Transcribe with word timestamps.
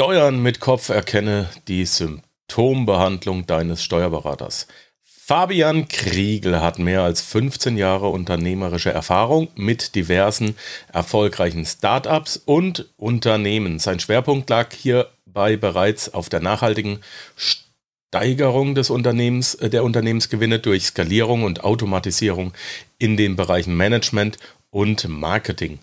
Steuern 0.00 0.42
mit 0.42 0.60
Kopf 0.60 0.88
erkenne 0.88 1.50
die 1.68 1.84
Symptombehandlung 1.84 3.44
deines 3.44 3.84
Steuerberaters. 3.84 4.66
Fabian 5.02 5.88
Kriegel 5.88 6.62
hat 6.62 6.78
mehr 6.78 7.02
als 7.02 7.20
15 7.20 7.76
Jahre 7.76 8.08
unternehmerische 8.08 8.90
Erfahrung 8.90 9.48
mit 9.56 9.94
diversen 9.94 10.56
erfolgreichen 10.90 11.66
Startups 11.66 12.38
und 12.38 12.88
Unternehmen. 12.96 13.78
Sein 13.78 14.00
Schwerpunkt 14.00 14.48
lag 14.48 14.72
hierbei 14.72 15.58
bereits 15.58 16.14
auf 16.14 16.30
der 16.30 16.40
nachhaltigen 16.40 17.00
Steigerung 17.36 18.74
des 18.74 18.88
Unternehmens, 18.88 19.54
äh, 19.56 19.68
der 19.68 19.84
Unternehmensgewinne 19.84 20.60
durch 20.60 20.86
Skalierung 20.86 21.42
und 21.42 21.62
Automatisierung 21.62 22.54
in 22.98 23.18
den 23.18 23.36
Bereichen 23.36 23.76
Management 23.76 24.38
und 24.70 25.06
Marketing. 25.10 25.78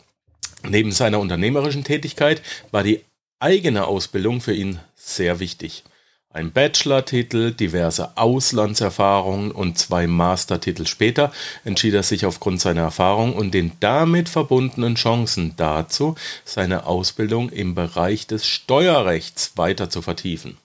Neben 0.67 0.91
seiner 0.91 1.19
unternehmerischen 1.19 1.83
Tätigkeit 1.83 2.41
war 2.71 2.81
die 2.81 3.03
eigene 3.39 3.85
Ausbildung 3.85 4.41
für 4.41 4.53
ihn 4.53 4.79
sehr 4.95 5.39
wichtig. 5.39 5.83
Ein 6.29 6.51
Bachelor-Titel, 6.51 7.51
diverse 7.51 8.15
Auslandserfahrungen 8.17 9.51
und 9.51 9.79
zwei 9.79 10.05
Mastertitel 10.05 10.85
später 10.85 11.31
entschied 11.63 11.93
er 11.93 12.03
sich 12.03 12.25
aufgrund 12.25 12.61
seiner 12.61 12.81
Erfahrung 12.81 13.33
und 13.33 13.53
den 13.53 13.71
damit 13.79 14.29
verbundenen 14.29 14.95
Chancen 14.95 15.53
dazu, 15.55 16.15
seine 16.45 16.85
Ausbildung 16.85 17.49
im 17.49 17.73
Bereich 17.75 18.27
des 18.27 18.45
Steuerrechts 18.45 19.53
weiter 19.55 19.89
zu 19.89 20.01
vertiefen. 20.01 20.57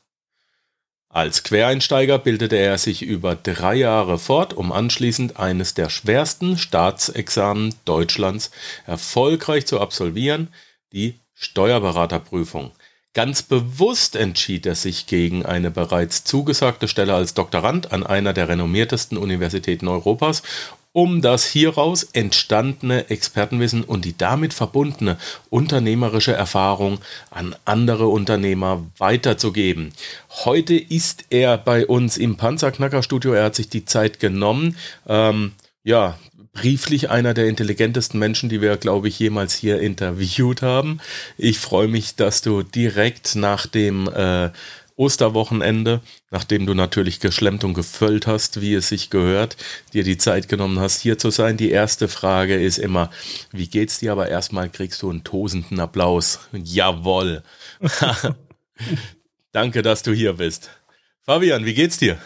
Als 1.09 1.43
Quereinsteiger 1.43 2.19
bildete 2.19 2.57
er 2.57 2.79
sich 2.79 3.03
über 3.03 3.34
drei 3.34 3.77
Jahre 3.77 4.19
fort, 4.19 4.55
um 4.55 4.73
anschließend 4.73 5.39
eines 5.39 5.75
der 5.75 5.91
schwersten 5.91 6.59
Staatsexamen 6.59 7.75
Deutschlands 7.84 8.51
erfolgreich 8.87 9.67
zu 9.67 9.78
absolvieren, 9.78 10.48
die 10.93 11.19
Steuerberaterprüfung. 11.43 12.71
Ganz 13.15 13.43
bewusst 13.43 14.17
entschied 14.17 14.65
er 14.65 14.75
sich 14.75 15.07
gegen 15.07 15.45
eine 15.45 15.71
bereits 15.71 16.25
zugesagte 16.25 16.89
Stelle 16.89 17.15
als 17.15 17.34
Doktorand 17.34 17.93
an 17.93 18.07
einer 18.07 18.33
der 18.33 18.49
renommiertesten 18.49 19.19
Universitäten 19.19 19.89
Europas 19.89 20.43
um 20.93 21.23
das 21.23 21.47
hieraus 21.47 22.05
entstandene 22.12 23.09
Expertenwissen 23.09 23.83
und 23.83 24.05
die 24.05 24.17
damit 24.17 24.53
verbundene 24.53 25.17
unternehmerische 25.49 26.33
Erfahrung 26.33 26.99
an 27.31 27.56
andere 27.65 28.09
Unternehmer 28.09 28.84
weiterzugeben. 28.99 29.93
Heute 30.45 30.75
ist 30.75 31.25
er 31.31 31.56
bei 31.56 31.87
uns 31.87 32.19
im 32.19 32.37
Panzerknackerstudio. 32.37 33.33
Er 33.33 33.45
hat 33.45 33.55
sich 33.55 33.71
die 33.71 33.87
Zeit 33.87 34.21
genommen. 34.21 34.77
Ähm, 35.09 35.53
ja, 35.83 36.19
brieflich 36.53 37.11
einer 37.11 37.34
der 37.34 37.47
intelligentesten 37.47 38.19
Menschen, 38.19 38.48
die 38.48 38.61
wir, 38.61 38.77
glaube 38.77 39.08
ich, 39.08 39.19
jemals 39.19 39.55
hier 39.55 39.81
interviewt 39.81 40.62
haben. 40.62 41.00
Ich 41.39 41.59
freue 41.59 41.89
mich, 41.89 42.14
dass 42.14 42.42
du 42.42 42.62
direkt 42.62 43.36
nach 43.36 43.67
dem 43.67 44.09
äh, 44.09 44.50
Osterwochenende, 44.97 46.00
nachdem 46.31 46.67
du 46.67 46.75
natürlich 46.75 47.20
geschlemmt 47.20 47.64
und 47.64 47.75
gefüllt 47.75 48.27
hast, 48.27 48.61
wie 48.61 48.75
es 48.75 48.89
sich 48.89 49.11
gehört, 49.11 49.56
dir 49.94 50.05
die 50.05 50.19
Zeit 50.19 50.48
genommen 50.48 50.78
hast, 50.78 51.00
hier 51.00 51.19
zu 51.19 51.31
sein. 51.31 51.56
Die 51.56 51.70
erste 51.70 52.09
Frage 52.09 52.62
ist 52.62 52.78
immer, 52.78 53.11
wie 53.50 53.69
geht's 53.69 53.98
dir? 53.98 54.12
Aber 54.12 54.28
erstmal 54.28 54.69
kriegst 54.69 55.03
du 55.03 55.11
einen 55.11 55.25
tosenden 55.25 55.81
Applaus. 55.81 56.41
Jawoll. 56.53 57.42
Danke, 59.53 59.83
dass 59.83 60.03
du 60.03 60.12
hier 60.12 60.34
bist. 60.34 60.70
Fabian, 61.22 61.64
wie 61.64 61.75
geht's 61.75 61.98
dir? 61.98 62.19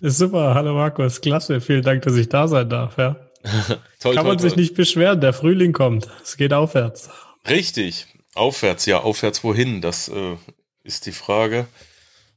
Ist 0.00 0.18
super, 0.18 0.54
hallo 0.54 0.74
Markus, 0.74 1.20
klasse, 1.20 1.60
vielen 1.60 1.82
Dank, 1.82 2.02
dass 2.02 2.16
ich 2.16 2.28
da 2.28 2.46
sein 2.46 2.68
darf, 2.68 2.98
ja. 2.98 3.16
toll, 4.00 4.14
Kann 4.14 4.26
man 4.26 4.38
toll, 4.38 4.48
sich 4.48 4.56
nicht 4.56 4.74
beschweren, 4.74 5.20
der 5.20 5.32
Frühling 5.32 5.72
kommt, 5.72 6.08
es 6.22 6.36
geht 6.36 6.52
aufwärts. 6.52 7.10
Richtig, 7.48 8.06
aufwärts, 8.34 8.86
ja, 8.86 9.00
aufwärts 9.00 9.44
wohin, 9.44 9.80
das 9.80 10.08
äh, 10.08 10.36
ist 10.82 11.06
die 11.06 11.12
Frage. 11.12 11.66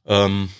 Ähm, 0.06 0.50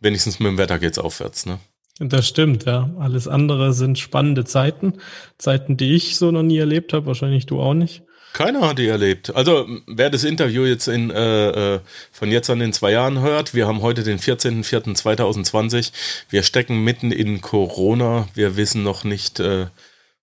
wenigstens 0.00 0.38
mit 0.40 0.48
dem 0.48 0.58
Wetter 0.58 0.78
geht's 0.78 0.98
aufwärts, 0.98 1.46
ne? 1.46 1.58
Das 1.98 2.26
stimmt, 2.26 2.64
ja. 2.64 2.90
Alles 2.98 3.28
andere 3.28 3.72
sind 3.72 3.98
spannende 3.98 4.44
Zeiten. 4.44 4.94
Zeiten, 5.38 5.76
die 5.76 5.94
ich 5.94 6.16
so 6.16 6.32
noch 6.32 6.42
nie 6.42 6.58
erlebt 6.58 6.92
habe, 6.92 7.06
wahrscheinlich 7.06 7.46
du 7.46 7.60
auch 7.60 7.74
nicht. 7.74 8.02
Keiner 8.34 8.66
hat 8.66 8.80
die 8.80 8.88
erlebt. 8.88 9.32
Also, 9.36 9.68
wer 9.86 10.10
das 10.10 10.24
Interview 10.24 10.64
jetzt 10.64 10.88
in, 10.88 11.08
äh, 11.10 11.76
äh 11.76 11.80
von 12.10 12.32
jetzt 12.32 12.50
an 12.50 12.60
in 12.60 12.72
zwei 12.72 12.90
Jahren 12.90 13.20
hört, 13.20 13.54
wir 13.54 13.68
haben 13.68 13.80
heute 13.80 14.02
den 14.02 14.18
14.04.2020. 14.18 15.92
Wir 16.30 16.42
stecken 16.42 16.82
mitten 16.82 17.12
in 17.12 17.40
Corona. 17.40 18.28
Wir 18.34 18.56
wissen 18.56 18.82
noch 18.82 19.04
nicht, 19.04 19.38
äh, 19.38 19.68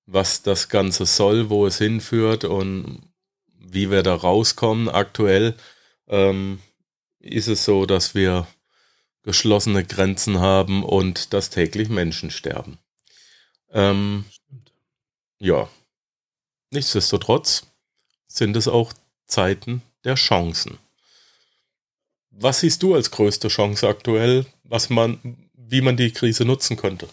was 0.07 0.44
das 0.44 0.67
Ganze 0.67 1.05
soll, 1.05 1.50
wo 1.50 1.66
es 1.66 1.77
hinführt 1.77 2.44
und 2.44 3.01
wie 3.57 3.89
wir 3.89 4.03
da 4.03 4.13
rauskommen. 4.13 4.89
Aktuell 4.89 5.55
ähm, 6.09 6.59
ist 7.19 7.47
es 7.47 7.63
so, 7.63 7.85
dass 7.85 8.13
wir 8.13 8.45
geschlossene 9.23 9.85
Grenzen 9.85 10.41
haben 10.41 10.83
und 10.83 11.31
dass 11.31 11.50
täglich 11.50 11.88
Menschen 11.88 12.29
sterben. 12.29 12.77
Ähm, 13.71 14.25
ja, 15.39 15.69
nichtsdestotrotz 16.71 17.70
sind 18.36 18.56
es 18.56 18.68
auch 18.68 18.94
Zeiten 19.25 19.81
der 20.03 20.16
Chancen. 20.16 20.78
Was 22.31 22.62
siehst 22.62 22.81
du 22.81 22.96
als 22.96 23.12
größte 23.12 23.50
Chance 23.50 23.88
aktuell, 23.88 24.46
was 24.64 24.90
man, 24.90 25.19
wie 25.53 25.81
man 25.81 25.97
die 25.97 26.12
Krise 26.12 26.46
nutzen 26.46 26.78
könnte? 26.78 27.08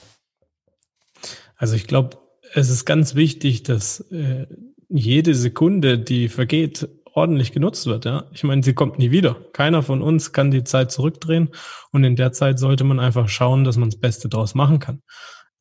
Also 1.56 1.75
ich 1.75 1.87
glaube, 1.87 2.19
es 2.55 2.71
ist 2.71 2.84
ganz 2.84 3.15
wichtig, 3.15 3.65
dass 3.65 4.01
äh, 4.12 4.47
jede 4.89 5.34
Sekunde, 5.34 5.99
die 5.99 6.29
vergeht, 6.29 6.89
ordentlich 7.12 7.53
genutzt 7.53 7.87
wird. 7.87 8.05
Ja? 8.05 8.27
Ich 8.33 8.45
meine, 8.45 8.62
sie 8.62 8.75
kommt 8.75 8.99
nie 8.99 9.11
wieder. 9.11 9.37
Keiner 9.53 9.83
von 9.83 10.03
uns 10.03 10.33
kann 10.33 10.53
die 10.53 10.65
Zeit 10.65 10.93
zurückdrehen 10.93 11.50
und 11.91 12.05
in 12.05 12.17
der 12.17 12.33
Zeit 12.33 12.59
sollte 12.59 12.85
man 12.85 13.00
einfach 13.00 13.29
schauen, 13.29 13.65
dass 13.65 13.77
man 13.77 13.91
das 13.91 14.00
Beste 14.00 14.29
draus 14.29 14.55
machen 14.55 14.79
kann. 14.79 15.03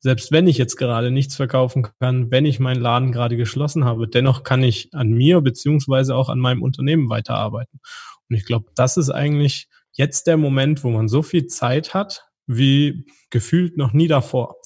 Selbst 0.00 0.30
wenn 0.30 0.46
ich 0.46 0.58
jetzt 0.58 0.76
gerade 0.76 1.10
nichts 1.10 1.34
verkaufen 1.36 1.88
kann, 1.98 2.30
wenn 2.30 2.46
ich 2.46 2.60
meinen 2.60 2.80
Laden 2.80 3.10
gerade 3.10 3.36
geschlossen 3.36 3.84
habe, 3.84 4.08
dennoch 4.08 4.44
kann 4.44 4.62
ich 4.62 4.90
an 4.92 5.10
mir 5.10 5.40
beziehungsweise 5.40 6.14
auch 6.14 6.28
an 6.28 6.38
meinem 6.38 6.62
Unternehmen 6.62 7.08
weiterarbeiten. 7.08 7.80
Und 8.28 8.36
ich 8.36 8.44
glaube, 8.44 8.70
das 8.74 8.96
ist 8.96 9.10
eigentlich 9.10 9.68
jetzt 9.92 10.26
der 10.26 10.36
Moment, 10.36 10.84
wo 10.84 10.90
man 10.90 11.08
so 11.08 11.22
viel 11.22 11.46
Zeit 11.46 11.94
hat, 11.94 12.24
wie 12.46 13.06
gefühlt 13.30 13.76
noch 13.76 13.92
nie 13.92 14.08
davor. 14.08 14.56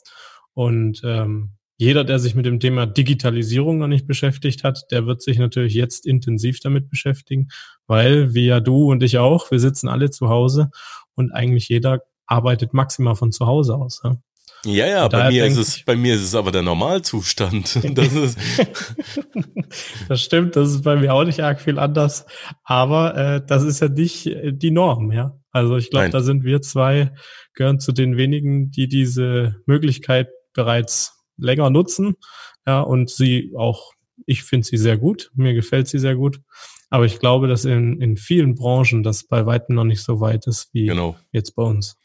Und 0.55 1.01
ähm, 1.05 1.53
jeder, 1.79 2.05
der 2.05 2.19
sich 2.19 2.35
mit 2.35 2.47
dem 2.47 2.61
Thema 2.61 2.87
Digitalisierung 2.87 3.79
noch 3.79 3.89
nicht 3.89 4.07
beschäftigt 4.07 4.63
hat, 4.63 4.85
der 4.91 5.07
wird 5.07 5.23
sich 5.23 5.39
natürlich 5.39 5.75
jetzt 5.75 6.07
intensiv 6.07 6.61
damit 6.61 6.89
beschäftigen, 6.91 7.49
weil, 7.87 8.35
wie 8.35 8.47
ja 8.47 8.61
du 8.61 8.91
und 8.91 9.03
ich 9.03 9.19
auch, 9.19 9.51
wir 9.51 9.59
sitzen 9.59 9.89
alle 9.89 10.11
zu 10.11 10.29
Hause 10.29 10.71
und 11.15 11.33
eigentlich 11.33 11.69
jeder 11.69 12.03
arbeitet 12.27 12.73
maximal 12.73 13.17
von 13.17 13.33
zu 13.33 13.47
Hause 13.47 13.75
aus. 13.75 14.01
Ja? 14.05 14.17
Ja, 14.65 14.87
ja, 14.87 15.09
bei 15.09 15.29
mir, 15.29 15.47
ist 15.47 15.57
es, 15.57 15.85
bei 15.85 15.97
mir 15.97 16.15
ist 16.15 16.23
es 16.23 16.35
aber 16.35 16.53
der 16.53 16.63
Normalzustand. 16.63 17.81
Das, 17.95 18.13
ist 18.13 18.39
das 20.09 20.21
stimmt, 20.21 20.57
das 20.57 20.71
ist 20.71 20.83
bei 20.83 20.97
mir 20.97 21.13
auch 21.13 21.25
nicht 21.25 21.41
arg 21.43 21.61
viel 21.61 21.79
anders. 21.79 22.27
Aber 22.63 23.17
äh, 23.17 23.43
das 23.45 23.65
ist 23.65 23.81
ja 23.81 23.89
nicht 23.89 24.27
äh, 24.27 24.53
die 24.53 24.71
Norm, 24.71 25.11
ja. 25.11 25.37
Also 25.51 25.77
ich 25.77 25.91
glaube, 25.91 26.11
da 26.11 26.21
sind 26.21 26.45
wir 26.45 26.63
zwei, 26.63 27.13
gehören 27.55 27.81
zu 27.81 27.93
den 27.93 28.17
wenigen, 28.17 28.71
die 28.71 28.89
diese 28.89 29.57
Möglichkeit 29.67 30.29
bereits 30.55 31.25
länger 31.37 31.69
nutzen. 31.69 32.15
Ja, 32.67 32.81
und 32.81 33.11
sie 33.11 33.53
auch, 33.57 33.93
ich 34.25 34.45
finde 34.45 34.67
sie 34.67 34.79
sehr 34.79 34.97
gut, 34.97 35.31
mir 35.35 35.53
gefällt 35.53 35.89
sie 35.89 35.99
sehr 35.99 36.15
gut. 36.15 36.41
Aber 36.89 37.07
ich 37.07 37.19
glaube, 37.19 37.49
dass 37.49 37.65
in, 37.65 38.01
in 38.01 38.17
vielen 38.17 38.55
Branchen 38.55 39.03
das 39.03 39.25
bei 39.25 39.45
weitem 39.47 39.75
noch 39.75 39.85
nicht 39.85 40.03
so 40.03 40.21
weit 40.21 40.47
ist 40.47 40.69
wie 40.73 40.87
genau. 40.87 41.17
jetzt 41.33 41.57
bei 41.57 41.63
uns. 41.63 41.99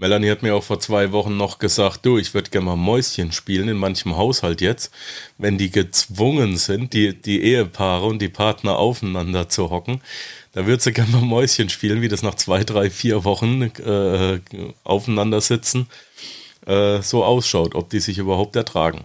Melanie 0.00 0.30
hat 0.30 0.42
mir 0.42 0.54
auch 0.54 0.62
vor 0.62 0.78
zwei 0.78 1.10
Wochen 1.10 1.36
noch 1.36 1.58
gesagt, 1.58 2.06
du, 2.06 2.18
ich 2.18 2.32
würde 2.32 2.50
gerne 2.50 2.66
mal 2.66 2.76
Mäuschen 2.76 3.32
spielen 3.32 3.68
in 3.68 3.76
manchem 3.76 4.16
Haushalt 4.16 4.60
jetzt, 4.60 4.94
wenn 5.38 5.58
die 5.58 5.70
gezwungen 5.72 6.56
sind, 6.56 6.92
die, 6.92 7.20
die 7.20 7.42
Ehepaare 7.42 8.06
und 8.06 8.22
die 8.22 8.28
Partner 8.28 8.78
aufeinander 8.78 9.48
zu 9.48 9.70
hocken. 9.70 10.00
Da 10.52 10.66
würde 10.66 10.80
sie 10.80 10.92
gerne 10.92 11.10
mal 11.10 11.22
Mäuschen 11.22 11.68
spielen, 11.68 12.00
wie 12.00 12.08
das 12.08 12.22
nach 12.22 12.36
zwei, 12.36 12.62
drei, 12.62 12.90
vier 12.90 13.24
Wochen 13.24 13.62
äh, 13.62 14.40
aufeinander 14.84 15.40
sitzen 15.40 15.88
äh, 16.66 17.02
so 17.02 17.24
ausschaut, 17.24 17.74
ob 17.74 17.90
die 17.90 18.00
sich 18.00 18.18
überhaupt 18.18 18.54
ertragen. 18.54 19.04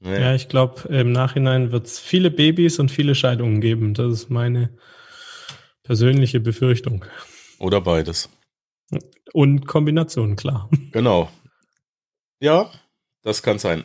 Naja. 0.00 0.20
Ja, 0.20 0.34
ich 0.34 0.48
glaube, 0.48 0.88
im 0.88 1.12
Nachhinein 1.12 1.72
wird 1.72 1.86
es 1.86 1.98
viele 1.98 2.30
Babys 2.30 2.78
und 2.78 2.90
viele 2.90 3.14
Scheidungen 3.14 3.60
geben. 3.60 3.92
Das 3.92 4.12
ist 4.12 4.30
meine 4.30 4.70
persönliche 5.82 6.40
Befürchtung. 6.40 7.04
Oder 7.58 7.82
beides. 7.82 8.30
Und 9.36 9.66
Kombination, 9.66 10.34
klar. 10.34 10.70
Genau. 10.92 11.30
Ja, 12.40 12.70
das 13.22 13.42
kann 13.42 13.58
sein. 13.58 13.84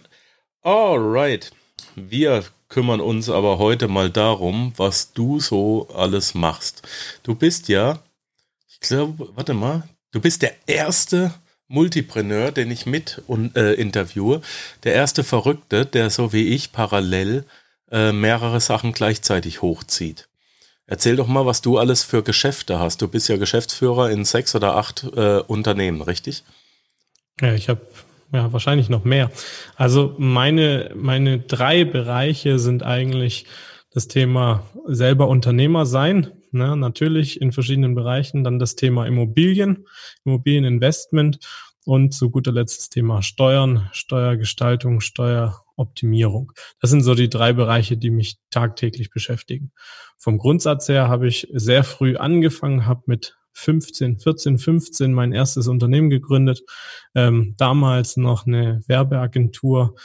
Alright. 0.62 1.52
Wir 1.98 2.46
kümmern 2.70 3.02
uns 3.02 3.30
aber 3.30 3.58
heute 3.58 3.90
mal 3.90 4.10
darum, 4.10 4.72
was 4.78 5.12
du 5.12 5.42
so 5.42 5.90
alles 5.94 6.36
machst. 6.36 6.88
Du 7.24 7.36
bist 7.36 7.68
ja, 7.68 8.00
ich 8.70 8.80
glaube, 8.80 9.28
warte 9.36 9.54
mal, 9.54 9.84
du 10.12 10.22
bist 10.22 10.42
der 10.42 10.54
erste 10.68 11.34
Multipreneur, 11.68 12.54
den 12.54 12.72
ich 12.72 12.86
mit 12.86 13.22
und, 13.28 13.58
äh, 13.58 13.74
interviewe. 13.74 14.42
Der 14.86 14.94
erste 14.94 15.26
Verrückte, 15.26 15.86
der 15.86 16.12
so 16.12 16.32
wie 16.32 16.48
ich 16.48 16.72
parallel 16.72 17.44
äh, 17.92 18.14
mehrere 18.14 18.62
Sachen 18.62 18.94
gleichzeitig 18.94 19.62
hochzieht. 19.62 20.30
Erzähl 20.92 21.16
doch 21.16 21.28
mal, 21.28 21.46
was 21.46 21.62
du 21.62 21.78
alles 21.78 22.04
für 22.04 22.22
Geschäfte 22.22 22.78
hast. 22.78 23.02
Du 23.02 23.08
bist 23.08 23.30
ja 23.30 23.38
Geschäftsführer 23.38 24.12
in 24.12 24.26
sechs 24.26 24.56
oder 24.56 24.76
acht 24.76 25.06
äh, 25.16 25.38
Unternehmen, 25.38 26.02
richtig? 26.02 26.44
Ja, 27.40 27.54
ich 27.54 27.70
habe 27.70 27.80
ja 28.34 28.52
wahrscheinlich 28.52 28.90
noch 28.90 29.06
mehr. 29.06 29.32
Also 29.78 30.16
meine, 30.18 30.92
meine 30.94 31.40
drei 31.40 31.86
Bereiche 31.86 32.60
sind 32.60 32.84
eigentlich 32.84 33.46
das 33.94 34.10
Thema 34.10 34.68
selber 34.86 35.30
Unternehmer 35.30 35.86
sein, 35.86 36.34
ne, 36.52 36.76
natürlich 36.76 37.40
in 37.40 37.54
verschiedenen 37.54 37.96
Bereichen, 37.96 38.44
dann 38.44 38.60
das 38.60 38.76
Thema 38.76 39.06
Immobilien, 39.06 39.88
Immobilieninvestment 40.26 41.40
und 41.86 42.14
zu 42.14 42.30
guter 42.30 42.52
Letzt 42.52 42.80
das 42.80 42.90
Thema 42.90 43.22
Steuern, 43.22 43.90
Steuergestaltung, 43.92 45.02
Steueroptimierung. 45.02 46.52
Das 46.80 46.90
sind 46.90 47.02
so 47.02 47.16
die 47.16 47.30
drei 47.30 47.54
Bereiche, 47.54 47.98
die 47.98 48.12
mich 48.12 48.38
tagtäglich 48.50 49.10
beschäftigen. 49.10 49.72
Vom 50.18 50.38
Grundsatz 50.38 50.88
her 50.90 51.08
habe 51.08 51.28
ich 51.28 51.48
sehr 51.54 51.84
früh 51.84 52.16
angefangen, 52.18 52.86
habe 52.86 53.04
mit 53.08 53.38
15, 53.54 54.20
14, 54.20 54.58
15 54.58 55.14
mein 55.14 55.34
erstes 55.34 55.68
Unternehmen 55.68 56.10
gegründet. 56.10 56.62
Ähm, 57.16 57.56
damals 57.58 58.18
noch 58.18 58.46
eine 58.46 58.82
Werbeagentur. 58.88 59.96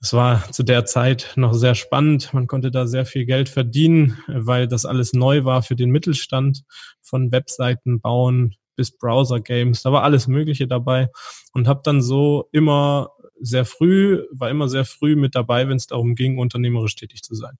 Es 0.00 0.12
war 0.12 0.50
zu 0.52 0.62
der 0.62 0.84
Zeit 0.84 1.32
noch 1.36 1.52
sehr 1.52 1.74
spannend. 1.74 2.32
Man 2.32 2.46
konnte 2.46 2.70
da 2.70 2.86
sehr 2.86 3.04
viel 3.04 3.26
Geld 3.26 3.48
verdienen, 3.48 4.18
weil 4.28 4.68
das 4.68 4.86
alles 4.86 5.12
neu 5.12 5.44
war 5.44 5.62
für 5.62 5.74
den 5.74 5.90
Mittelstand 5.90 6.62
von 7.02 7.32
Webseiten 7.32 8.00
bauen 8.00 8.54
bis 8.78 8.96
Browser-Games. 8.96 9.82
Da 9.82 9.92
war 9.92 10.04
alles 10.04 10.28
Mögliche 10.28 10.68
dabei 10.68 11.10
und 11.52 11.66
habe 11.68 11.80
dann 11.84 12.00
so 12.00 12.48
immer 12.52 13.10
sehr 13.40 13.64
früh, 13.64 14.24
war 14.30 14.48
immer 14.48 14.68
sehr 14.68 14.84
früh 14.84 15.16
mit 15.16 15.34
dabei, 15.34 15.68
wenn 15.68 15.76
es 15.76 15.88
darum 15.88 16.14
ging, 16.14 16.38
unternehmerisch 16.38 16.94
tätig 16.94 17.22
zu 17.22 17.34
sein. 17.34 17.58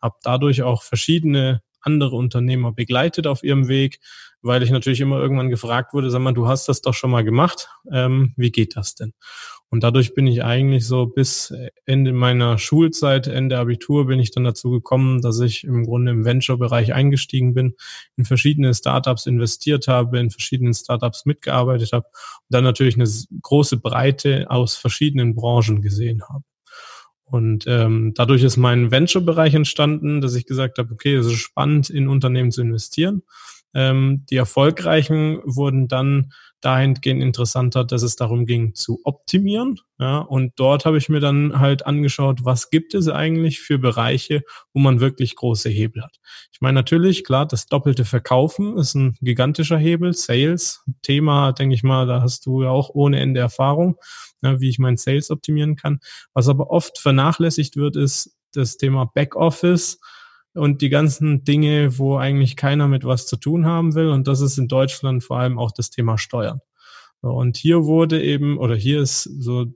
Habe 0.00 0.16
dadurch 0.22 0.62
auch 0.62 0.82
verschiedene 0.82 1.60
andere 1.80 2.16
Unternehmer 2.16 2.72
begleitet 2.72 3.26
auf 3.26 3.42
ihrem 3.42 3.68
Weg, 3.68 4.00
weil 4.42 4.62
ich 4.62 4.70
natürlich 4.70 5.00
immer 5.00 5.18
irgendwann 5.18 5.50
gefragt 5.50 5.92
wurde, 5.92 6.10
sag 6.10 6.20
mal, 6.20 6.32
du 6.32 6.46
hast 6.46 6.68
das 6.68 6.82
doch 6.82 6.94
schon 6.94 7.10
mal 7.10 7.24
gemacht, 7.24 7.68
ähm, 7.92 8.32
wie 8.36 8.50
geht 8.50 8.76
das 8.76 8.94
denn? 8.94 9.12
Und 9.72 9.84
dadurch 9.84 10.14
bin 10.14 10.26
ich 10.26 10.42
eigentlich 10.42 10.84
so 10.84 11.06
bis 11.06 11.54
Ende 11.86 12.12
meiner 12.12 12.58
Schulzeit, 12.58 13.28
Ende 13.28 13.56
Abitur, 13.56 14.08
bin 14.08 14.18
ich 14.18 14.32
dann 14.32 14.42
dazu 14.42 14.70
gekommen, 14.70 15.22
dass 15.22 15.38
ich 15.38 15.62
im 15.62 15.84
Grunde 15.84 16.10
im 16.10 16.24
Venture-Bereich 16.24 16.92
eingestiegen 16.92 17.54
bin, 17.54 17.74
in 18.16 18.24
verschiedene 18.24 18.74
Startups 18.74 19.26
investiert 19.26 19.86
habe, 19.86 20.18
in 20.18 20.30
verschiedenen 20.30 20.74
Startups 20.74 21.24
mitgearbeitet 21.24 21.92
habe 21.92 22.06
und 22.06 22.46
dann 22.48 22.64
natürlich 22.64 22.96
eine 22.96 23.08
große 23.42 23.76
Breite 23.76 24.50
aus 24.50 24.76
verschiedenen 24.76 25.36
Branchen 25.36 25.82
gesehen 25.82 26.22
habe. 26.28 26.42
Und 27.30 27.64
ähm, 27.68 28.12
dadurch 28.16 28.42
ist 28.42 28.56
mein 28.56 28.90
Venture-Bereich 28.90 29.54
entstanden, 29.54 30.20
dass 30.20 30.34
ich 30.34 30.46
gesagt 30.46 30.78
habe, 30.78 30.92
okay, 30.92 31.14
es 31.14 31.26
ist 31.26 31.38
spannend, 31.38 31.88
in 31.88 32.08
Unternehmen 32.08 32.50
zu 32.50 32.60
investieren. 32.60 33.22
Ähm, 33.74 34.24
die 34.30 34.36
erfolgreichen 34.36 35.40
wurden 35.44 35.88
dann 35.88 36.32
dahingehend 36.60 37.22
interessanter, 37.22 37.84
dass 37.84 38.02
es 38.02 38.16
darum 38.16 38.44
ging 38.44 38.74
zu 38.74 39.00
optimieren. 39.04 39.80
Ja, 39.98 40.18
und 40.18 40.52
dort 40.56 40.84
habe 40.84 40.98
ich 40.98 41.08
mir 41.08 41.20
dann 41.20 41.58
halt 41.58 41.86
angeschaut, 41.86 42.44
was 42.44 42.70
gibt 42.70 42.94
es 42.94 43.08
eigentlich 43.08 43.60
für 43.60 43.78
Bereiche, 43.78 44.42
wo 44.72 44.80
man 44.80 45.00
wirklich 45.00 45.36
große 45.36 45.70
Hebel 45.70 46.02
hat. 46.02 46.18
Ich 46.52 46.60
meine 46.60 46.74
natürlich, 46.74 47.24
klar, 47.24 47.46
das 47.46 47.66
doppelte 47.66 48.04
Verkaufen 48.04 48.76
ist 48.76 48.94
ein 48.94 49.16
gigantischer 49.20 49.78
Hebel. 49.78 50.12
Sales, 50.12 50.84
Thema, 51.02 51.52
denke 51.52 51.74
ich 51.74 51.82
mal, 51.82 52.06
da 52.06 52.20
hast 52.20 52.46
du 52.46 52.62
ja 52.62 52.68
auch 52.70 52.90
ohne 52.90 53.20
Ende 53.20 53.40
Erfahrung, 53.40 53.96
ja, 54.42 54.60
wie 54.60 54.68
ich 54.68 54.78
mein 54.78 54.96
Sales 54.96 55.30
optimieren 55.30 55.76
kann. 55.76 56.00
Was 56.34 56.48
aber 56.48 56.70
oft 56.70 56.98
vernachlässigt 56.98 57.76
wird, 57.76 57.96
ist 57.96 58.36
das 58.52 58.76
Thema 58.76 59.06
Backoffice 59.06 59.98
und 60.54 60.82
die 60.82 60.88
ganzen 60.88 61.44
Dinge, 61.44 61.98
wo 61.98 62.16
eigentlich 62.16 62.56
keiner 62.56 62.88
mit 62.88 63.04
was 63.04 63.26
zu 63.26 63.36
tun 63.36 63.66
haben 63.66 63.94
will. 63.94 64.08
Und 64.08 64.26
das 64.26 64.40
ist 64.40 64.58
in 64.58 64.68
Deutschland 64.68 65.22
vor 65.22 65.38
allem 65.38 65.58
auch 65.58 65.72
das 65.72 65.90
Thema 65.90 66.18
Steuern. 66.18 66.60
Und 67.20 67.56
hier 67.56 67.84
wurde 67.84 68.22
eben, 68.22 68.58
oder 68.58 68.74
hier 68.74 69.00
ist 69.02 69.24
so, 69.24 69.66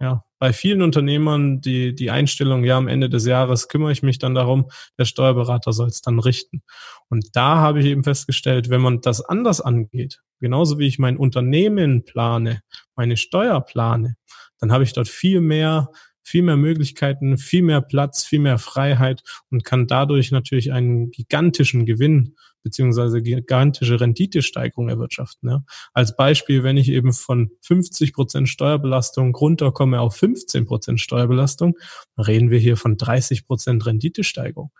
ja, 0.00 0.24
bei 0.38 0.52
vielen 0.52 0.82
Unternehmern 0.82 1.60
die, 1.60 1.94
die 1.94 2.10
Einstellung, 2.10 2.64
ja, 2.64 2.76
am 2.76 2.88
Ende 2.88 3.08
des 3.08 3.24
Jahres 3.24 3.68
kümmere 3.68 3.92
ich 3.92 4.02
mich 4.02 4.18
dann 4.18 4.34
darum, 4.34 4.68
der 4.98 5.04
Steuerberater 5.04 5.72
soll 5.72 5.88
es 5.88 6.02
dann 6.02 6.18
richten. 6.18 6.62
Und 7.08 7.36
da 7.36 7.56
habe 7.56 7.80
ich 7.80 7.86
eben 7.86 8.04
festgestellt, 8.04 8.68
wenn 8.70 8.82
man 8.82 9.00
das 9.00 9.20
anders 9.22 9.60
angeht, 9.60 10.20
genauso 10.40 10.78
wie 10.78 10.86
ich 10.86 10.98
mein 10.98 11.16
Unternehmen 11.16 12.04
plane, 12.04 12.62
meine 12.96 13.16
Steuer 13.16 13.60
plane, 13.60 14.16
dann 14.58 14.72
habe 14.72 14.84
ich 14.84 14.92
dort 14.92 15.08
viel 15.08 15.40
mehr 15.40 15.90
viel 16.24 16.42
mehr 16.42 16.56
Möglichkeiten, 16.56 17.38
viel 17.38 17.62
mehr 17.62 17.82
Platz, 17.82 18.24
viel 18.24 18.40
mehr 18.40 18.58
Freiheit 18.58 19.22
und 19.50 19.64
kann 19.64 19.86
dadurch 19.86 20.32
natürlich 20.32 20.72
einen 20.72 21.10
gigantischen 21.10 21.86
Gewinn 21.86 22.34
beziehungsweise 22.64 23.22
gigantische 23.22 24.00
Renditesteigerung 24.00 24.88
erwirtschaften. 24.88 25.50
Ja. 25.50 25.64
Als 25.92 26.16
Beispiel, 26.16 26.64
wenn 26.64 26.78
ich 26.78 26.88
eben 26.88 27.12
von 27.12 27.50
50 27.60 28.14
Prozent 28.14 28.48
Steuerbelastung 28.48 29.34
runterkomme 29.34 30.00
auf 30.00 30.16
15 30.16 30.64
Prozent 30.64 31.00
Steuerbelastung, 31.00 31.76
reden 32.18 32.50
wir 32.50 32.58
hier 32.58 32.76
von 32.76 32.96
30 32.96 33.46
Prozent 33.46 33.84
Renditesteigerung. 33.86 34.72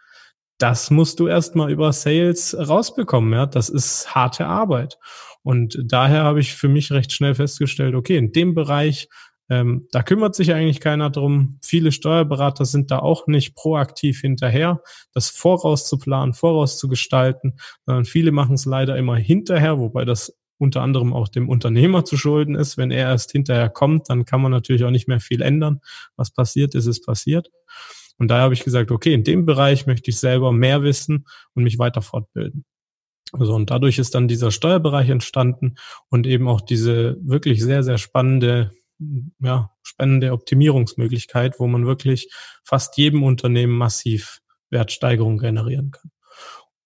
Das 0.58 0.90
musst 0.90 1.20
du 1.20 1.28
erstmal 1.28 1.70
über 1.70 1.92
Sales 1.92 2.56
rausbekommen. 2.58 3.32
Ja. 3.34 3.46
Das 3.46 3.68
ist 3.68 4.14
harte 4.14 4.46
Arbeit. 4.46 4.98
Und 5.42 5.78
daher 5.84 6.24
habe 6.24 6.40
ich 6.40 6.54
für 6.54 6.68
mich 6.68 6.90
recht 6.90 7.12
schnell 7.12 7.34
festgestellt, 7.34 7.94
okay, 7.94 8.16
in 8.16 8.32
dem 8.32 8.54
Bereich 8.54 9.08
ähm, 9.50 9.88
da 9.90 10.02
kümmert 10.02 10.34
sich 10.34 10.52
eigentlich 10.54 10.80
keiner 10.80 11.10
drum. 11.10 11.58
Viele 11.62 11.92
Steuerberater 11.92 12.64
sind 12.64 12.90
da 12.90 13.00
auch 13.00 13.26
nicht 13.26 13.54
proaktiv 13.54 14.20
hinterher, 14.20 14.82
das 15.12 15.28
vorauszuplanen, 15.28 16.34
vorauszugestalten, 16.34 17.58
sondern 17.84 18.04
viele 18.04 18.32
machen 18.32 18.54
es 18.54 18.64
leider 18.64 18.96
immer 18.96 19.16
hinterher, 19.16 19.78
wobei 19.78 20.04
das 20.04 20.36
unter 20.58 20.82
anderem 20.82 21.12
auch 21.12 21.28
dem 21.28 21.48
Unternehmer 21.48 22.04
zu 22.04 22.16
schulden 22.16 22.54
ist. 22.54 22.78
Wenn 22.78 22.90
er 22.90 23.08
erst 23.08 23.32
hinterher 23.32 23.68
kommt, 23.68 24.08
dann 24.08 24.24
kann 24.24 24.40
man 24.40 24.52
natürlich 24.52 24.84
auch 24.84 24.90
nicht 24.90 25.08
mehr 25.08 25.20
viel 25.20 25.42
ändern. 25.42 25.80
Was 26.16 26.30
passiert 26.30 26.74
ist, 26.74 26.86
ist 26.86 27.04
passiert. 27.04 27.50
Und 28.16 28.28
daher 28.28 28.44
habe 28.44 28.54
ich 28.54 28.64
gesagt, 28.64 28.90
okay, 28.90 29.12
in 29.12 29.24
dem 29.24 29.44
Bereich 29.44 29.86
möchte 29.86 30.10
ich 30.10 30.18
selber 30.18 30.52
mehr 30.52 30.82
wissen 30.82 31.26
und 31.54 31.64
mich 31.64 31.78
weiter 31.78 32.00
fortbilden. 32.00 32.64
Also 33.32 33.54
und 33.54 33.70
dadurch 33.70 33.98
ist 33.98 34.14
dann 34.14 34.28
dieser 34.28 34.52
Steuerbereich 34.52 35.10
entstanden 35.10 35.74
und 36.08 36.26
eben 36.26 36.46
auch 36.46 36.60
diese 36.60 37.18
wirklich 37.20 37.62
sehr, 37.62 37.82
sehr 37.82 37.98
spannende 37.98 38.70
ja, 39.40 39.70
spannende 39.82 40.32
Optimierungsmöglichkeit, 40.32 41.58
wo 41.58 41.66
man 41.66 41.86
wirklich 41.86 42.32
fast 42.64 42.96
jedem 42.96 43.22
Unternehmen 43.22 43.76
massiv 43.76 44.40
Wertsteigerung 44.70 45.38
generieren 45.38 45.90
kann. 45.90 46.10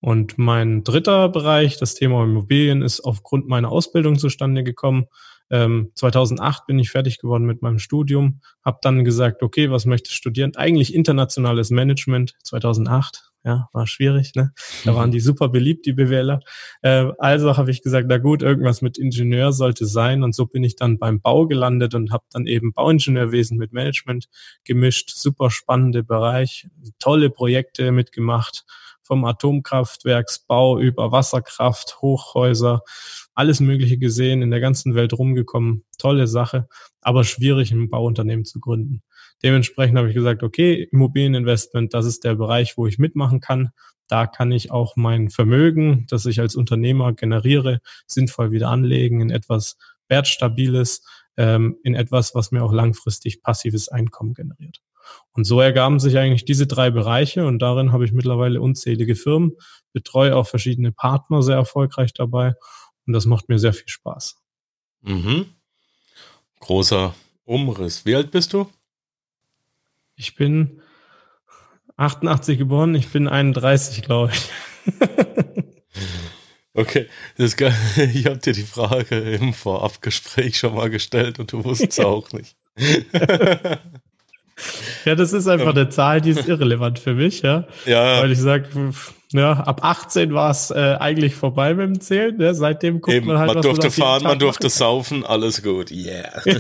Und 0.01 0.39
mein 0.39 0.85
dritter 0.85 1.29
Bereich, 1.29 1.77
das 1.79 1.95
Thema 1.95 2.23
Immobilien, 2.23 2.83
ist 2.83 3.01
aufgrund 3.01 3.49
meiner 3.49 3.73
Ausbildung 3.73 4.19
zustande 4.19 4.63
gekommen. 4.63 5.07
Ähm, 5.51 5.93
2008 5.95 6.67
bin 6.67 6.79
ich 6.79 6.91
fertig 6.91 7.19
geworden 7.19 7.45
mit 7.45 7.63
meinem 7.63 7.79
Studium, 7.79 8.41
habe 8.65 8.79
dann 8.83 9.05
gesagt, 9.05 9.43
okay, 9.43 9.71
was 9.71 9.87
möchte 9.87 10.11
ich 10.11 10.17
studieren? 10.17 10.57
Eigentlich 10.57 10.95
internationales 10.95 11.71
Management 11.71 12.35
2008 12.45 13.29
ja, 13.45 13.69
war 13.73 13.87
schwierig, 13.87 14.35
ne? 14.35 14.53
Da 14.85 14.95
waren 14.95 15.11
die 15.11 15.21
super 15.21 15.49
beliebt, 15.49 15.87
die 15.87 15.93
BWLer. 15.93 16.41
Äh, 16.83 17.07
also 17.19 17.57
habe 17.57 17.71
ich 17.71 17.83
gesagt, 17.83 18.07
na 18.09 18.19
gut, 18.19 18.43
irgendwas 18.43 18.83
mit 18.83 18.99
Ingenieur 18.99 19.53
sollte 19.53 19.87
sein. 19.87 20.23
Und 20.23 20.35
so 20.35 20.47
bin 20.47 20.65
ich 20.65 20.77
dann 20.77 20.99
beim 20.99 21.21
Bau 21.21 21.47
gelandet 21.47 21.95
und 21.95 22.11
habe 22.11 22.25
dann 22.33 22.47
eben 22.47 22.73
Bauingenieurwesen 22.73 23.57
mit 23.57 23.73
Management 23.73 24.29
gemischt. 24.65 25.11
Super 25.15 25.51
spannende 25.51 26.03
Bereich, 26.03 26.69
tolle 26.99 27.31
Projekte 27.31 27.93
mitgemacht, 27.93 28.67
vom 29.09 29.25
Atomkraftwerksbau 29.25 30.79
über 30.79 31.11
Wasserkraft, 31.11 32.01
Hochhäuser, 32.03 32.83
alles 33.35 33.59
Mögliche 33.59 33.99
gesehen, 33.99 34.43
in 34.43 34.51
der 34.51 34.61
ganzen 34.61 34.95
Welt 34.95 35.15
rumgekommen. 35.15 35.85
Tolle 35.97 36.27
Sache, 36.27 36.69
aber 37.01 37.25
schwierig, 37.25 37.73
ein 37.73 37.89
Bauunternehmen 37.89 38.45
zu 38.45 38.61
gründen. 38.61 39.03
Dementsprechend 39.43 39.97
habe 39.97 40.09
ich 40.09 40.15
gesagt, 40.15 40.43
okay, 40.43 40.89
Immobilieninvestment, 40.93 41.95
das 41.95 42.05
ist 42.05 42.23
der 42.25 42.35
Bereich, 42.35 42.77
wo 42.77 42.87
ich 42.87 42.99
mitmachen 42.99 43.41
kann. 43.41 43.71
Da 44.09 44.27
kann 44.27 44.53
ich 44.53 44.71
auch 44.71 44.95
mein 44.97 45.31
Vermögen, 45.31 46.07
das 46.11 46.27
ich 46.27 46.41
als 46.41 46.55
Unternehmer 46.55 47.15
generiere, 47.15 47.81
sinnvoll 48.07 48.51
wieder 48.51 48.69
anlegen 48.69 49.21
in 49.21 49.31
etwas 49.31 49.79
Wertstabiles, 50.09 51.03
ähm, 51.37 51.79
in 51.83 51.95
etwas, 51.95 52.35
was 52.35 52.51
mir 52.51 52.63
auch 52.63 52.73
langfristig 52.73 53.43
passives 53.43 53.89
Einkommen 53.89 54.35
generiert. 54.35 54.83
Und 55.33 55.45
so 55.45 55.61
ergaben 55.61 56.01
sich 56.01 56.19
eigentlich 56.19 56.45
diese 56.45 56.67
drei 56.67 56.91
Bereiche 56.91 57.47
und 57.47 57.61
darin 57.61 57.93
habe 57.93 58.05
ich 58.05 58.13
mittlerweile 58.13 58.61
unzählige 58.61 59.15
Firmen, 59.15 59.53
betreue 59.93 60.35
auch 60.37 60.47
verschiedene 60.47 60.93
Partner 60.93 61.43
sehr 61.43 61.57
erfolgreich 61.57 62.13
dabei 62.13 62.55
und 63.07 63.13
das 63.13 63.27
macht 63.27 63.49
mir 63.49 63.59
sehr 63.59 63.73
viel 63.73 63.89
Spaß. 63.89 64.37
Mhm. 65.03 65.47
Großer 66.61 67.15
Umriss. 67.45 68.05
Wie 68.05 68.17
alt 68.17 68.31
bist 68.31 68.53
du? 68.53 68.69
Ich 70.17 70.35
bin 70.35 70.83
88 71.97 72.59
geboren, 72.59 72.95
ich 72.95 73.09
bin 73.09 73.29
31, 73.29 74.03
glaube 74.03 74.33
ich. 74.33 74.51
Okay, 76.79 77.09
das 77.37 77.55
ist 77.55 77.61
ich 78.15 78.27
habe 78.27 78.39
dir 78.39 78.53
die 78.53 78.63
Frage 78.63 79.17
im 79.19 79.53
Vorabgespräch 79.53 80.59
schon 80.59 80.77
mal 80.77 80.89
gestellt 80.89 81.41
und 81.41 81.51
du 81.51 81.65
wusstest 81.65 81.99
ja. 81.99 82.05
auch 82.07 82.31
nicht. 82.33 82.57
Ja, 85.05 85.15
das 85.15 85.33
ist 85.33 85.47
einfach 85.47 85.71
eine 85.71 85.89
Zahl, 85.89 86.21
die 86.21 86.31
ist 86.31 86.49
irrelevant 86.49 86.99
für 86.99 87.15
mich, 87.15 87.43
ja. 87.43 87.67
Ja. 87.87 88.21
Weil 88.21 88.33
ich 88.33 88.41
sage, 88.41 88.69
ja, 89.33 89.53
ab 89.53 89.81
18 89.83 90.33
war 90.33 90.51
es 90.51 90.71
äh, 90.71 90.97
eigentlich 90.99 91.35
vorbei 91.35 91.75
mit 91.75 91.87
dem 91.87 92.01
Zählen. 92.01 92.37
Ne? 92.37 92.55
Seitdem 92.55 93.01
guckt 93.01 93.17
Eben, 93.17 93.27
man 93.27 93.39
halt, 93.39 93.55
man 93.55 93.63
durfte 93.63 93.91
fahren, 93.91 94.23
man 94.23 94.39
durfte 94.39 94.71
saufen, 94.71 95.25
alles 95.25 95.63
gut. 95.63 95.91
Yeah. 95.91 96.43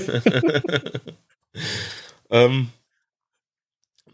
ähm, 2.31 2.69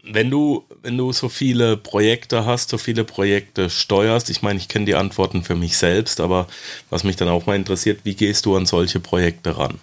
wenn 0.03 0.29
du, 0.29 0.63
wenn 0.83 0.97
du 0.97 1.11
so 1.11 1.29
viele 1.29 1.77
Projekte 1.77 2.45
hast, 2.45 2.69
so 2.69 2.77
viele 2.77 3.03
Projekte 3.03 3.69
steuerst, 3.69 4.29
ich 4.29 4.41
meine, 4.41 4.59
ich 4.59 4.67
kenne 4.67 4.85
die 4.85 4.95
Antworten 4.95 5.43
für 5.43 5.55
mich 5.55 5.77
selbst, 5.77 6.21
aber 6.21 6.47
was 6.89 7.03
mich 7.03 7.15
dann 7.15 7.27
auch 7.27 7.45
mal 7.45 7.55
interessiert, 7.55 8.01
wie 8.03 8.15
gehst 8.15 8.45
du 8.45 8.55
an 8.55 8.65
solche 8.65 8.99
Projekte 8.99 9.57
ran? 9.57 9.79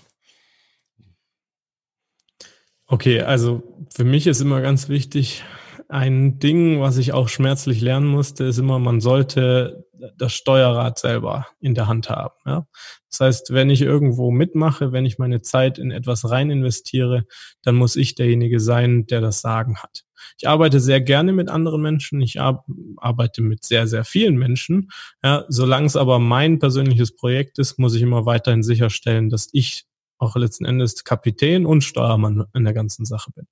Okay, 2.92 3.22
also 3.22 3.62
für 3.88 4.04
mich 4.04 4.26
ist 4.26 4.42
immer 4.42 4.61
ganz 4.61 4.90
wichtig, 4.90 5.44
ein 5.88 6.38
Ding, 6.38 6.78
was 6.78 6.99
ich 6.99 7.14
auch 7.14 7.30
schmerzlich 7.30 7.80
lernen 7.80 8.06
musste, 8.06 8.44
ist 8.44 8.58
immer, 8.58 8.78
man 8.78 9.00
sollte 9.00 9.87
das 10.18 10.34
Steuerrad 10.34 10.99
selber 10.99 11.46
in 11.58 11.75
der 11.75 11.87
Hand 11.87 12.11
haben. 12.11 12.34
Ja? 12.44 12.66
Das 13.08 13.20
heißt, 13.20 13.54
wenn 13.54 13.70
ich 13.70 13.80
irgendwo 13.80 14.30
mitmache, 14.30 14.92
wenn 14.92 15.06
ich 15.06 15.18
meine 15.18 15.40
Zeit 15.40 15.78
in 15.78 15.90
etwas 15.90 16.30
rein 16.30 16.50
investiere, 16.50 17.25
dann 17.62 17.76
muss 17.76 17.96
ich 17.96 18.14
derjenige 18.14 18.61
sein, 18.61 19.06
der 19.06 19.22
das 19.22 19.40
Sagen 19.40 19.78
hat. 19.78 20.02
Ich 20.37 20.46
arbeite 20.46 20.78
sehr 20.78 21.00
gerne 21.00 21.32
mit 21.32 21.49
anderen 21.49 21.80
Menschen. 21.80 22.20
Ich 22.20 22.40
arbeite 22.42 23.40
mit 23.40 23.64
sehr, 23.64 23.87
sehr 23.87 24.04
vielen 24.04 24.37
Menschen. 24.37 24.90
Ja, 25.25 25.46
solange 25.49 25.87
es 25.87 25.96
aber 25.96 26.18
mein 26.18 26.58
persönliches 26.58 27.16
Projekt 27.16 27.58
ist, 27.58 27.78
muss 27.78 27.94
ich 27.94 28.02
immer 28.02 28.26
weiterhin 28.26 28.62
sicherstellen, 28.62 29.30
dass 29.30 29.49
ich 29.52 29.87
auch 30.22 30.36
letzten 30.36 30.64
Endes 30.64 31.04
Kapitän 31.04 31.66
und 31.66 31.82
Steuermann 31.82 32.44
in 32.54 32.64
der 32.64 32.74
ganzen 32.74 33.04
Sache 33.04 33.32
bin. 33.32 33.46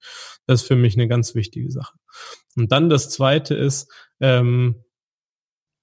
Das 0.47 0.63
ist 0.63 0.69
für 0.69 0.77
mich 0.77 0.95
eine 0.95 1.09
ganz 1.09 1.35
wichtige 1.35 1.71
Sache. 1.71 1.97
Und 2.57 2.73
dann 2.73 2.89
das 2.89 3.11
Zweite 3.11 3.55
ist, 3.55 3.93
ähm, 4.21 4.85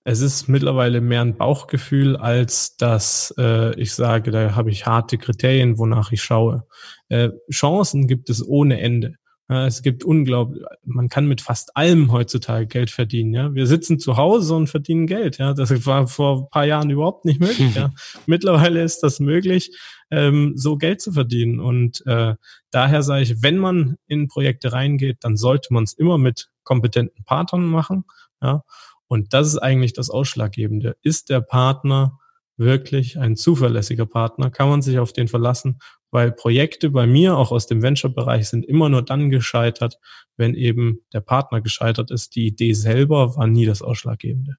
es 0.06 0.22
ist 0.22 0.48
mittlerweile 0.48 1.02
mehr 1.02 1.20
ein 1.20 1.36
Bauchgefühl, 1.36 2.16
als 2.16 2.78
dass 2.78 3.34
äh, 3.38 3.78
ich 3.78 3.94
sage, 3.94 4.32
da 4.32 4.56
habe 4.56 4.72
ich 4.72 4.86
harte 4.86 5.18
Kriterien, 5.18 5.78
wonach 5.78 6.14
ich 6.14 6.24
schaue. 6.24 6.66
Äh, 7.10 7.32
Chancen 7.52 8.08
gibt 8.08 8.30
es 8.30 8.48
ohne 8.48 8.80
Ende. 8.80 9.16
Es 9.50 9.82
gibt 9.82 10.04
unglaublich, 10.04 10.62
man 10.84 11.08
kann 11.08 11.26
mit 11.26 11.40
fast 11.40 11.78
allem 11.78 12.12
heutzutage 12.12 12.68
Geld 12.68 12.92
verdienen. 12.92 13.34
Ja, 13.34 13.54
wir 13.54 13.66
sitzen 13.66 13.98
zu 13.98 14.18
Hause 14.18 14.56
und 14.56 14.68
verdienen 14.68 15.08
Geld. 15.08 15.38
Ja, 15.38 15.54
das 15.54 15.86
war 15.86 16.08
vor 16.08 16.40
ein 16.40 16.50
paar 16.50 16.66
Jahren 16.66 16.90
überhaupt 16.90 17.24
nicht 17.24 17.40
möglich. 17.40 17.74
ja, 17.76 17.92
mittlerweile 18.26 18.84
ist 18.84 19.04
das 19.04 19.22
möglich, 19.22 19.72
ähm, 20.12 20.54
so 20.56 20.78
Geld 20.78 21.00
zu 21.00 21.14
verdienen. 21.14 21.62
Und 21.62 22.06
äh, 22.06 22.36
daher 22.72 23.04
sage 23.04 23.24
ich, 23.24 23.42
wenn 23.42 23.58
man 23.58 23.96
in 24.08 24.28
Projekte 24.28 24.74
reingeht, 24.74 25.20
dann 25.22 25.38
sollte 25.38 25.74
man 25.74 25.86
es 25.86 25.94
immer 25.94 26.18
mit 26.18 26.50
kompetenten 26.64 27.24
Partnern 27.24 27.66
machen. 27.66 28.04
Ja, 28.42 28.64
und 29.08 29.34
das 29.34 29.48
ist 29.48 29.60
eigentlich 29.60 29.94
das 29.94 30.10
Ausschlaggebende. 30.10 30.98
Ist 31.02 31.30
der 31.30 31.40
Partner 31.40 32.20
wirklich 32.58 33.18
ein 33.18 33.38
zuverlässiger 33.38 34.06
Partner? 34.06 34.50
Kann 34.50 34.68
man 34.68 34.82
sich 34.82 35.00
auf 35.00 35.14
den 35.14 35.30
verlassen? 35.30 35.80
Weil 36.12 36.32
Projekte 36.32 36.90
bei 36.90 37.06
mir, 37.06 37.38
auch 37.38 37.52
aus 37.52 37.68
dem 37.68 37.82
Venture-Bereich, 37.82 38.48
sind 38.48 38.66
immer 38.66 38.90
nur 38.90 39.02
dann 39.02 39.30
gescheitert, 39.30 40.00
wenn 40.38 40.54
eben 40.56 41.02
der 41.14 41.20
Partner 41.22 41.62
gescheitert 41.62 42.12
ist. 42.12 42.36
Die 42.36 42.48
Idee 42.48 42.74
selber 42.74 43.36
war 43.36 43.48
nie 43.48 43.66
das 43.66 43.82
Ausschlaggebende. 43.82 44.56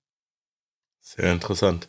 Sehr 1.00 1.32
interessant. 1.32 1.88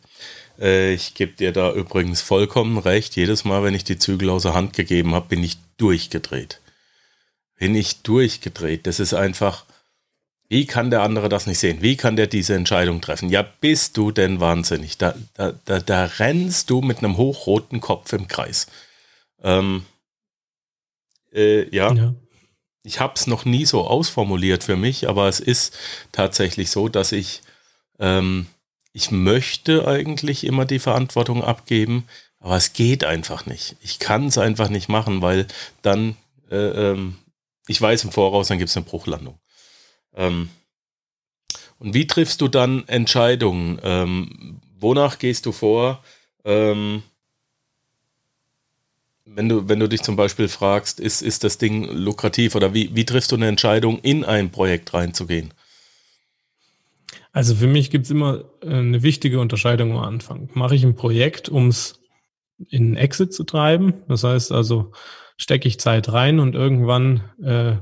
Äh, 0.58 0.94
ich 0.94 1.12
gebe 1.14 1.32
dir 1.32 1.52
da 1.52 1.72
übrigens 1.72 2.22
vollkommen 2.22 2.78
recht. 2.78 3.16
Jedes 3.16 3.44
Mal, 3.44 3.62
wenn 3.62 3.74
ich 3.74 3.84
die 3.84 3.98
Zügel 3.98 4.30
aus 4.30 4.42
der 4.42 4.54
Hand 4.54 4.72
gegeben 4.72 5.14
habe, 5.14 5.28
bin 5.28 5.44
ich 5.44 5.58
durchgedreht. 5.76 6.60
Bin 7.58 7.74
ich 7.74 8.00
durchgedreht. 8.00 8.86
Das 8.86 8.98
ist 8.98 9.12
einfach, 9.12 9.66
wie 10.48 10.66
kann 10.66 10.90
der 10.90 11.02
andere 11.02 11.28
das 11.28 11.46
nicht 11.46 11.58
sehen? 11.58 11.82
Wie 11.82 11.96
kann 11.96 12.16
der 12.16 12.26
diese 12.26 12.54
Entscheidung 12.54 13.00
treffen? 13.00 13.28
Ja, 13.28 13.42
bist 13.42 13.96
du 13.96 14.10
denn 14.10 14.40
wahnsinnig? 14.40 14.96
Da, 14.96 15.14
da, 15.34 15.52
da, 15.66 15.80
da 15.80 16.04
rennst 16.04 16.70
du 16.70 16.80
mit 16.80 16.98
einem 16.98 17.18
hochroten 17.18 17.80
Kopf 17.80 18.12
im 18.14 18.26
Kreis. 18.26 18.66
Ähm, 19.42 19.84
äh, 21.32 21.74
ja. 21.74 21.92
ja. 21.92 22.14
Ich 22.82 23.00
habe 23.00 23.14
es 23.14 23.26
noch 23.26 23.44
nie 23.44 23.66
so 23.66 23.86
ausformuliert 23.86 24.64
für 24.64 24.76
mich, 24.76 25.08
aber 25.08 25.28
es 25.28 25.40
ist 25.40 25.76
tatsächlich 26.12 26.70
so, 26.70 26.88
dass 26.88 27.12
ich, 27.12 27.42
ähm, 27.98 28.46
ich 28.92 29.10
möchte 29.10 29.86
eigentlich 29.86 30.44
immer 30.44 30.64
die 30.64 30.78
Verantwortung 30.78 31.44
abgeben, 31.44 32.06
aber 32.38 32.56
es 32.56 32.72
geht 32.72 33.04
einfach 33.04 33.44
nicht. 33.44 33.76
Ich 33.82 33.98
kann 33.98 34.26
es 34.26 34.38
einfach 34.38 34.70
nicht 34.70 34.88
machen, 34.88 35.20
weil 35.20 35.46
dann, 35.82 36.16
äh, 36.50 36.56
ähm, 36.56 37.18
ich 37.68 37.80
weiß 37.80 38.04
im 38.04 38.12
Voraus, 38.12 38.48
dann 38.48 38.58
gibt 38.58 38.70
es 38.70 38.76
eine 38.76 38.86
Bruchlandung. 38.86 39.38
Ähm, 40.14 40.48
und 41.78 41.94
wie 41.94 42.06
triffst 42.06 42.40
du 42.40 42.48
dann 42.48 42.88
Entscheidungen? 42.88 43.78
Ähm, 43.82 44.60
wonach 44.78 45.18
gehst 45.18 45.46
du 45.46 45.52
vor? 45.52 46.02
Ähm, 46.44 47.02
wenn 49.34 49.48
du, 49.48 49.68
wenn 49.68 49.80
du 49.80 49.88
dich 49.88 50.02
zum 50.02 50.16
Beispiel 50.16 50.48
fragst, 50.48 51.00
ist, 51.00 51.22
ist 51.22 51.44
das 51.44 51.58
Ding 51.58 51.84
lukrativ 51.90 52.54
oder 52.54 52.74
wie, 52.74 52.94
wie 52.94 53.04
triffst 53.04 53.32
du 53.32 53.36
eine 53.36 53.48
Entscheidung, 53.48 53.98
in 54.00 54.24
ein 54.24 54.50
Projekt 54.50 54.92
reinzugehen? 54.94 55.52
Also 57.32 57.54
für 57.54 57.66
mich 57.66 57.90
gibt 57.90 58.06
es 58.06 58.10
immer 58.10 58.44
äh, 58.62 58.74
eine 58.74 59.02
wichtige 59.02 59.40
Unterscheidung 59.40 59.92
am 59.92 60.04
Anfang. 60.04 60.50
Mache 60.54 60.74
ich 60.74 60.82
ein 60.82 60.96
Projekt, 60.96 61.48
um 61.48 61.68
es 61.68 62.00
in 62.68 62.96
Exit 62.96 63.32
zu 63.32 63.44
treiben? 63.44 63.94
Das 64.08 64.24
heißt 64.24 64.52
also, 64.52 64.92
stecke 65.36 65.68
ich 65.68 65.78
Zeit 65.78 66.12
rein 66.12 66.40
und 66.40 66.54
irgendwann 66.54 67.22
äh, 67.42 67.76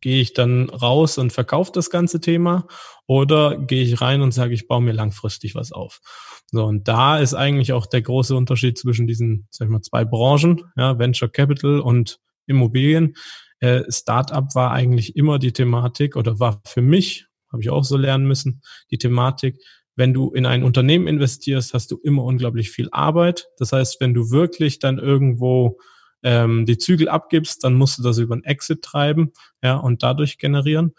gehe 0.00 0.20
ich 0.20 0.34
dann 0.34 0.68
raus 0.68 1.18
und 1.18 1.32
verkaufe 1.32 1.72
das 1.72 1.90
ganze 1.90 2.20
Thema 2.20 2.66
oder 3.06 3.56
gehe 3.58 3.82
ich 3.82 4.00
rein 4.00 4.20
und 4.20 4.32
sage, 4.32 4.54
ich 4.54 4.68
baue 4.68 4.82
mir 4.82 4.92
langfristig 4.92 5.54
was 5.54 5.72
auf. 5.72 6.00
So, 6.46 6.64
und 6.64 6.86
da 6.86 7.18
ist 7.18 7.34
eigentlich 7.34 7.72
auch 7.72 7.86
der 7.86 8.02
große 8.02 8.36
Unterschied 8.36 8.78
zwischen 8.78 9.06
diesen, 9.06 9.46
sag 9.50 9.66
ich 9.66 9.72
mal, 9.72 9.80
zwei 9.80 10.04
Branchen, 10.04 10.62
ja, 10.76 10.98
Venture 10.98 11.30
Capital 11.30 11.80
und 11.80 12.20
Immobilien. 12.46 13.14
Äh, 13.60 13.84
Startup 13.88 14.54
war 14.54 14.72
eigentlich 14.72 15.16
immer 15.16 15.38
die 15.38 15.52
Thematik 15.52 16.16
oder 16.16 16.38
war 16.38 16.60
für 16.66 16.82
mich, 16.82 17.26
habe 17.50 17.62
ich 17.62 17.70
auch 17.70 17.84
so 17.84 17.96
lernen 17.96 18.26
müssen, 18.26 18.62
die 18.90 18.98
Thematik, 18.98 19.58
wenn 19.96 20.12
du 20.12 20.30
in 20.30 20.46
ein 20.46 20.64
Unternehmen 20.64 21.06
investierst, 21.06 21.74
hast 21.74 21.90
du 21.90 21.98
immer 22.02 22.24
unglaublich 22.24 22.70
viel 22.70 22.88
Arbeit. 22.92 23.48
Das 23.58 23.72
heißt, 23.72 24.00
wenn 24.00 24.14
du 24.14 24.30
wirklich 24.30 24.78
dann 24.78 24.98
irgendwo 24.98 25.78
ähm, 26.22 26.66
die 26.66 26.78
Zügel 26.78 27.08
abgibst, 27.08 27.64
dann 27.64 27.74
musst 27.74 27.98
du 27.98 28.02
das 28.02 28.18
über 28.18 28.34
einen 28.34 28.44
Exit 28.44 28.82
treiben, 28.82 29.32
ja, 29.62 29.76
und 29.76 30.02
dadurch 30.02 30.38
generieren. 30.38 30.94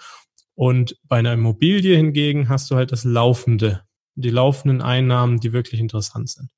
Und 0.56 0.98
bei 1.04 1.18
einer 1.18 1.34
Immobilie 1.34 1.96
hingegen 1.96 2.50
hast 2.50 2.70
du 2.70 2.76
halt 2.76 2.92
das 2.92 3.04
Laufende, 3.04 3.82
die 4.16 4.30
laufenden 4.30 4.82
Einnahmen, 4.82 5.40
die 5.40 5.54
wirklich 5.54 5.80
interessant 5.80 6.30
sind. 6.30 6.50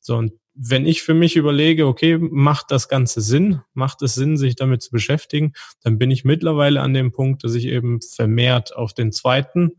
So, 0.00 0.16
und 0.16 0.32
wenn 0.54 0.86
ich 0.86 1.02
für 1.02 1.14
mich 1.14 1.36
überlege, 1.36 1.86
okay, 1.86 2.18
macht 2.18 2.70
das 2.70 2.88
Ganze 2.88 3.20
Sinn, 3.20 3.60
macht 3.74 4.02
es 4.02 4.14
Sinn, 4.14 4.36
sich 4.36 4.56
damit 4.56 4.82
zu 4.82 4.90
beschäftigen, 4.90 5.52
dann 5.82 5.98
bin 5.98 6.10
ich 6.10 6.24
mittlerweile 6.24 6.80
an 6.80 6.94
dem 6.94 7.12
Punkt, 7.12 7.44
dass 7.44 7.54
ich 7.54 7.66
eben 7.66 8.00
vermehrt 8.02 8.74
auf 8.74 8.92
den 8.92 9.12
zweiten 9.12 9.72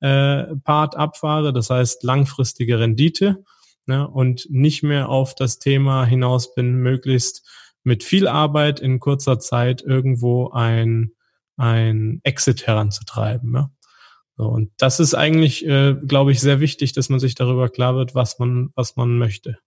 äh, 0.00 0.44
Part 0.62 0.96
abfahre, 0.96 1.52
das 1.52 1.70
heißt 1.70 2.02
langfristige 2.02 2.78
Rendite, 2.78 3.44
ne, 3.86 4.06
und 4.06 4.46
nicht 4.50 4.82
mehr 4.82 5.08
auf 5.08 5.34
das 5.34 5.58
Thema 5.58 6.04
hinaus 6.04 6.54
bin, 6.54 6.74
möglichst 6.76 7.48
mit 7.86 8.02
viel 8.02 8.26
Arbeit 8.26 8.80
in 8.80 8.98
kurzer 8.98 9.38
Zeit 9.38 9.80
irgendwo 9.80 10.50
ein, 10.50 11.12
ein 11.56 12.20
Exit 12.24 12.66
heranzutreiben. 12.66 13.54
Ja? 13.54 13.70
So, 14.36 14.48
und 14.48 14.72
das 14.76 14.98
ist 14.98 15.14
eigentlich, 15.14 15.64
äh, 15.64 15.94
glaube 15.94 16.32
ich, 16.32 16.40
sehr 16.40 16.58
wichtig, 16.60 16.92
dass 16.94 17.08
man 17.08 17.20
sich 17.20 17.36
darüber 17.36 17.68
klar 17.68 17.94
wird, 17.94 18.14
was 18.14 18.40
man, 18.40 18.70
was 18.74 18.96
man 18.96 19.18
möchte. 19.18 19.58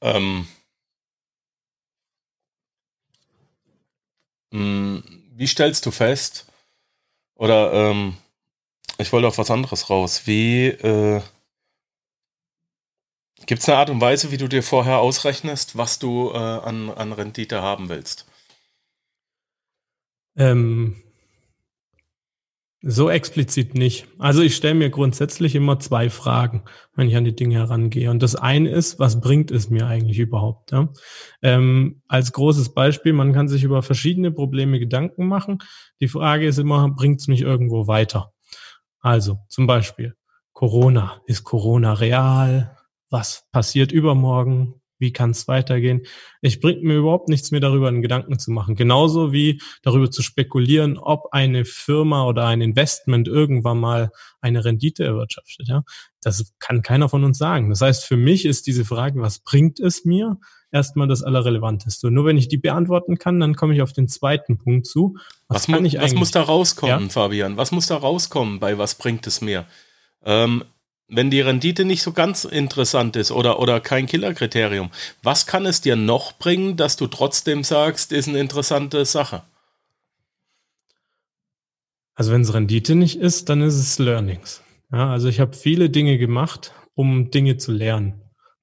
Ähm, 0.00 0.46
hm, 4.52 5.02
wie 5.34 5.46
stellst 5.48 5.84
du 5.84 5.90
fest, 5.90 6.46
oder 7.34 7.72
ähm, 7.72 8.16
ich 8.98 9.12
wollte 9.12 9.26
auf 9.26 9.38
was 9.38 9.50
anderes 9.50 9.90
raus, 9.90 10.26
wie 10.26 10.68
äh, 10.68 11.20
Gibt 13.48 13.62
es 13.62 13.68
eine 13.70 13.78
Art 13.78 13.88
und 13.88 14.02
Weise, 14.02 14.30
wie 14.30 14.36
du 14.36 14.46
dir 14.46 14.62
vorher 14.62 14.98
ausrechnest, 14.98 15.78
was 15.78 15.98
du 15.98 16.30
äh, 16.34 16.36
an, 16.36 16.90
an 16.90 17.14
Rendite 17.14 17.62
haben 17.62 17.88
willst? 17.88 18.26
Ähm, 20.36 20.96
so 22.82 23.08
explizit 23.08 23.72
nicht. 23.72 24.06
Also 24.18 24.42
ich 24.42 24.54
stelle 24.54 24.74
mir 24.74 24.90
grundsätzlich 24.90 25.54
immer 25.54 25.80
zwei 25.80 26.10
Fragen, 26.10 26.64
wenn 26.94 27.08
ich 27.08 27.16
an 27.16 27.24
die 27.24 27.34
Dinge 27.34 27.54
herangehe. 27.54 28.10
Und 28.10 28.22
das 28.22 28.36
eine 28.36 28.68
ist, 28.68 28.98
was 28.98 29.18
bringt 29.18 29.50
es 29.50 29.70
mir 29.70 29.86
eigentlich 29.86 30.18
überhaupt? 30.18 30.72
Ja? 30.72 30.90
Ähm, 31.40 32.02
als 32.06 32.32
großes 32.32 32.74
Beispiel, 32.74 33.14
man 33.14 33.32
kann 33.32 33.48
sich 33.48 33.62
über 33.62 33.82
verschiedene 33.82 34.30
Probleme 34.30 34.78
Gedanken 34.78 35.26
machen. 35.26 35.60
Die 36.02 36.08
Frage 36.08 36.46
ist 36.46 36.58
immer, 36.58 36.90
bringt 36.90 37.20
es 37.20 37.28
mich 37.28 37.40
irgendwo 37.40 37.86
weiter? 37.86 38.30
Also 39.00 39.38
zum 39.48 39.66
Beispiel 39.66 40.16
Corona. 40.52 41.22
Ist 41.24 41.44
Corona 41.44 41.94
real? 41.94 42.77
Was 43.10 43.46
passiert 43.52 43.92
übermorgen, 43.92 44.74
wie 44.98 45.12
kann 45.12 45.30
es 45.30 45.46
weitergehen. 45.46 46.02
Ich 46.40 46.60
bringe 46.60 46.80
mir 46.82 46.96
überhaupt 46.96 47.28
nichts 47.28 47.50
mehr 47.50 47.60
darüber, 47.60 47.88
einen 47.88 48.02
Gedanken 48.02 48.38
zu 48.38 48.50
machen. 48.50 48.74
Genauso 48.74 49.32
wie 49.32 49.60
darüber 49.82 50.10
zu 50.10 50.22
spekulieren, 50.22 50.98
ob 50.98 51.32
eine 51.32 51.64
Firma 51.64 52.24
oder 52.26 52.46
ein 52.46 52.60
Investment 52.60 53.28
irgendwann 53.28 53.78
mal 53.78 54.10
eine 54.40 54.64
Rendite 54.64 55.04
erwirtschaftet. 55.04 55.68
Ja, 55.68 55.84
das 56.20 56.52
kann 56.58 56.82
keiner 56.82 57.08
von 57.08 57.24
uns 57.24 57.38
sagen. 57.38 57.70
Das 57.70 57.80
heißt, 57.80 58.04
für 58.04 58.16
mich 58.16 58.44
ist 58.44 58.66
diese 58.66 58.84
Frage, 58.84 59.20
was 59.20 59.38
bringt 59.38 59.78
es 59.78 60.04
mir, 60.04 60.38
erstmal 60.70 61.08
das 61.08 61.22
Allerrelevanteste. 61.22 62.08
Und 62.08 62.14
nur 62.14 62.26
wenn 62.26 62.36
ich 62.36 62.48
die 62.48 62.58
beantworten 62.58 63.18
kann, 63.18 63.40
dann 63.40 63.56
komme 63.56 63.74
ich 63.74 63.82
auf 63.82 63.92
den 63.92 64.08
zweiten 64.08 64.58
Punkt 64.58 64.86
zu. 64.86 65.16
Was, 65.48 65.68
was 65.68 65.74
kann 65.74 65.84
ich 65.84 65.98
was 65.98 66.14
muss 66.14 66.30
da 66.30 66.42
rauskommen, 66.42 67.04
ja? 67.04 67.08
Fabian? 67.08 67.56
Was 67.56 67.72
muss 67.72 67.86
da 67.86 67.96
rauskommen 67.96 68.60
bei 68.60 68.76
was 68.78 68.96
bringt 68.96 69.26
es 69.26 69.40
mir? 69.40 69.64
Ähm, 70.24 70.64
wenn 71.08 71.30
die 71.30 71.40
Rendite 71.40 71.84
nicht 71.84 72.02
so 72.02 72.12
ganz 72.12 72.44
interessant 72.44 73.16
ist 73.16 73.30
oder, 73.30 73.58
oder 73.60 73.80
kein 73.80 74.06
Killerkriterium, 74.06 74.90
was 75.22 75.46
kann 75.46 75.66
es 75.66 75.80
dir 75.80 75.96
noch 75.96 76.38
bringen, 76.38 76.76
dass 76.76 76.96
du 76.96 77.06
trotzdem 77.06 77.64
sagst, 77.64 78.12
ist 78.12 78.28
eine 78.28 78.38
interessante 78.38 79.04
Sache? 79.04 79.42
Also 82.14 82.32
wenn 82.32 82.42
es 82.42 82.52
Rendite 82.52 82.94
nicht 82.94 83.16
ist, 83.16 83.48
dann 83.48 83.62
ist 83.62 83.76
es 83.76 83.98
Learnings. 83.98 84.62
Ja, 84.92 85.10
also 85.10 85.28
ich 85.28 85.40
habe 85.40 85.56
viele 85.56 85.88
Dinge 85.88 86.18
gemacht, 86.18 86.72
um 86.94 87.30
Dinge 87.30 87.56
zu 87.56 87.72
lernen. 87.72 88.22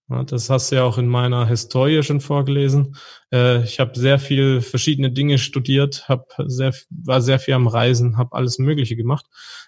Ja, 0.10 0.24
das 0.24 0.52
hast 0.52 0.72
du 0.72 0.76
ja 0.76 0.84
auch 0.84 1.00
in 1.00 1.08
meiner 1.08 1.48
Historie 1.48 2.04
schon 2.04 2.22
vorgelesen. 2.22 2.96
Äh, 3.32 3.64
ich 3.64 3.80
habe 3.80 3.98
sehr 3.98 4.20
viel 4.20 4.62
verschiedene 4.62 5.12
Dinge 5.12 5.40
studiert, 5.40 6.08
hab 6.08 6.36
sehr, 6.46 6.74
war 6.90 7.22
sehr 7.22 7.40
viel 7.40 7.56
am 7.56 7.68
Reisen, 7.68 8.18
habe 8.18 8.36
alles 8.36 8.60
Mögliche 8.60 8.96
gemacht. 8.96 9.26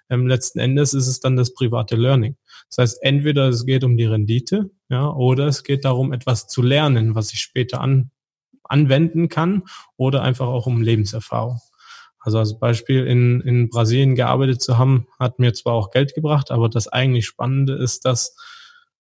Ähm, 0.10 0.28
letzten 0.28 0.60
Endes 0.60 0.94
ist 0.94 1.08
es 1.08 1.20
dann 1.20 1.36
das 1.38 1.54
private 1.54 1.96
Learning. 1.96 2.36
Das 2.70 2.78
heißt, 2.80 3.04
entweder 3.04 3.48
es 3.48 3.66
geht 3.66 3.84
um 3.84 3.98
die 3.98 4.06
Rendite, 4.06 4.70
ja, 4.90 5.10
oder 5.10 5.48
es 5.48 5.64
geht 5.64 5.86
darum, 5.86 6.14
etwas 6.14 6.48
zu 6.48 6.62
lernen, 6.62 7.16
was 7.16 7.34
ich 7.34 7.42
später 7.42 7.82
an, 7.82 8.12
anwenden 8.64 9.30
kann, 9.30 9.64
oder 9.96 10.22
einfach 10.22 10.48
auch 10.48 10.68
um 10.68 10.82
Lebenserfahrung. 10.82 11.60
Also 12.20 12.40
als 12.40 12.60
Beispiel 12.60 13.06
in, 13.06 13.40
in 13.42 13.70
Brasilien 13.70 14.16
gearbeitet 14.16 14.62
zu 14.62 14.78
haben, 14.78 15.08
hat 15.18 15.40
mir 15.40 15.54
zwar 15.54 15.74
auch 15.74 15.92
Geld 15.92 16.14
gebracht, 16.14 16.52
aber 16.52 16.68
das 16.68 16.90
eigentlich 16.90 17.26
Spannende 17.26 17.76
ist, 17.76 18.04
dass 18.04 18.36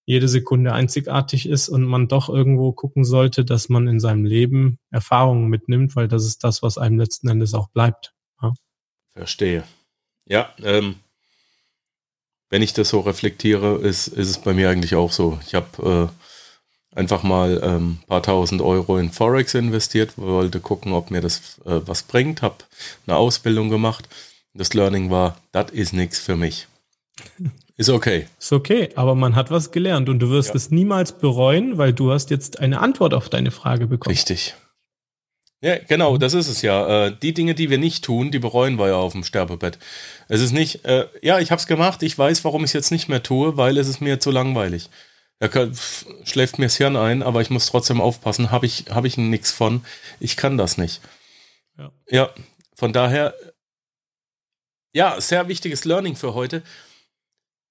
jede 0.05 0.29
Sekunde 0.29 0.71
einzigartig 0.71 1.49
ist 1.49 1.67
und 1.67 1.83
man 1.83 2.07
doch 2.07 2.29
irgendwo 2.29 2.71
gucken 2.71 3.03
sollte, 3.03 3.43
dass 3.43 3.67
man 3.67 3.89
in 3.89 3.99
seinem 3.99 4.23
Leben 4.23 4.79
Erfahrungen 4.89 5.49
mitnimmt, 5.49 5.97
weil 5.97 6.07
das 6.07 6.25
ist 6.25 6.45
das, 6.45 6.63
was 6.63 6.77
einem 6.77 6.97
letzten 6.97 7.27
Endes 7.27 7.53
auch 7.53 7.67
bleibt. 7.67 8.13
Ja. 8.41 8.53
Verstehe. 9.11 9.65
Ja, 10.25 10.49
ähm, 10.63 10.95
wenn 12.49 12.61
ich 12.61 12.73
das 12.73 12.89
so 12.89 13.01
reflektiere, 13.01 13.77
ist, 13.77 14.07
ist 14.07 14.29
es 14.29 14.37
bei 14.37 14.53
mir 14.53 14.69
eigentlich 14.69 14.95
auch 14.95 15.11
so. 15.11 15.39
Ich 15.45 15.53
habe 15.53 16.11
äh, 16.11 16.97
einfach 16.97 17.23
mal 17.23 17.61
ein 17.61 17.75
ähm, 17.75 17.97
paar 18.07 18.23
tausend 18.23 18.61
Euro 18.61 18.97
in 18.97 19.11
Forex 19.11 19.53
investiert, 19.53 20.17
wollte 20.17 20.59
gucken, 20.59 20.93
ob 20.93 21.11
mir 21.11 21.21
das 21.21 21.59
äh, 21.65 21.81
was 21.85 22.03
bringt, 22.03 22.41
habe 22.41 22.57
eine 23.05 23.17
Ausbildung 23.17 23.69
gemacht. 23.69 24.07
Das 24.53 24.73
Learning 24.73 25.11
war, 25.11 25.37
das 25.51 25.71
ist 25.71 25.93
nichts 25.93 26.19
für 26.19 26.35
mich. 26.35 26.67
Ist 27.79 27.89
okay. 27.89 28.25
Ist 28.39 28.53
okay, 28.53 28.89
aber 28.95 29.13
man 29.13 29.35
hat 29.35 29.51
was 29.51 29.69
gelernt 29.69 30.09
und 30.09 30.17
du 30.17 30.31
wirst 30.31 30.49
ja. 30.49 30.55
es 30.55 30.71
niemals 30.71 31.11
bereuen, 31.11 31.77
weil 31.77 31.93
du 31.93 32.11
hast 32.11 32.31
jetzt 32.31 32.59
eine 32.59 32.79
Antwort 32.79 33.13
auf 33.13 33.29
deine 33.29 33.51
Frage 33.51 33.85
bekommen. 33.85 34.15
Richtig. 34.15 34.55
Ja, 35.61 35.77
genau, 35.79 36.17
das 36.17 36.33
ist 36.35 36.47
es 36.47 36.61
ja. 36.61 37.07
Äh, 37.07 37.17
die 37.19 37.33
Dinge, 37.33 37.55
die 37.55 37.69
wir 37.69 37.79
nicht 37.79 38.03
tun, 38.03 38.29
die 38.29 38.39
bereuen 38.39 38.77
wir 38.77 38.89
ja 38.89 38.95
auf 38.95 39.13
dem 39.13 39.23
Sterbebett. 39.23 39.79
Es 40.27 40.41
ist 40.41 40.51
nicht, 40.51 40.85
äh, 40.85 41.07
ja, 41.21 41.39
ich 41.39 41.49
habe 41.49 41.59
es 41.59 41.65
gemacht, 41.65 42.03
ich 42.03 42.17
weiß, 42.17 42.43
warum 42.45 42.63
ich 42.63 42.69
es 42.69 42.73
jetzt 42.73 42.91
nicht 42.91 43.09
mehr 43.09 43.23
tue, 43.23 43.57
weil 43.57 43.77
es 43.77 43.87
ist 43.87 43.99
mir 43.99 44.19
zu 44.19 44.29
langweilig. 44.29 44.89
Da 45.39 45.47
kann, 45.47 45.77
schläft 46.23 46.59
mir 46.59 46.65
das 46.65 46.77
Hirn 46.77 46.95
ein, 46.95 47.23
aber 47.23 47.41
ich 47.41 47.49
muss 47.49 47.67
trotzdem 47.67 48.01
aufpassen, 48.01 48.51
habe 48.51 48.65
ich, 48.67 48.85
hab 48.89 49.05
ich 49.05 49.17
nichts 49.17 49.51
von. 49.51 49.83
Ich 50.19 50.37
kann 50.37 50.57
das 50.57 50.77
nicht. 50.77 51.01
Ja. 51.77 51.91
ja, 52.09 52.33
von 52.75 52.93
daher, 52.93 53.35
ja, 54.93 55.19
sehr 55.21 55.47
wichtiges 55.47 55.85
Learning 55.85 56.15
für 56.15 56.33
heute. 56.33 56.63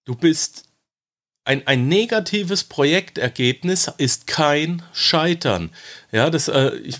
Du 0.05 0.15
bist 0.15 0.69
ein, 1.45 1.67
ein 1.67 1.89
negatives 1.89 2.65
Projektergebnis 2.65 3.91
ist 3.99 4.27
kein 4.27 4.83
Scheitern. 4.93 5.71
Ja, 6.13 6.31
das 6.31 6.49
äh, 6.49 6.77
ich, 6.79 6.99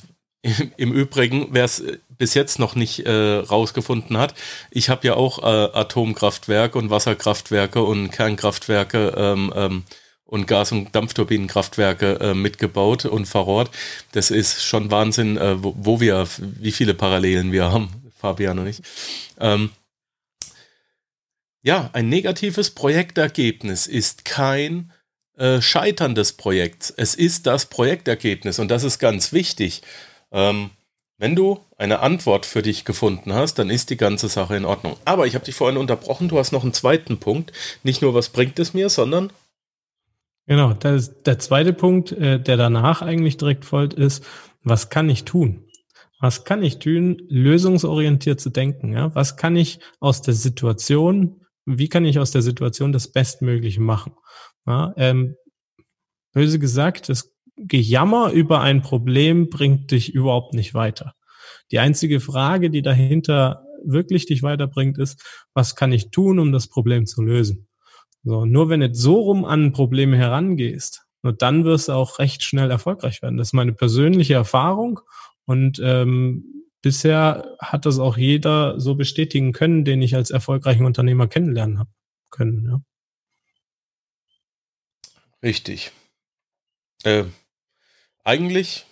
im 0.77 0.93
Übrigen, 0.93 1.49
wer 1.51 1.65
es 1.65 1.81
äh, 1.81 1.99
bis 2.19 2.35
jetzt 2.35 2.59
noch 2.59 2.75
nicht 2.75 3.01
äh, 3.01 3.11
rausgefunden 3.11 4.17
hat, 4.17 4.35
ich 4.71 4.89
habe 4.89 5.07
ja 5.07 5.15
auch 5.15 5.39
äh, 5.39 5.79
Atomkraftwerke 5.79 6.79
und 6.79 6.91
Wasserkraftwerke 6.91 7.83
und 7.83 8.11
Kernkraftwerke 8.11 9.15
ähm, 9.17 9.53
ähm, 9.55 9.83
und 10.25 10.47
Gas- 10.47 10.73
und 10.73 10.95
Dampfturbinenkraftwerke 10.95 12.21
äh, 12.21 12.35
mitgebaut 12.35 13.05
und 13.05 13.27
verrohrt. 13.27 13.71
Das 14.13 14.31
ist 14.31 14.65
schon 14.65 14.91
Wahnsinn, 14.91 15.37
äh, 15.37 15.63
wo, 15.63 15.75
wo, 15.77 16.01
wir, 16.01 16.27
wie 16.39 16.73
viele 16.73 16.95
Parallelen 16.95 17.53
wir 17.53 17.71
haben, 17.71 17.91
Fabian 18.19 18.59
und 18.59 18.67
ich. 18.67 18.83
Ähm, 19.39 19.71
ja, 21.63 21.91
ein 21.93 22.09
negatives 22.09 22.71
Projektergebnis 22.71 23.87
ist 23.87 24.25
kein 24.25 24.93
äh, 25.37 25.61
Scheitern 25.61 26.15
des 26.15 26.33
Projekts. 26.33 26.91
Es 26.97 27.15
ist 27.15 27.47
das 27.47 27.67
Projektergebnis 27.67 28.59
und 28.59 28.69
das 28.71 28.85
ist 28.85 28.99
ganz 28.99 29.33
wichtig. 29.33 29.83
Ähm, 30.33 30.71
wenn 31.19 31.35
du 31.35 31.61
eine 31.79 32.01
Antwort 32.01 32.45
für 32.45 32.63
dich 32.63 32.85
gefunden 32.85 33.33
hast, 33.33 33.55
dann 33.55 33.71
ist 33.71 33.91
die 33.91 33.97
ganze 33.97 34.29
Sache 34.29 34.57
in 34.57 34.65
Ordnung. 34.65 34.97
Aber 35.05 35.27
ich 35.27 35.35
habe 35.35 35.45
dich 35.45 35.55
vorhin 35.55 35.79
unterbrochen, 35.79 36.29
du 36.29 36.39
hast 36.39 36.53
noch 36.53 36.63
einen 36.63 36.75
zweiten 36.75 37.19
Punkt. 37.19 37.53
Nicht 37.83 38.03
nur, 38.03 38.15
was 38.15 38.29
bringt 38.29 38.59
es 38.59 38.75
mir, 38.75 38.91
sondern. 38.91 39.33
Genau, 40.47 40.73
der 40.75 41.39
zweite 41.39 41.73
Punkt, 41.73 42.13
äh, 42.13 42.39
der 42.39 42.57
danach 42.57 43.03
eigentlich 43.03 43.37
direkt 43.37 43.65
folgt, 43.65 43.95
ist, 43.95 44.25
was 44.63 44.91
kann 44.91 45.09
ich 45.09 45.25
tun? 45.25 45.65
Was 46.21 46.45
kann 46.45 46.63
ich 46.63 46.79
tun, 46.79 47.23
lösungsorientiert 47.29 48.41
zu 48.41 48.51
denken? 48.51 48.93
Ja? 48.93 49.15
Was 49.15 49.37
kann 49.37 49.57
ich 49.57 49.81
aus 50.01 50.23
der 50.23 50.35
Situation 50.35 51.41
wie 51.67 51.89
kann 51.89 52.05
ich 52.05 52.19
aus 52.19 52.31
der 52.31 52.43
Situation 52.43 52.93
das 52.93 53.09
Bestmögliche 53.09 53.81
machen? 53.81 54.15
Ja, 54.67 54.95
ähm, 54.97 55.37
böse 56.33 56.59
gesagt, 56.59 57.09
das 57.09 57.36
Gejammer 57.57 58.33
über 58.33 58.61
ein 58.61 58.83
Problem 58.83 59.49
bringt 59.49 59.91
dich 59.91 60.15
überhaupt 60.15 60.55
nicht 60.55 60.75
weiter. 60.75 61.15
Die 61.71 61.79
einzige 61.79 62.21
Frage, 62.21 62.71
die 62.71 62.83
dahinter 62.83 63.65
wirklich 63.85 64.27
dich 64.27 64.43
weiterbringt, 64.43 64.99
ist, 64.99 65.23
was 65.55 65.75
kann 65.77 65.93
ich 65.93 66.11
tun, 66.11 66.39
um 66.39 66.53
das 66.53 66.69
Problem 66.69 67.07
zu 67.07 67.23
lösen? 67.23 67.69
So, 68.25 68.45
nur 68.45 68.69
wenn 68.69 68.81
du 68.81 68.93
so 68.95 69.21
rum 69.21 69.45
an 69.45 69.73
Probleme 69.73 70.17
herangehst, 70.17 71.07
nur 71.23 71.33
dann 71.33 71.65
wirst 71.65 71.89
du 71.89 71.93
auch 71.93 72.19
recht 72.19 72.43
schnell 72.43 72.71
erfolgreich 72.71 73.23
werden. 73.23 73.37
Das 73.37 73.49
ist 73.49 73.53
meine 73.53 73.73
persönliche 73.73 74.35
Erfahrung 74.35 75.01
und 75.45 75.81
ähm, 75.83 76.45
bisher 76.83 77.57
hat 77.61 77.87
das 77.87 77.99
auch 77.99 78.17
jeder 78.17 78.79
so 78.81 78.95
bestätigen 78.95 79.53
können, 79.53 79.85
den 79.85 80.03
ich 80.03 80.15
als 80.15 80.31
erfolgreichen 80.31 80.85
Unternehmer 80.85 81.27
kennenlernen 81.27 81.79
habe 81.79 81.91
können. 82.31 82.65
Ja. 82.69 82.81
Richtig. 85.43 85.93
Äh, 87.05 87.25
eigentlich, 88.27 88.85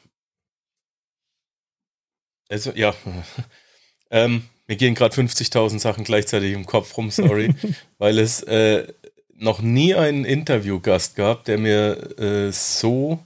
also 2.48 2.70
ja, 2.74 2.94
ähm, 4.10 4.44
mir 4.66 4.76
gehen 4.76 4.94
gerade 4.94 5.14
50.000 5.14 5.80
Sachen 5.80 6.04
gleichzeitig 6.04 6.52
im 6.52 6.66
Kopf 6.66 6.96
rum, 6.96 7.10
sorry, 7.10 7.52
weil 7.98 8.18
es 8.18 8.42
äh, 8.44 8.86
noch 9.36 9.60
nie 9.60 9.94
einen 9.94 10.24
Interviewgast 10.24 11.16
gab, 11.16 11.44
der 11.44 11.58
mir 11.58 12.18
äh, 12.18 12.52
so 12.52 13.18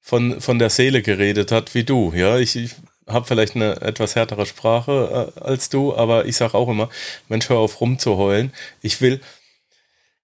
von, 0.00 0.40
von 0.40 0.58
der 0.58 0.70
Seele 0.70 1.02
geredet 1.02 1.52
hat 1.52 1.74
wie 1.74 1.84
du. 1.84 2.12
Ja, 2.14 2.38
ich, 2.38 2.56
ich 2.56 2.74
habe 3.06 3.26
vielleicht 3.26 3.54
eine 3.54 3.82
etwas 3.82 4.16
härtere 4.16 4.46
Sprache 4.46 5.32
äh, 5.36 5.40
als 5.40 5.68
du, 5.68 5.94
aber 5.94 6.24
ich 6.24 6.36
sage 6.36 6.54
auch 6.54 6.68
immer, 6.68 6.88
Mensch, 7.28 7.50
hör 7.50 7.58
auf 7.58 7.80
rumzuheulen. 7.82 8.52
Ich 8.80 9.02
will, 9.02 9.20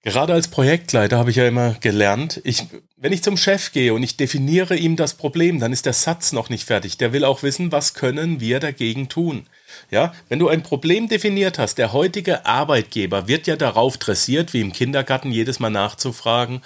gerade 0.03 0.33
als 0.33 0.49
Projektleiter 0.49 1.19
habe 1.19 1.31
ich 1.31 1.37
ja 1.37 1.47
immer 1.47 1.75
gelernt, 1.75 2.41
ich, 2.45 2.65
wenn 2.97 3.13
ich 3.13 3.23
zum 3.23 3.37
Chef 3.37 3.73
gehe 3.73 3.93
und 3.93 4.03
ich 4.03 4.17
definiere 4.17 4.77
ihm 4.77 4.97
das 4.97 5.15
Problem, 5.15 5.61
dann 5.61 5.73
ist 5.73 5.87
der 5.87 5.93
Satz 5.93 6.33
noch 6.33 6.49
nicht 6.49 6.65
fertig. 6.65 6.97
Der 6.97 7.13
will 7.13 7.25
auch 7.25 7.43
wissen, 7.43 7.73
was 7.73 7.95
können 7.95 8.41
wir 8.41 8.61
dagegen 8.61 9.09
tun. 9.09 9.47
Ja, 9.91 10.15
wenn 10.29 10.39
du 10.39 10.49
ein 10.49 10.63
Problem 10.63 11.09
definiert 11.09 11.59
hast, 11.59 11.77
der 11.77 11.93
heutige 11.93 12.47
Arbeitgeber 12.47 13.29
wird 13.29 13.47
ja 13.47 13.57
darauf 13.57 13.99
dressiert, 13.99 14.53
wie 14.53 14.61
im 14.61 14.73
Kindergarten 14.73 15.31
jedes 15.31 15.61
Mal 15.61 15.71
nachzufragen, 15.71 16.63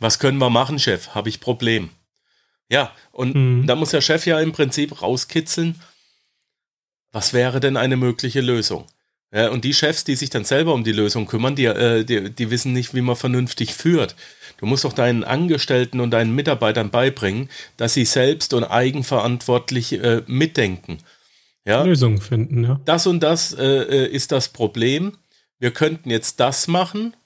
was 0.00 0.18
können 0.18 0.38
wir 0.38 0.50
machen, 0.50 0.78
Chef? 0.78 1.10
Habe 1.10 1.28
ich 1.28 1.40
Problem? 1.40 1.90
Ja, 2.68 2.92
und 3.10 3.34
mhm. 3.34 3.66
da 3.66 3.74
muss 3.74 3.90
der 3.90 4.00
Chef 4.00 4.26
ja 4.26 4.40
im 4.40 4.52
Prinzip 4.52 5.02
rauskitzeln, 5.02 5.80
was 7.12 7.32
wäre 7.34 7.60
denn 7.60 7.76
eine 7.76 7.96
mögliche 7.96 8.40
Lösung? 8.40 8.86
Ja, 9.34 9.48
und 9.48 9.64
die 9.64 9.72
Chefs, 9.72 10.04
die 10.04 10.14
sich 10.14 10.28
dann 10.28 10.44
selber 10.44 10.74
um 10.74 10.84
die 10.84 10.92
Lösung 10.92 11.26
kümmern, 11.26 11.56
die, 11.56 11.64
äh, 11.64 12.04
die, 12.04 12.30
die 12.30 12.50
wissen 12.50 12.74
nicht, 12.74 12.94
wie 12.94 13.00
man 13.00 13.16
vernünftig 13.16 13.74
führt. 13.74 14.14
Du 14.58 14.66
musst 14.66 14.84
doch 14.84 14.92
deinen 14.92 15.24
Angestellten 15.24 16.00
und 16.00 16.10
deinen 16.10 16.34
Mitarbeitern 16.34 16.90
beibringen, 16.90 17.48
dass 17.78 17.94
sie 17.94 18.04
selbst 18.04 18.52
und 18.52 18.64
eigenverantwortlich 18.64 19.94
äh, 19.94 20.22
mitdenken. 20.26 20.98
Ja? 21.64 21.82
Lösungen 21.82 22.20
finden, 22.20 22.64
ja. 22.64 22.80
Das 22.84 23.06
und 23.06 23.20
das 23.22 23.54
äh, 23.54 23.64
äh 23.64 24.06
ist 24.06 24.32
das 24.32 24.50
Problem. 24.50 25.16
Wir 25.58 25.70
könnten 25.70 26.10
jetzt 26.10 26.38
das 26.38 26.68
machen. 26.68 27.16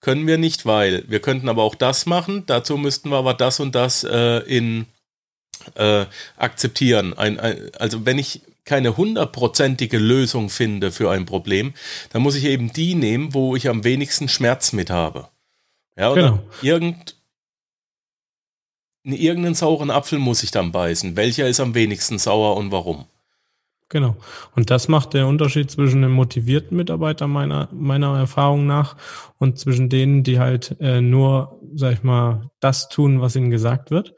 können 0.00 0.26
wir 0.26 0.38
nicht, 0.38 0.66
weil 0.66 1.04
wir 1.08 1.20
könnten 1.20 1.48
aber 1.48 1.62
auch 1.62 1.74
das 1.74 2.06
machen. 2.06 2.44
Dazu 2.46 2.76
müssten 2.76 3.10
wir 3.10 3.16
aber 3.16 3.34
das 3.34 3.58
und 3.58 3.74
das 3.74 4.04
äh, 4.04 4.38
in 4.46 4.86
äh, 5.74 6.06
akzeptieren. 6.36 7.12
Ein, 7.14 7.38
ein, 7.40 7.70
also 7.78 8.06
wenn 8.06 8.18
ich 8.18 8.42
keine 8.70 8.96
hundertprozentige 8.96 9.98
Lösung 9.98 10.48
finde 10.48 10.92
für 10.92 11.10
ein 11.10 11.26
Problem, 11.26 11.74
dann 12.12 12.22
muss 12.22 12.36
ich 12.36 12.44
eben 12.44 12.72
die 12.72 12.94
nehmen, 12.94 13.34
wo 13.34 13.56
ich 13.56 13.68
am 13.68 13.82
wenigsten 13.82 14.28
Schmerz 14.28 14.72
mit 14.72 14.90
habe. 14.90 15.26
Ja, 15.96 16.12
oder 16.12 16.22
genau. 16.22 16.42
irgend, 16.62 17.16
irgendeinen 19.02 19.56
sauren 19.56 19.90
Apfel 19.90 20.20
muss 20.20 20.44
ich 20.44 20.52
dann 20.52 20.70
beißen. 20.70 21.16
Welcher 21.16 21.48
ist 21.48 21.58
am 21.58 21.74
wenigsten 21.74 22.20
sauer 22.20 22.56
und 22.56 22.70
warum? 22.70 23.06
Genau. 23.88 24.16
Und 24.54 24.70
das 24.70 24.86
macht 24.86 25.14
der 25.14 25.26
Unterschied 25.26 25.68
zwischen 25.68 26.04
einem 26.04 26.12
motivierten 26.12 26.76
Mitarbeiter 26.76 27.26
meiner, 27.26 27.68
meiner 27.72 28.16
Erfahrung 28.16 28.68
nach 28.68 28.96
und 29.38 29.58
zwischen 29.58 29.88
denen, 29.88 30.22
die 30.22 30.38
halt 30.38 30.76
äh, 30.78 31.00
nur, 31.00 31.60
sag 31.74 31.94
ich 31.94 32.04
mal, 32.04 32.52
das 32.60 32.88
tun, 32.88 33.20
was 33.20 33.34
ihnen 33.34 33.50
gesagt 33.50 33.90
wird. 33.90 34.14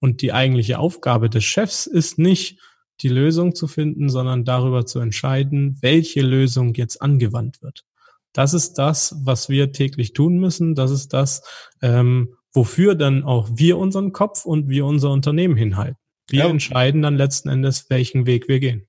Und 0.00 0.20
die 0.20 0.34
eigentliche 0.34 0.78
Aufgabe 0.78 1.30
des 1.30 1.44
Chefs 1.44 1.86
ist 1.86 2.18
nicht, 2.18 2.60
die 3.00 3.08
Lösung 3.08 3.54
zu 3.54 3.66
finden, 3.66 4.08
sondern 4.08 4.44
darüber 4.44 4.86
zu 4.86 5.00
entscheiden, 5.00 5.76
welche 5.80 6.22
Lösung 6.22 6.74
jetzt 6.74 7.02
angewandt 7.02 7.62
wird. 7.62 7.84
Das 8.32 8.54
ist 8.54 8.74
das, 8.74 9.16
was 9.24 9.48
wir 9.48 9.72
täglich 9.72 10.12
tun 10.12 10.38
müssen. 10.38 10.74
Das 10.74 10.90
ist 10.90 11.12
das, 11.12 11.42
ähm, 11.82 12.34
wofür 12.52 12.94
dann 12.94 13.24
auch 13.24 13.48
wir 13.54 13.78
unseren 13.78 14.12
Kopf 14.12 14.44
und 14.44 14.68
wir 14.68 14.84
unser 14.84 15.10
Unternehmen 15.10 15.56
hinhalten. 15.56 15.96
Wir 16.28 16.40
ja. 16.40 16.48
entscheiden 16.48 17.02
dann 17.02 17.16
letzten 17.16 17.48
Endes, 17.48 17.88
welchen 17.88 18.26
Weg 18.26 18.48
wir 18.48 18.60
gehen. 18.60 18.86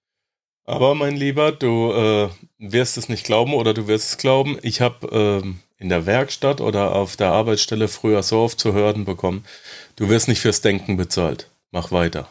Aber 0.65 0.95
mein 0.95 1.15
Lieber, 1.15 1.53
du 1.53 1.93
äh, 1.93 2.29
wirst 2.57 2.97
es 2.97 3.07
nicht 3.07 3.25
glauben 3.25 3.53
oder 3.53 3.73
du 3.73 3.87
wirst 3.87 4.09
es 4.09 4.17
glauben. 4.17 4.57
Ich 4.63 4.81
habe 4.81 5.41
äh, 5.45 5.47
in 5.79 5.89
der 5.89 6.05
Werkstatt 6.05 6.59
oder 6.59 6.93
auf 6.93 7.15
der 7.15 7.31
Arbeitsstelle 7.31 7.87
früher 7.87 8.23
so 8.23 8.39
oft 8.39 8.59
zu 8.59 8.73
hören 8.73 9.05
bekommen, 9.05 9.45
du 9.95 10.09
wirst 10.09 10.27
nicht 10.27 10.41
fürs 10.41 10.61
Denken 10.61 10.97
bezahlt. 10.97 11.49
Mach 11.71 11.91
weiter. 11.91 12.27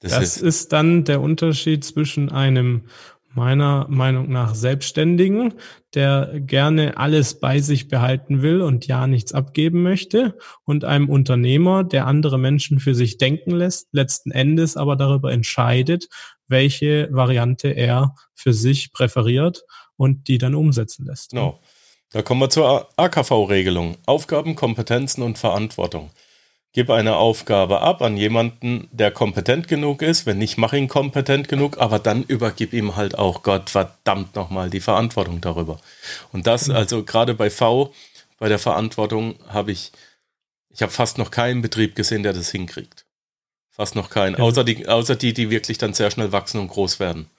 Das, 0.00 0.12
das 0.12 0.22
ist, 0.22 0.42
ist 0.42 0.72
dann 0.72 1.04
der 1.04 1.20
Unterschied 1.20 1.84
zwischen 1.84 2.30
einem 2.30 2.82
meiner 3.36 3.86
Meinung 3.88 4.30
nach 4.30 4.54
Selbstständigen, 4.54 5.54
der 5.94 6.40
gerne 6.40 6.96
alles 6.96 7.38
bei 7.38 7.60
sich 7.60 7.88
behalten 7.88 8.40
will 8.42 8.62
und 8.62 8.86
ja 8.86 9.06
nichts 9.06 9.32
abgeben 9.32 9.82
möchte, 9.82 10.38
und 10.64 10.84
einem 10.84 11.08
Unternehmer, 11.08 11.84
der 11.84 12.06
andere 12.06 12.38
Menschen 12.38 12.80
für 12.80 12.94
sich 12.94 13.18
denken 13.18 13.50
lässt, 13.50 13.88
letzten 13.92 14.30
Endes 14.30 14.76
aber 14.76 14.96
darüber 14.96 15.32
entscheidet, 15.32 16.08
welche 16.48 17.08
Variante 17.12 17.68
er 17.68 18.14
für 18.34 18.54
sich 18.54 18.92
präferiert 18.92 19.64
und 19.96 20.28
die 20.28 20.38
dann 20.38 20.54
umsetzen 20.54 21.04
lässt. 21.06 21.30
Genau. 21.30 21.60
Da 22.10 22.22
kommen 22.22 22.40
wir 22.40 22.50
zur 22.50 22.88
AKV-Regelung. 22.96 23.96
Aufgaben, 24.06 24.54
Kompetenzen 24.54 25.22
und 25.22 25.38
Verantwortung. 25.38 26.10
Gib 26.76 26.90
eine 26.90 27.16
Aufgabe 27.16 27.80
ab 27.80 28.02
an 28.02 28.18
jemanden, 28.18 28.86
der 28.92 29.10
kompetent 29.10 29.66
genug 29.66 30.02
ist. 30.02 30.26
Wenn 30.26 30.36
nicht, 30.36 30.58
mach 30.58 30.74
ihn 30.74 30.88
kompetent 30.88 31.48
genug, 31.48 31.78
aber 31.78 31.98
dann 31.98 32.22
übergib 32.22 32.74
ihm 32.74 32.96
halt 32.96 33.16
auch 33.16 33.42
Gott 33.42 33.70
verdammt 33.70 34.36
nochmal 34.36 34.68
die 34.68 34.80
Verantwortung 34.80 35.40
darüber. 35.40 35.80
Und 36.32 36.46
das, 36.46 36.68
mhm. 36.68 36.76
also 36.76 37.02
gerade 37.02 37.32
bei 37.32 37.48
V, 37.48 37.94
bei 38.38 38.50
der 38.50 38.58
Verantwortung 38.58 39.36
habe 39.48 39.72
ich, 39.72 39.90
ich 40.68 40.82
habe 40.82 40.92
fast 40.92 41.16
noch 41.16 41.30
keinen 41.30 41.62
Betrieb 41.62 41.94
gesehen, 41.94 42.22
der 42.22 42.34
das 42.34 42.50
hinkriegt. 42.50 43.06
Fast 43.70 43.96
noch 43.96 44.10
keinen. 44.10 44.34
Ja. 44.34 44.40
Außer, 44.40 44.62
die, 44.62 44.86
außer 44.86 45.16
die, 45.16 45.32
die 45.32 45.48
wirklich 45.48 45.78
dann 45.78 45.94
sehr 45.94 46.10
schnell 46.10 46.32
wachsen 46.32 46.60
und 46.60 46.68
groß 46.68 47.00
werden. 47.00 47.30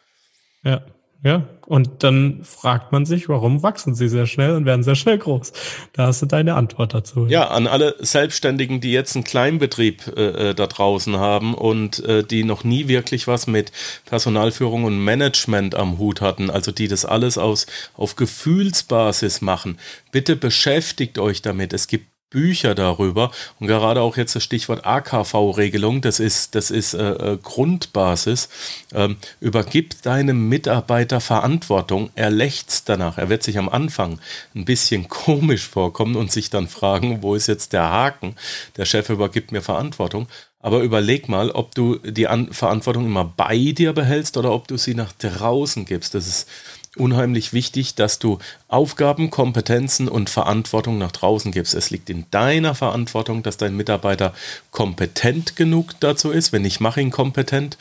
Ja, 0.63 0.81
ja. 1.23 1.47
Und 1.65 2.03
dann 2.03 2.43
fragt 2.43 2.93
man 2.93 3.05
sich, 3.05 3.27
warum 3.27 3.61
wachsen 3.61 3.93
sie 3.93 4.07
sehr 4.07 4.25
schnell 4.25 4.55
und 4.55 4.65
werden 4.65 4.83
sehr 4.83 4.95
schnell 4.95 5.17
groß? 5.17 5.51
Da 5.91 6.07
hast 6.07 6.21
du 6.21 6.25
deine 6.25 6.55
Antwort 6.55 6.93
dazu. 6.93 7.27
Ja, 7.27 7.49
an 7.49 7.67
alle 7.67 7.95
Selbstständigen, 7.99 8.79
die 8.79 8.91
jetzt 8.91 9.15
einen 9.15 9.25
Kleinbetrieb 9.25 10.07
äh, 10.15 10.51
äh, 10.51 10.53
da 10.55 10.67
draußen 10.67 11.17
haben 11.17 11.53
und 11.53 12.03
äh, 12.05 12.23
die 12.23 12.43
noch 12.43 12.63
nie 12.63 12.87
wirklich 12.87 13.27
was 13.27 13.47
mit 13.47 13.73
Personalführung 14.05 14.85
und 14.85 15.03
Management 15.03 15.75
am 15.75 15.97
Hut 15.97 16.21
hatten, 16.21 16.49
also 16.49 16.71
die 16.71 16.87
das 16.87 17.03
alles 17.03 17.37
aus, 17.37 17.65
auf 17.95 18.15
Gefühlsbasis 18.15 19.41
machen. 19.41 19.77
Bitte 20.11 20.37
beschäftigt 20.37 21.19
euch 21.19 21.41
damit. 21.41 21.73
Es 21.73 21.87
gibt 21.87 22.05
Bücher 22.29 22.75
darüber 22.75 23.31
und 23.59 23.67
gerade 23.67 24.01
auch 24.01 24.17
jetzt 24.17 24.35
das 24.35 24.43
Stichwort 24.43 24.85
AKV-Regelung, 24.85 26.01
das 26.01 26.19
ist, 26.19 26.55
das 26.55 26.71
ist 26.71 26.93
äh, 26.93 27.11
äh, 27.11 27.37
Grundbasis. 27.41 28.49
Ähm, 28.93 29.17
übergib 29.39 30.01
deinem 30.01 30.49
Mitarbeiter 30.49 31.21
Verantwortung, 31.21 32.09
er 32.15 32.29
lächzt 32.29 32.89
danach. 32.89 33.17
Er 33.17 33.29
wird 33.29 33.43
sich 33.43 33.57
am 33.57 33.69
Anfang 33.69 34.19
ein 34.55 34.65
bisschen 34.65 35.07
komisch 35.09 35.67
vorkommen 35.67 36.15
und 36.15 36.31
sich 36.31 36.49
dann 36.49 36.67
fragen, 36.67 37.23
wo 37.23 37.35
ist 37.35 37.47
jetzt 37.47 37.73
der 37.73 37.89
Haken? 37.89 38.35
Der 38.75 38.85
Chef 38.85 39.09
übergibt 39.09 39.51
mir 39.51 39.61
Verantwortung. 39.61 40.27
Aber 40.59 40.81
überleg 40.81 41.29
mal, 41.29 41.51
ob 41.51 41.75
du 41.75 41.97
die 41.99 42.27
An 42.27 42.51
Verantwortung 42.51 43.05
immer 43.05 43.23
bei 43.23 43.57
dir 43.71 43.93
behältst 43.93 44.37
oder 44.37 44.51
ob 44.51 44.67
du 44.67 44.75
sie 44.75 44.95
nach 44.95 45.13
draußen 45.13 45.85
gibst. 45.85 46.15
Das 46.15 46.27
ist 46.27 46.49
unheimlich 46.97 47.53
wichtig, 47.53 47.95
dass 47.95 48.19
du 48.19 48.39
Aufgaben, 48.67 49.29
Kompetenzen 49.29 50.07
und 50.07 50.29
Verantwortung 50.29 50.97
nach 50.97 51.11
draußen 51.11 51.51
gibst. 51.51 51.73
Es 51.73 51.89
liegt 51.89 52.09
in 52.09 52.25
deiner 52.31 52.75
Verantwortung, 52.75 53.43
dass 53.43 53.57
dein 53.57 53.75
Mitarbeiter 53.75 54.33
kompetent 54.71 55.55
genug 55.55 55.93
dazu 55.99 56.31
ist. 56.31 56.51
Wenn 56.53 56.63
nicht, 56.63 56.79
mach 56.79 56.97
ihn 56.97 57.11
kompetent 57.11 57.77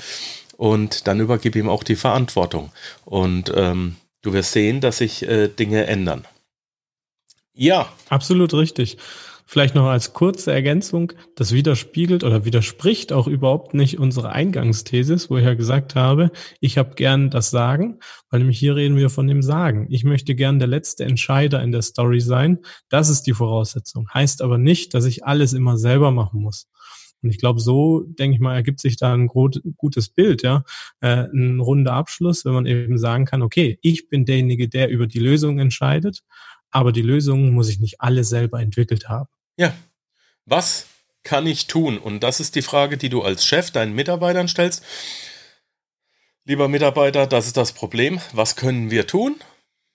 und 0.56 1.06
dann 1.06 1.20
übergib 1.20 1.56
ihm 1.56 1.68
auch 1.68 1.82
die 1.82 1.96
Verantwortung. 1.96 2.70
Und 3.04 3.52
ähm, 3.54 3.96
du 4.22 4.32
wirst 4.32 4.52
sehen, 4.52 4.80
dass 4.80 4.98
sich 4.98 5.22
äh, 5.26 5.48
Dinge 5.48 5.86
ändern. 5.86 6.24
Ja. 7.54 7.88
Absolut 8.08 8.54
richtig. 8.54 8.98
Vielleicht 9.48 9.76
noch 9.76 9.86
als 9.86 10.12
kurze 10.12 10.52
Ergänzung, 10.52 11.12
das 11.36 11.52
widerspiegelt 11.52 12.24
oder 12.24 12.44
widerspricht 12.44 13.12
auch 13.12 13.28
überhaupt 13.28 13.74
nicht 13.74 13.96
unsere 13.96 14.30
Eingangsthesis, 14.30 15.30
wo 15.30 15.36
ich 15.36 15.44
ja 15.44 15.54
gesagt 15.54 15.94
habe, 15.94 16.32
ich 16.60 16.78
habe 16.78 16.96
gern 16.96 17.30
das 17.30 17.50
Sagen, 17.50 18.00
weil 18.28 18.40
nämlich 18.40 18.58
hier 18.58 18.74
reden 18.74 18.96
wir 18.96 19.08
von 19.08 19.28
dem 19.28 19.42
Sagen. 19.42 19.86
Ich 19.88 20.02
möchte 20.02 20.34
gern 20.34 20.58
der 20.58 20.66
letzte 20.66 21.04
Entscheider 21.04 21.62
in 21.62 21.70
der 21.70 21.82
Story 21.82 22.18
sein. 22.18 22.58
Das 22.88 23.08
ist 23.08 23.22
die 23.22 23.34
Voraussetzung. 23.34 24.08
Heißt 24.12 24.42
aber 24.42 24.58
nicht, 24.58 24.94
dass 24.94 25.04
ich 25.04 25.24
alles 25.24 25.52
immer 25.52 25.78
selber 25.78 26.10
machen 26.10 26.40
muss. 26.40 26.68
Und 27.22 27.30
ich 27.30 27.38
glaube, 27.38 27.60
so, 27.60 28.02
denke 28.02 28.34
ich 28.34 28.40
mal, 28.40 28.54
ergibt 28.56 28.80
sich 28.80 28.96
da 28.96 29.14
ein 29.14 29.28
gutes 29.28 30.08
Bild, 30.08 30.42
ja. 30.42 30.64
Äh, 31.00 31.28
ein 31.32 31.60
runder 31.60 31.92
Abschluss, 31.92 32.44
wenn 32.44 32.52
man 32.52 32.66
eben 32.66 32.98
sagen 32.98 33.26
kann, 33.26 33.42
okay, 33.42 33.78
ich 33.80 34.08
bin 34.08 34.24
derjenige, 34.24 34.68
der 34.68 34.90
über 34.90 35.06
die 35.06 35.20
Lösung 35.20 35.60
entscheidet, 35.60 36.22
aber 36.70 36.90
die 36.92 37.02
Lösung 37.02 37.52
muss 37.52 37.68
ich 37.68 37.80
nicht 37.80 38.00
alle 38.00 38.24
selber 38.24 38.60
entwickelt 38.60 39.08
haben. 39.08 39.28
Ja. 39.56 39.74
Was 40.44 40.86
kann 41.22 41.46
ich 41.46 41.66
tun? 41.66 41.98
Und 41.98 42.20
das 42.20 42.40
ist 42.40 42.54
die 42.54 42.62
Frage, 42.62 42.96
die 42.96 43.08
du 43.08 43.22
als 43.22 43.44
Chef 43.44 43.70
deinen 43.70 43.94
Mitarbeitern 43.94 44.48
stellst. 44.48 44.84
Lieber 46.44 46.68
Mitarbeiter, 46.68 47.26
das 47.26 47.46
ist 47.46 47.56
das 47.56 47.72
Problem. 47.72 48.20
Was 48.32 48.54
können 48.54 48.90
wir 48.90 49.06
tun? 49.06 49.40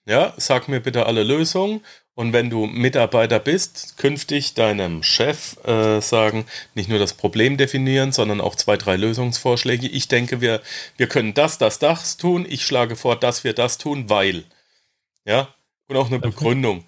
Ja, 0.06 0.34
sag 0.38 0.67
mir 0.67 0.82
bitte 0.82 1.06
alle 1.06 1.24
Lösungen. 1.24 1.86
Und 2.13 2.34
wenn 2.34 2.50
du 2.50 2.65
Mitarbeiter 2.65 3.39
bist, 3.39 3.97
künftig 3.97 4.54
deinem 4.54 5.02
Chef 5.02 5.58
äh, 5.65 6.02
sagen, 6.02 6.45
nicht 6.76 6.89
nur 6.89 7.00
das 7.00 7.13
Problem 7.13 7.56
definieren, 7.56 8.12
sondern 8.12 8.41
auch 8.41 8.56
zwei, 8.56 8.76
drei 8.76 8.97
Lösungsvorschläge. 8.97 9.88
Ich 9.88 10.10
denke, 10.10 10.41
wir, 10.41 10.62
wir 10.97 11.08
können 11.08 11.34
das, 11.34 11.58
das, 11.58 11.80
das 11.80 12.17
tun. 12.17 12.45
Ich 12.50 12.65
schlage 12.65 12.97
vor, 12.97 13.15
dass 13.15 13.45
wir 13.45 13.54
das 13.54 13.78
tun, 13.78 14.10
weil. 14.10 14.43
Ja, 15.24 15.47
und 15.88 15.95
auch 15.95 16.08
eine 16.08 16.19
Begründung. 16.19 16.84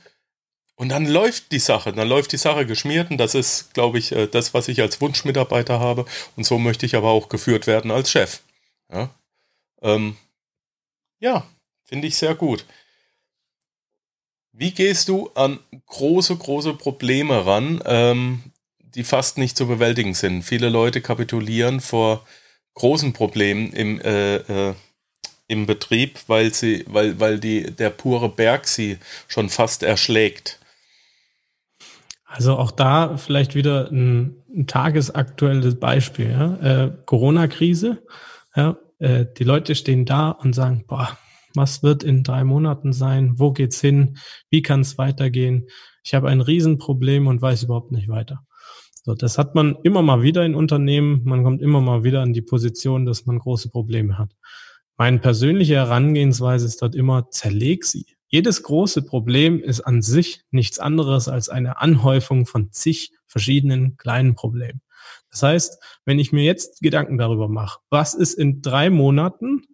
Und 0.75 0.89
dann 0.89 1.05
läuft 1.05 1.51
die 1.51 1.59
Sache, 1.59 1.93
dann 1.93 2.07
läuft 2.07 2.31
die 2.31 2.37
Sache 2.37 2.65
geschmiert 2.65 3.11
und 3.11 3.17
das 3.17 3.35
ist, 3.35 3.73
glaube 3.73 3.99
ich, 3.99 4.11
äh, 4.11 4.27
das, 4.27 4.53
was 4.53 4.67
ich 4.67 4.81
als 4.81 4.99
Wunschmitarbeiter 5.01 5.79
habe. 5.79 6.05
Und 6.35 6.45
so 6.45 6.57
möchte 6.57 6.85
ich 6.85 6.95
aber 6.95 7.11
auch 7.11 7.29
geführt 7.29 7.67
werden 7.67 7.91
als 7.91 8.09
Chef. 8.09 8.41
Ja, 8.91 9.13
ähm, 9.81 10.17
ja 11.19 11.47
finde 11.83 12.07
ich 12.07 12.15
sehr 12.15 12.33
gut. 12.33 12.65
Wie 14.51 14.71
gehst 14.71 15.09
du 15.09 15.29
an 15.35 15.59
große, 15.87 16.35
große 16.35 16.73
Probleme 16.75 17.45
ran, 17.45 17.81
ähm, 17.85 18.43
die 18.79 19.03
fast 19.03 19.37
nicht 19.37 19.57
zu 19.57 19.67
bewältigen 19.67 20.13
sind? 20.13 20.43
Viele 20.43 20.69
Leute 20.69 21.01
kapitulieren 21.01 21.81
vor 21.81 22.25
großen 22.75 23.13
Problemen 23.13 23.73
im, 23.73 24.01
äh, 24.01 24.35
äh, 24.35 24.73
im 25.47 25.65
Betrieb, 25.65 26.19
weil 26.27 26.53
sie, 26.53 26.83
weil, 26.87 27.19
weil 27.19 27.39
die, 27.39 27.63
der 27.71 27.89
pure 27.89 28.29
Berg 28.29 28.67
sie 28.67 28.97
schon 29.27 29.49
fast 29.49 29.83
erschlägt. 29.83 30.59
Also 32.35 32.57
auch 32.57 32.71
da 32.71 33.15
vielleicht 33.17 33.53
wieder 33.53 33.91
ein, 33.91 34.43
ein 34.55 34.65
tagesaktuelles 34.65 35.79
Beispiel. 35.79 36.31
Ja? 36.31 36.55
Äh, 36.55 36.91
Corona-Krise. 37.05 38.03
Ja? 38.55 38.77
Äh, 38.97 39.27
die 39.37 39.43
Leute 39.43 39.75
stehen 39.75 40.05
da 40.05 40.31
und 40.31 40.53
sagen, 40.53 40.85
boah, 40.87 41.15
was 41.53 41.83
wird 41.83 42.03
in 42.03 42.23
drei 42.23 42.43
Monaten 42.43 42.91
sein? 42.91 43.33
Wo 43.37 43.51
geht's 43.51 43.79
hin? 43.79 44.17
Wie 44.49 44.63
kann 44.63 44.81
es 44.81 44.97
weitergehen? 44.97 45.67
Ich 46.03 46.15
habe 46.15 46.29
ein 46.29 46.41
Riesenproblem 46.41 47.27
und 47.27 47.39
weiß 47.39 47.63
überhaupt 47.63 47.91
nicht 47.91 48.09
weiter. 48.09 48.43
So, 49.03 49.13
das 49.13 49.37
hat 49.37 49.53
man 49.53 49.75
immer 49.83 50.01
mal 50.01 50.23
wieder 50.23 50.43
in 50.43 50.55
Unternehmen. 50.55 51.21
Man 51.25 51.43
kommt 51.43 51.61
immer 51.61 51.81
mal 51.81 52.03
wieder 52.03 52.23
in 52.23 52.33
die 52.33 52.41
Position, 52.41 53.05
dass 53.05 53.27
man 53.27 53.37
große 53.37 53.69
Probleme 53.69 54.17
hat. 54.17 54.31
Meine 54.97 55.19
persönliche 55.19 55.75
Herangehensweise 55.75 56.65
ist 56.65 56.81
dort 56.81 56.95
immer, 56.95 57.29
zerleg 57.29 57.85
sie 57.85 58.07
Jedes 58.33 58.63
große 58.63 59.03
Problem 59.03 59.61
ist 59.61 59.81
an 59.81 60.01
sich 60.01 60.41
nichts 60.49 60.79
anderes 60.79 61.27
als 61.27 61.49
eine 61.49 61.79
Anhäufung 61.79 62.47
von 62.47 62.71
zig 62.71 63.11
verschiedenen 63.27 63.95
kleinen 63.95 64.33
Problemen. 64.33 64.81
Das 65.29 65.43
heißt, 65.43 65.77
wenn 66.05 66.17
ich 66.17 66.31
mir 66.31 66.43
jetzt 66.43 66.81
Gedanken 66.81 67.19
darüber 67.19 67.47
mache, 67.47 67.77
was 67.91 68.15
ist 68.15 68.33
in 68.33 68.63
drei 68.63 68.89
Monaten 68.89 69.67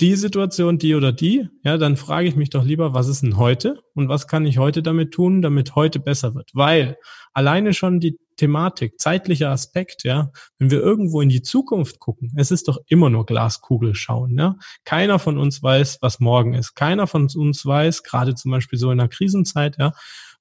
die 0.00 0.16
Situation, 0.16 0.78
die 0.78 0.96
oder 0.96 1.12
die, 1.12 1.48
ja, 1.62 1.76
dann 1.78 1.96
frage 1.96 2.26
ich 2.26 2.34
mich 2.34 2.50
doch 2.50 2.64
lieber, 2.64 2.92
was 2.92 3.06
ist 3.06 3.22
denn 3.22 3.36
heute 3.36 3.84
und 3.94 4.08
was 4.08 4.26
kann 4.26 4.46
ich 4.46 4.58
heute 4.58 4.82
damit 4.82 5.12
tun, 5.12 5.40
damit 5.40 5.76
heute 5.76 6.00
besser 6.00 6.34
wird? 6.34 6.50
Weil 6.54 6.96
alleine 7.34 7.72
schon 7.72 8.00
die 8.00 8.18
Thematik, 8.36 9.00
zeitlicher 9.00 9.50
Aspekt, 9.50 10.04
ja, 10.04 10.30
wenn 10.58 10.70
wir 10.70 10.80
irgendwo 10.80 11.20
in 11.20 11.28
die 11.28 11.42
Zukunft 11.42 12.00
gucken, 12.00 12.32
es 12.36 12.50
ist 12.50 12.68
doch 12.68 12.78
immer 12.86 13.10
nur 13.10 13.26
Glaskugel 13.26 13.94
schauen, 13.94 14.38
ja. 14.38 14.56
Keiner 14.84 15.18
von 15.18 15.38
uns 15.38 15.62
weiß, 15.62 15.98
was 16.00 16.20
morgen 16.20 16.54
ist. 16.54 16.74
Keiner 16.74 17.06
von 17.06 17.28
uns 17.34 17.64
weiß, 17.64 18.02
gerade 18.02 18.34
zum 18.34 18.50
Beispiel 18.50 18.78
so 18.78 18.90
in 18.90 19.00
einer 19.00 19.08
Krisenzeit, 19.08 19.76
ja, 19.78 19.92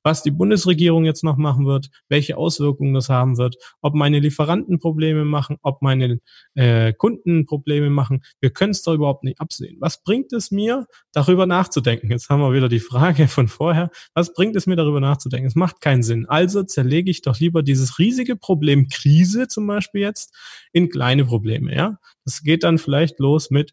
was 0.04 0.24
die 0.24 0.32
Bundesregierung 0.32 1.06
jetzt 1.06 1.24
noch 1.24 1.38
machen 1.38 1.66
wird, 1.66 1.90
welche 2.10 2.38
Auswirkungen 2.38 2.94
das 2.94 3.10
haben 3.10 3.38
wird, 3.38 3.56
ob 3.82 3.96
meine 3.96 4.20
Lieferanten 4.20 4.80
Probleme 4.80 5.26
machen, 5.26 5.58
ob 5.62 5.82
meine 5.82 6.20
äh, 6.56 6.94
Kunden 6.94 7.46
Probleme 7.46 7.90
machen. 7.90 8.24
Wir 8.40 8.52
können 8.52 8.72
es 8.72 8.84
doch 8.84 8.94
überhaupt 8.94 9.24
nicht 9.24 9.40
absehen. 9.40 9.78
Was 9.80 10.04
bringt 10.04 10.34
es 10.34 10.52
mir, 10.52 10.86
darüber 11.14 11.46
nachzudenken? 11.46 12.12
Jetzt 12.12 12.30
haben 12.30 12.42
wir 12.42 12.54
wieder 12.54 12.70
die 12.70 12.80
Frage 12.80 13.28
von 13.28 13.48
vorher. 13.48 13.90
Was 14.14 14.34
bringt 14.34 14.56
es 14.56 14.68
mir, 14.68 14.76
darüber 14.76 15.00
nachzudenken? 15.00 15.48
Es 15.48 15.56
macht 15.56 15.82
keinen 15.82 16.04
Sinn. 16.04 16.28
Also 16.28 16.64
zerlege 16.64 17.10
ich 17.10 17.22
doch 17.22 17.40
lieber 17.40 17.64
dieses 17.64 18.00
riesige 18.00 18.36
Problem 18.36 18.88
Krise 18.88 19.48
zum 19.48 19.68
Beispiel 19.68 20.02
jetzt 20.02 20.36
in 20.72 20.90
kleine 20.90 21.26
Probleme. 21.26 21.76
Ja, 21.76 21.98
das 22.26 22.44
geht 22.44 22.64
dann 22.64 22.78
vielleicht 22.78 23.20
los 23.20 23.50
mit 23.50 23.72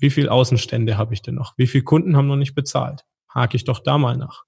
wie 0.00 0.10
viel 0.10 0.28
Außenstände 0.28 0.96
habe 0.96 1.14
ich 1.14 1.22
denn 1.22 1.34
noch? 1.34 1.54
Wie 1.56 1.66
viele 1.66 1.84
Kunden 1.84 2.16
haben 2.16 2.28
noch 2.28 2.36
nicht 2.36 2.54
bezahlt? 2.54 3.04
Hake 3.28 3.56
ich 3.56 3.64
doch 3.64 3.80
da 3.80 3.98
mal 3.98 4.16
nach. 4.16 4.44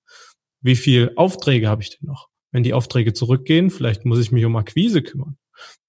Wie 0.61 0.77
viel 0.77 1.13
Aufträge 1.17 1.69
habe 1.69 1.83
ich 1.83 1.99
denn 1.99 2.09
noch? 2.09 2.29
Wenn 2.53 2.63
die 2.63 2.75
Aufträge 2.75 3.13
zurückgehen, 3.13 3.71
vielleicht 3.71 4.05
muss 4.05 4.19
ich 4.19 4.33
mich 4.33 4.45
um 4.45 4.57
Akquise 4.57 5.03
kümmern. 5.03 5.39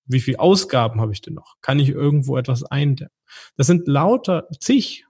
Wie 0.06 0.20
viel 0.20 0.38
Ausgaben 0.38 1.02
habe 1.02 1.14
ich 1.14 1.22
denn 1.22 1.34
noch? 1.34 1.56
Kann 1.62 1.80
ich 1.80 1.90
irgendwo 1.90 2.38
etwas 2.38 2.64
eindämmen? 2.64 3.14
Das 3.56 3.68
sind 3.68 3.88
lauter 3.88 4.48
zig, 4.60 5.06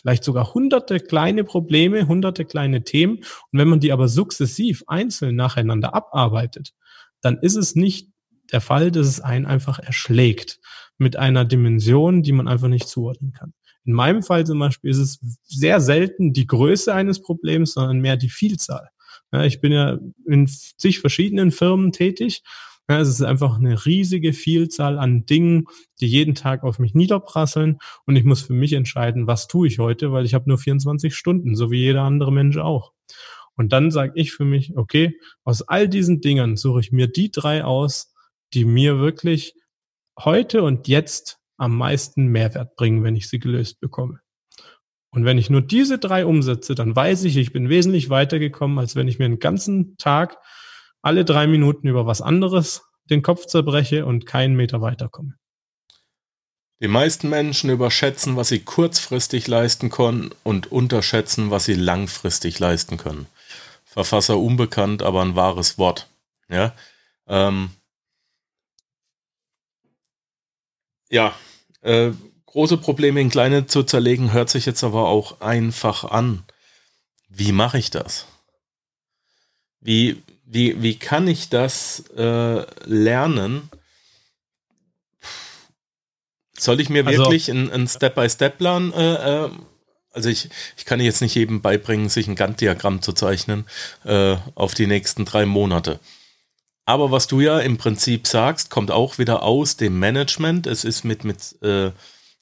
vielleicht 0.00 0.24
sogar 0.24 0.54
hunderte 0.54 1.00
kleine 1.00 1.44
Probleme, 1.44 2.06
hunderte 2.06 2.44
kleine 2.44 2.84
Themen. 2.84 3.18
Und 3.18 3.58
wenn 3.58 3.68
man 3.68 3.80
die 3.80 3.92
aber 3.92 4.08
sukzessiv 4.08 4.84
einzeln 4.86 5.36
nacheinander 5.36 5.94
abarbeitet, 5.94 6.72
dann 7.20 7.38
ist 7.38 7.56
es 7.56 7.74
nicht 7.74 8.10
der 8.52 8.60
Fall, 8.60 8.90
dass 8.90 9.06
es 9.06 9.20
einen 9.20 9.46
einfach 9.46 9.78
erschlägt 9.78 10.60
mit 10.98 11.16
einer 11.16 11.44
Dimension, 11.44 12.22
die 12.22 12.32
man 12.32 12.48
einfach 12.48 12.68
nicht 12.68 12.88
zuordnen 12.88 13.32
kann. 13.32 13.54
In 13.84 13.92
meinem 13.92 14.22
Fall 14.22 14.46
zum 14.46 14.58
Beispiel 14.58 14.90
ist 14.90 14.98
es 14.98 15.20
sehr 15.44 15.80
selten 15.80 16.32
die 16.32 16.46
Größe 16.46 16.94
eines 16.94 17.20
Problems, 17.20 17.74
sondern 17.74 18.00
mehr 18.00 18.16
die 18.16 18.30
Vielzahl. 18.30 18.88
Ja, 19.32 19.44
ich 19.44 19.60
bin 19.60 19.72
ja 19.72 19.98
in 20.26 20.46
zig 20.46 21.00
verschiedenen 21.00 21.50
Firmen 21.50 21.92
tätig. 21.92 22.42
Ja, 22.88 23.00
es 23.00 23.08
ist 23.08 23.22
einfach 23.22 23.58
eine 23.58 23.86
riesige 23.86 24.32
Vielzahl 24.34 24.98
an 24.98 25.24
Dingen, 25.24 25.64
die 26.00 26.06
jeden 26.06 26.34
Tag 26.34 26.64
auf 26.64 26.78
mich 26.78 26.94
niederprasseln 26.94 27.78
und 28.04 28.16
ich 28.16 28.24
muss 28.24 28.42
für 28.42 28.52
mich 28.52 28.74
entscheiden, 28.74 29.26
was 29.26 29.48
tue 29.48 29.66
ich 29.66 29.78
heute, 29.78 30.12
weil 30.12 30.26
ich 30.26 30.34
habe 30.34 30.48
nur 30.48 30.58
24 30.58 31.16
Stunden, 31.16 31.56
so 31.56 31.70
wie 31.70 31.78
jeder 31.78 32.02
andere 32.02 32.30
Mensch 32.30 32.58
auch. 32.58 32.92
Und 33.56 33.72
dann 33.72 33.90
sage 33.90 34.12
ich 34.16 34.32
für 34.32 34.44
mich, 34.44 34.76
okay, 34.76 35.18
aus 35.44 35.62
all 35.62 35.88
diesen 35.88 36.20
Dingen 36.20 36.56
suche 36.56 36.80
ich 36.80 36.92
mir 36.92 37.08
die 37.08 37.30
drei 37.30 37.64
aus, 37.64 38.12
die 38.52 38.64
mir 38.64 38.98
wirklich 38.98 39.54
heute 40.18 40.62
und 40.62 40.86
jetzt 40.88 41.40
am 41.56 41.76
meisten 41.76 42.26
Mehrwert 42.26 42.76
bringen, 42.76 43.02
wenn 43.04 43.16
ich 43.16 43.28
sie 43.28 43.38
gelöst 43.38 43.80
bekomme. 43.80 44.20
Und 45.10 45.24
wenn 45.24 45.38
ich 45.38 45.48
nur 45.48 45.62
diese 45.62 45.98
drei 45.98 46.26
umsetze, 46.26 46.74
dann 46.74 46.96
weiß 46.96 47.24
ich, 47.24 47.36
ich 47.36 47.52
bin 47.52 47.68
wesentlich 47.68 48.10
weitergekommen, 48.10 48.78
als 48.78 48.96
wenn 48.96 49.06
ich 49.06 49.20
mir 49.20 49.26
einen 49.26 49.38
ganzen 49.38 49.96
Tag 49.96 50.38
alle 51.02 51.24
drei 51.24 51.46
Minuten 51.46 51.86
über 51.86 52.06
was 52.06 52.20
anderes 52.20 52.82
den 53.10 53.22
Kopf 53.22 53.46
zerbreche 53.46 54.06
und 54.06 54.26
keinen 54.26 54.56
Meter 54.56 54.80
weiterkomme. 54.80 55.34
Die 56.80 56.88
meisten 56.88 57.28
Menschen 57.28 57.70
überschätzen, 57.70 58.36
was 58.36 58.48
sie 58.48 58.60
kurzfristig 58.60 59.46
leisten 59.46 59.90
können 59.90 60.30
und 60.42 60.72
unterschätzen, 60.72 61.50
was 61.50 61.64
sie 61.64 61.74
langfristig 61.74 62.58
leisten 62.58 62.96
können. 62.96 63.26
Verfasser 63.84 64.38
unbekannt, 64.38 65.02
aber 65.02 65.22
ein 65.22 65.36
wahres 65.36 65.78
Wort. 65.78 66.08
Ja, 66.48 66.74
ähm, 67.28 67.70
ja 71.14 71.34
äh, 71.84 72.12
große 72.46 72.78
Probleme 72.78 73.20
in 73.20 73.30
kleine 73.30 73.66
zu 73.66 73.82
zerlegen, 73.82 74.32
hört 74.32 74.50
sich 74.50 74.66
jetzt 74.66 74.82
aber 74.82 75.08
auch 75.08 75.40
einfach 75.40 76.04
an. 76.04 76.44
Wie 77.28 77.52
mache 77.52 77.78
ich 77.78 77.90
das? 77.90 78.26
Wie, 79.80 80.22
wie, 80.44 80.82
wie 80.82 80.98
kann 80.98 81.28
ich 81.28 81.48
das 81.50 82.04
äh, 82.16 82.64
lernen? 82.84 83.70
Soll 86.56 86.80
ich 86.80 86.88
mir 86.88 87.06
also, 87.06 87.18
wirklich 87.18 87.50
einen 87.50 87.88
Step-by-Step-Plan, 87.88 88.92
äh, 88.92 89.44
äh, 89.44 89.50
also 90.12 90.28
ich, 90.28 90.48
ich 90.76 90.84
kann 90.84 91.00
jetzt 91.00 91.20
nicht 91.20 91.34
jedem 91.34 91.60
beibringen, 91.60 92.08
sich 92.08 92.28
ein 92.28 92.36
Gantt-Diagramm 92.36 93.02
zu 93.02 93.12
zeichnen 93.12 93.66
äh, 94.04 94.36
auf 94.54 94.74
die 94.74 94.86
nächsten 94.86 95.24
drei 95.24 95.44
Monate. 95.44 95.98
Aber 96.86 97.10
was 97.10 97.26
du 97.26 97.40
ja 97.40 97.60
im 97.60 97.78
Prinzip 97.78 98.26
sagst, 98.26 98.70
kommt 98.70 98.90
auch 98.90 99.18
wieder 99.18 99.42
aus 99.42 99.76
dem 99.76 99.98
Management. 99.98 100.66
Es 100.66 100.84
ist 100.84 101.04
mit, 101.04 101.24
mit 101.24 101.60
äh, 101.62 101.92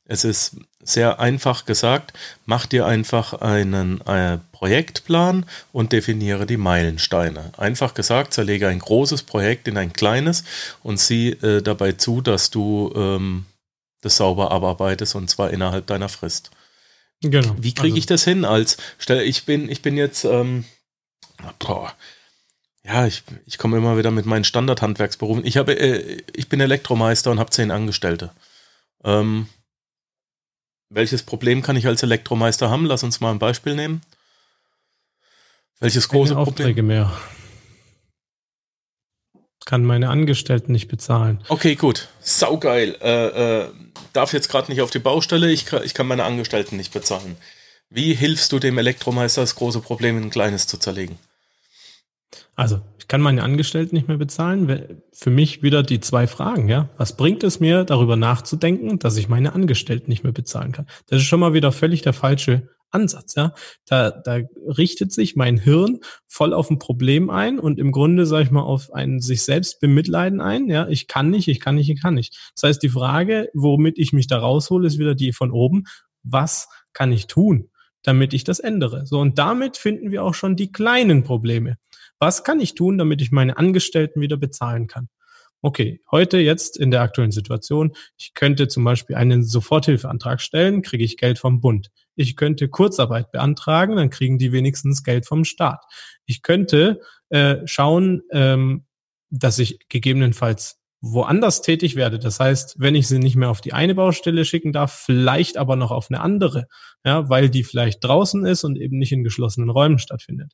es 0.05 0.25
ist 0.25 0.57
sehr 0.81 1.21
einfach 1.21 1.65
gesagt, 1.65 2.13
mach 2.45 2.67
dir 2.67 2.87
einfach 2.87 3.35
einen 3.35 4.01
äh, 4.01 4.39
Projektplan 4.51 5.47
und 5.71 5.93
definiere 5.93 6.45
die 6.45 6.57
Meilensteine. 6.57 7.53
Einfach 7.57 7.95
gesagt, 7.95 8.35
zerlege 8.35 8.67
ein 8.67 8.81
großes 8.81 9.23
Projekt 9.23 9.69
in 9.69 9.79
ein 9.79 9.93
kleines 9.93 10.43
und 10.83 10.99
sieh 10.99 11.31
äh, 11.31 11.63
dabei 11.63 11.93
zu, 11.93 12.21
dass 12.21 12.51
du 12.51 12.93
ähm, 12.97 13.47
das 14.01 14.17
sauber 14.17 14.51
abarbeitest 14.51 15.15
und 15.15 15.31
zwar 15.31 15.51
innerhalb 15.51 15.87
deiner 15.87 16.09
Frist. 16.09 16.51
Genau. 17.23 17.55
Wie 17.59 17.73
kriege 17.73 17.93
also. 17.93 17.99
ich 17.99 18.07
das 18.07 18.25
hin? 18.25 18.45
Als 18.45 18.79
Stelle, 18.99 19.23
ich 19.23 19.45
bin, 19.45 19.71
ich 19.71 19.83
bin 19.83 19.97
jetzt, 19.97 20.25
ähm, 20.25 20.65
boah, 21.61 21.93
ja, 22.85 23.07
ich, 23.07 23.23
ich 23.47 23.59
komme 23.59 23.77
immer 23.77 23.97
wieder 23.97 24.11
mit 24.11 24.27
meinen 24.27 24.45
Standardhandwerksberufen. 24.45 25.45
Ich 25.47 25.57
habe, 25.57 25.79
äh, 25.79 26.23
ich 26.35 26.49
bin 26.49 26.61
Elektromeister 26.61 27.31
und 27.31 27.39
habe 27.39 27.51
zehn 27.51 27.71
Angestellte. 27.71 28.31
Ähm, 29.05 29.49
welches 30.91 31.23
Problem 31.23 31.63
kann 31.63 31.77
ich 31.77 31.87
als 31.87 32.03
Elektromeister 32.03 32.71
haben? 32.71 32.87
Lass 32.87 33.03
uns 33.03 33.21
mal 33.21 33.31
ein 33.31 33.39
Beispiel 33.39 33.75
nehmen. 33.75 34.03
Welches 35.81 36.09
große 36.09 36.35
Keine 36.35 36.41
Aufträge 36.41 36.83
Problem? 36.83 36.87
mehr. 36.87 37.13
Kann 39.65 39.85
meine 39.85 40.11
Angestellten 40.11 40.73
nicht 40.73 40.89
bezahlen. 40.89 41.43
Okay, 41.49 41.77
gut. 41.77 42.09
Saugeil. 42.21 42.97
Äh, 43.01 43.63
äh, 43.63 43.69
darf 44.13 44.33
jetzt 44.33 44.49
gerade 44.49 44.71
nicht 44.71 44.81
auf 44.81 44.91
die 44.91 44.99
Baustelle. 44.99 45.51
Ich, 45.51 45.73
ich 45.73 45.95
kann 45.95 46.09
meine 46.09 46.25
Angestellten 46.25 46.77
nicht 46.77 46.93
bezahlen. 46.93 47.37
Wie 47.89 48.15
hilfst 48.15 48.51
du 48.53 48.59
dem 48.59 48.77
Elektromeister, 48.79 49.41
das 49.41 49.55
große 49.55 49.81
Problem 49.81 50.19
in 50.19 50.25
ein 50.25 50.31
kleines 50.31 50.67
zu 50.67 50.79
zerlegen? 50.79 51.19
Also, 52.55 52.81
ich 52.99 53.09
kann 53.09 53.21
meine 53.21 53.43
Angestellten 53.43 53.95
nicht 53.95 54.09
mehr 54.09 54.17
bezahlen. 54.17 55.01
Für 55.13 55.31
mich 55.31 55.63
wieder 55.63 55.83
die 55.83 56.01
zwei 56.01 56.27
Fragen, 56.27 56.69
ja. 56.69 56.89
Was 56.97 57.17
bringt 57.17 57.45
es 57.45 57.61
mir, 57.61 57.85
darüber 57.85 58.17
nachzudenken, 58.17 58.99
dass 58.99 59.17
ich 59.17 59.29
meine 59.29 59.53
Angestellten 59.53 60.11
nicht 60.11 60.25
mehr 60.25 60.33
bezahlen 60.33 60.73
kann? 60.73 60.87
Das 61.09 61.21
ist 61.21 61.27
schon 61.27 61.41
mal 61.41 61.55
wieder 61.55 61.73
völlig 61.73 62.03
der 62.03 62.13
falsche 62.13 62.69
Ansatz, 62.91 63.35
ja. 63.35 63.55
Da, 63.87 64.11
da 64.11 64.39
richtet 64.67 65.13
sich 65.13 65.35
mein 65.35 65.59
Hirn 65.59 66.01
voll 66.29 66.53
auf 66.53 66.71
ein 66.71 66.79
Problem 66.79 67.31
ein 67.31 67.59
und 67.59 67.79
im 67.79 67.91
Grunde, 67.91 68.27
sage 68.27 68.45
ich 68.45 68.51
mal, 68.51 68.63
auf 68.63 68.93
ein 68.93 69.21
sich 69.21 69.43
selbst 69.43 69.81
bemitleiden 69.81 70.41
ein, 70.41 70.69
ja. 70.69 70.87
Ich 70.89 71.09
kann 71.09 71.31
nicht, 71.31 71.49
ich 71.49 71.61
kann 71.61 71.75
nicht, 71.75 71.91
ich 71.91 72.01
kann 72.01 72.15
nicht. 72.15 72.37
Das 72.55 72.69
heißt, 72.69 72.83
die 72.83 72.91
Frage, 72.91 73.49
womit 73.55 73.99
ich 73.99 74.13
mich 74.13 74.27
da 74.27 74.39
raushole, 74.39 74.87
ist 74.87 74.99
wieder 74.99 75.15
die 75.15 75.33
von 75.33 75.51
oben. 75.51 75.85
Was 76.23 76.69
kann 76.93 77.11
ich 77.13 77.27
tun, 77.27 77.71
damit 78.03 78.33
ich 78.35 78.45
das 78.45 78.61
ändere? 78.61 79.07
So, 79.07 79.19
und 79.21 79.39
damit 79.39 79.77
finden 79.77 80.11
wir 80.11 80.23
auch 80.23 80.35
schon 80.35 80.57
die 80.57 80.71
kleinen 80.71 81.25
Probleme. 81.25 81.79
Was 82.23 82.45
kann 82.45 82.61
ich 82.61 82.77
tun, 82.77 82.99
damit 82.99 83.21
ich 83.21 83.33
meine 83.33 83.57
Angestellten 83.57 84.21
wieder 84.21 84.37
bezahlen 84.37 84.87
kann? 84.87 85.09
Okay, 85.61 86.01
heute 86.09 86.39
jetzt 86.39 86.77
in 86.77 86.93
der 86.93 87.01
aktuellen 87.01 87.33
Situation, 87.33 87.97
ich 88.17 88.33
könnte 88.33 88.69
zum 88.69 88.85
Beispiel 88.85 89.17
einen 89.17 89.43
Soforthilfeantrag 89.43 90.41
stellen, 90.41 90.83
kriege 90.83 91.03
ich 91.03 91.17
Geld 91.17 91.41
vom 91.41 91.61
Bund. 91.61 91.91
Ich 92.15 92.37
könnte 92.37 92.69
Kurzarbeit 92.69 93.33
beantragen, 93.33 93.97
dann 93.97 94.09
kriegen 94.09 94.39
die 94.39 94.53
wenigstens 94.53 95.03
Geld 95.03 95.27
vom 95.27 95.45
Staat. 95.45 95.85
Ich 96.25 96.43
könnte 96.43 97.01
äh, 97.31 97.57
schauen, 97.65 98.23
ähm, 98.31 98.85
dass 99.31 99.59
ich 99.59 99.81
gegebenenfalls 99.89 100.79
woanders 101.01 101.61
tätig 101.61 101.97
werde. 101.97 102.21
Das 102.21 102.39
heißt, 102.39 102.77
wenn 102.79 102.95
ich 102.95 103.09
sie 103.09 103.19
nicht 103.19 103.35
mehr 103.35 103.51
auf 103.51 103.61
die 103.61 103.73
eine 103.73 103.97
Baustelle 103.97 104.45
schicken 104.45 104.73
darf, 104.73 104.93
vielleicht 104.93 105.57
aber 105.57 105.75
noch 105.75 105.91
auf 105.91 106.09
eine 106.09 106.21
andere, 106.21 106.69
ja, 107.05 107.29
weil 107.29 107.51
die 107.51 107.65
vielleicht 107.65 108.05
draußen 108.05 108.47
ist 108.47 108.63
und 108.63 108.79
eben 108.79 108.99
nicht 108.99 109.11
in 109.11 109.25
geschlossenen 109.25 109.71
Räumen 109.71 109.99
stattfindet 109.99 110.53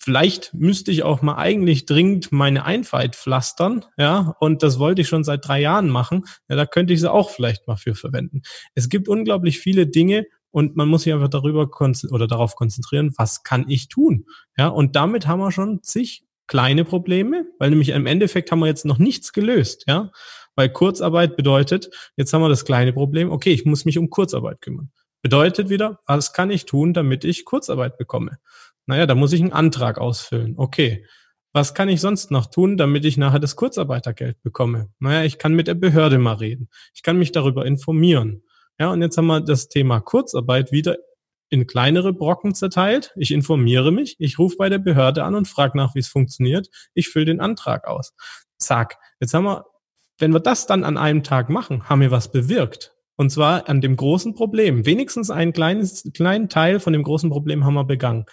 vielleicht 0.00 0.54
müsste 0.54 0.90
ich 0.90 1.02
auch 1.02 1.22
mal 1.22 1.36
eigentlich 1.36 1.86
dringend 1.86 2.32
meine 2.32 2.64
Einfahrt 2.64 3.16
pflastern, 3.16 3.84
ja, 3.96 4.34
und 4.40 4.62
das 4.62 4.78
wollte 4.78 5.02
ich 5.02 5.08
schon 5.08 5.24
seit 5.24 5.46
drei 5.46 5.60
Jahren 5.60 5.88
machen. 5.88 6.24
Ja, 6.48 6.56
da 6.56 6.66
könnte 6.66 6.92
ich 6.92 7.00
sie 7.00 7.10
auch 7.10 7.30
vielleicht 7.30 7.66
mal 7.66 7.76
für 7.76 7.94
verwenden. 7.94 8.42
Es 8.74 8.88
gibt 8.88 9.08
unglaublich 9.08 9.58
viele 9.58 9.86
Dinge, 9.86 10.26
und 10.52 10.76
man 10.76 10.88
muss 10.88 11.02
sich 11.02 11.12
einfach 11.12 11.28
darüber 11.28 11.68
oder 12.10 12.26
darauf 12.26 12.54
konzentrieren, 12.54 13.12
was 13.16 13.42
kann 13.42 13.64
ich 13.68 13.88
tun? 13.88 14.26
Ja, 14.56 14.68
und 14.68 14.94
damit 14.96 15.26
haben 15.26 15.40
wir 15.40 15.50
schon 15.50 15.82
zig 15.82 16.24
kleine 16.46 16.84
Probleme, 16.84 17.46
weil 17.58 17.70
nämlich 17.70 17.88
im 17.88 18.06
Endeffekt 18.06 18.52
haben 18.52 18.58
wir 18.60 18.66
jetzt 18.66 18.84
noch 18.84 18.98
nichts 18.98 19.32
gelöst, 19.32 19.84
ja. 19.88 20.12
Weil 20.54 20.68
Kurzarbeit 20.68 21.36
bedeutet, 21.36 21.88
jetzt 22.16 22.32
haben 22.34 22.42
wir 22.42 22.50
das 22.50 22.66
kleine 22.66 22.92
Problem, 22.92 23.30
okay, 23.30 23.52
ich 23.52 23.64
muss 23.64 23.86
mich 23.86 23.96
um 23.96 24.10
Kurzarbeit 24.10 24.60
kümmern. 24.60 24.92
Bedeutet 25.22 25.70
wieder, 25.70 26.00
was 26.06 26.34
kann 26.34 26.50
ich 26.50 26.66
tun, 26.66 26.92
damit 26.92 27.24
ich 27.24 27.46
Kurzarbeit 27.46 27.96
bekomme? 27.96 28.38
Naja, 28.86 29.06
da 29.06 29.14
muss 29.14 29.32
ich 29.32 29.40
einen 29.40 29.52
Antrag 29.52 29.98
ausfüllen. 29.98 30.54
Okay. 30.56 31.06
Was 31.54 31.74
kann 31.74 31.90
ich 31.90 32.00
sonst 32.00 32.30
noch 32.30 32.46
tun, 32.46 32.78
damit 32.78 33.04
ich 33.04 33.18
nachher 33.18 33.38
das 33.38 33.56
Kurzarbeitergeld 33.56 34.42
bekomme? 34.42 34.88
Naja, 34.98 35.24
ich 35.24 35.38
kann 35.38 35.52
mit 35.52 35.66
der 35.66 35.74
Behörde 35.74 36.18
mal 36.18 36.34
reden. 36.34 36.68
Ich 36.94 37.02
kann 37.02 37.18
mich 37.18 37.30
darüber 37.30 37.66
informieren. 37.66 38.42
Ja, 38.78 38.90
und 38.90 39.02
jetzt 39.02 39.18
haben 39.18 39.26
wir 39.26 39.40
das 39.40 39.68
Thema 39.68 40.00
Kurzarbeit 40.00 40.72
wieder 40.72 40.96
in 41.50 41.66
kleinere 41.66 42.14
Brocken 42.14 42.54
zerteilt. 42.54 43.12
Ich 43.16 43.30
informiere 43.30 43.92
mich, 43.92 44.16
ich 44.18 44.38
rufe 44.38 44.56
bei 44.56 44.70
der 44.70 44.78
Behörde 44.78 45.22
an 45.24 45.34
und 45.34 45.46
frage 45.46 45.76
nach, 45.76 45.94
wie 45.94 45.98
es 45.98 46.08
funktioniert. 46.08 46.68
Ich 46.94 47.10
fülle 47.10 47.26
den 47.26 47.40
Antrag 47.40 47.86
aus. 47.86 48.14
Zack. 48.56 48.96
Jetzt 49.20 49.34
haben 49.34 49.44
wir, 49.44 49.66
wenn 50.18 50.32
wir 50.32 50.40
das 50.40 50.66
dann 50.66 50.82
an 50.82 50.96
einem 50.96 51.22
Tag 51.22 51.50
machen, 51.50 51.90
haben 51.90 52.00
wir 52.00 52.10
was 52.10 52.32
bewirkt. 52.32 52.94
Und 53.16 53.28
zwar 53.28 53.68
an 53.68 53.82
dem 53.82 53.96
großen 53.96 54.34
Problem. 54.34 54.86
Wenigstens 54.86 55.30
einen 55.30 55.52
kleines, 55.52 56.10
kleinen 56.14 56.48
Teil 56.48 56.80
von 56.80 56.94
dem 56.94 57.02
großen 57.02 57.28
Problem 57.28 57.66
haben 57.66 57.74
wir 57.74 57.84
begangen. 57.84 58.24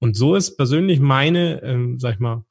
Und 0.00 0.16
so 0.16 0.34
ist 0.34 0.56
persönlich 0.56 1.00
meine, 1.00 1.62
ähm, 1.62 1.98
sag 1.98 2.14
ich 2.14 2.20
mal, 2.20 2.44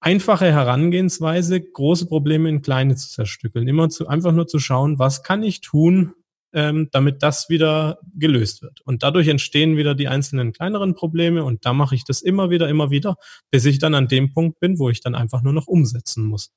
einfache 0.00 0.46
Herangehensweise, 0.46 1.60
große 1.60 2.06
Probleme 2.06 2.48
in 2.48 2.62
kleine 2.62 2.94
zu 2.94 3.08
zerstückeln. 3.08 3.66
Immer 3.66 3.88
zu, 3.88 4.06
einfach 4.06 4.32
nur 4.32 4.46
zu 4.46 4.58
schauen, 4.58 4.98
was 4.98 5.22
kann 5.22 5.42
ich 5.42 5.62
tun, 5.62 6.12
ähm, 6.52 6.88
damit 6.92 7.22
das 7.22 7.48
wieder 7.48 7.98
gelöst 8.14 8.62
wird. 8.62 8.80
Und 8.82 9.02
dadurch 9.02 9.28
entstehen 9.28 9.76
wieder 9.76 9.94
die 9.94 10.08
einzelnen 10.08 10.52
kleineren 10.52 10.94
Probleme 10.94 11.42
und 11.42 11.64
da 11.64 11.72
mache 11.72 11.94
ich 11.94 12.04
das 12.04 12.22
immer 12.22 12.50
wieder, 12.50 12.68
immer 12.68 12.90
wieder, 12.90 13.16
bis 13.50 13.64
ich 13.64 13.78
dann 13.78 13.94
an 13.94 14.08
dem 14.08 14.32
Punkt 14.32 14.60
bin, 14.60 14.78
wo 14.78 14.90
ich 14.90 15.00
dann 15.00 15.14
einfach 15.14 15.42
nur 15.42 15.52
noch 15.52 15.66
umsetzen 15.66 16.24
muss. 16.26 16.52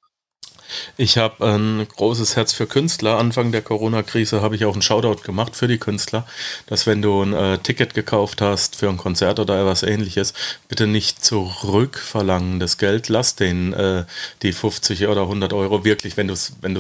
Ich 0.97 1.17
habe 1.17 1.45
ein 1.45 1.87
großes 1.87 2.35
Herz 2.35 2.53
für 2.53 2.67
Künstler. 2.67 3.17
Anfang 3.17 3.51
der 3.51 3.61
Corona-Krise 3.61 4.41
habe 4.41 4.55
ich 4.55 4.65
auch 4.65 4.73
einen 4.73 4.81
Shoutout 4.81 5.21
gemacht 5.23 5.55
für 5.55 5.67
die 5.67 5.77
Künstler, 5.77 6.25
dass 6.67 6.87
wenn 6.87 7.01
du 7.01 7.21
ein 7.21 7.33
äh, 7.33 7.57
Ticket 7.59 7.93
gekauft 7.93 8.41
hast 8.41 8.75
für 8.75 8.89
ein 8.89 8.97
Konzert 8.97 9.39
oder 9.39 9.59
etwas 9.59 9.83
ähnliches, 9.83 10.33
bitte 10.67 10.87
nicht 10.87 11.23
zurückverlangen 11.23 12.59
das 12.59 12.77
Geld. 12.77 13.09
Lass 13.09 13.35
den 13.35 13.73
äh, 13.73 14.05
die 14.41 14.53
50 14.53 15.07
oder 15.07 15.21
100 15.23 15.53
Euro 15.53 15.83
wirklich, 15.83 16.17
wenn 16.17 16.27
du 16.27 16.33
es 16.33 16.53
wenn 16.61 16.75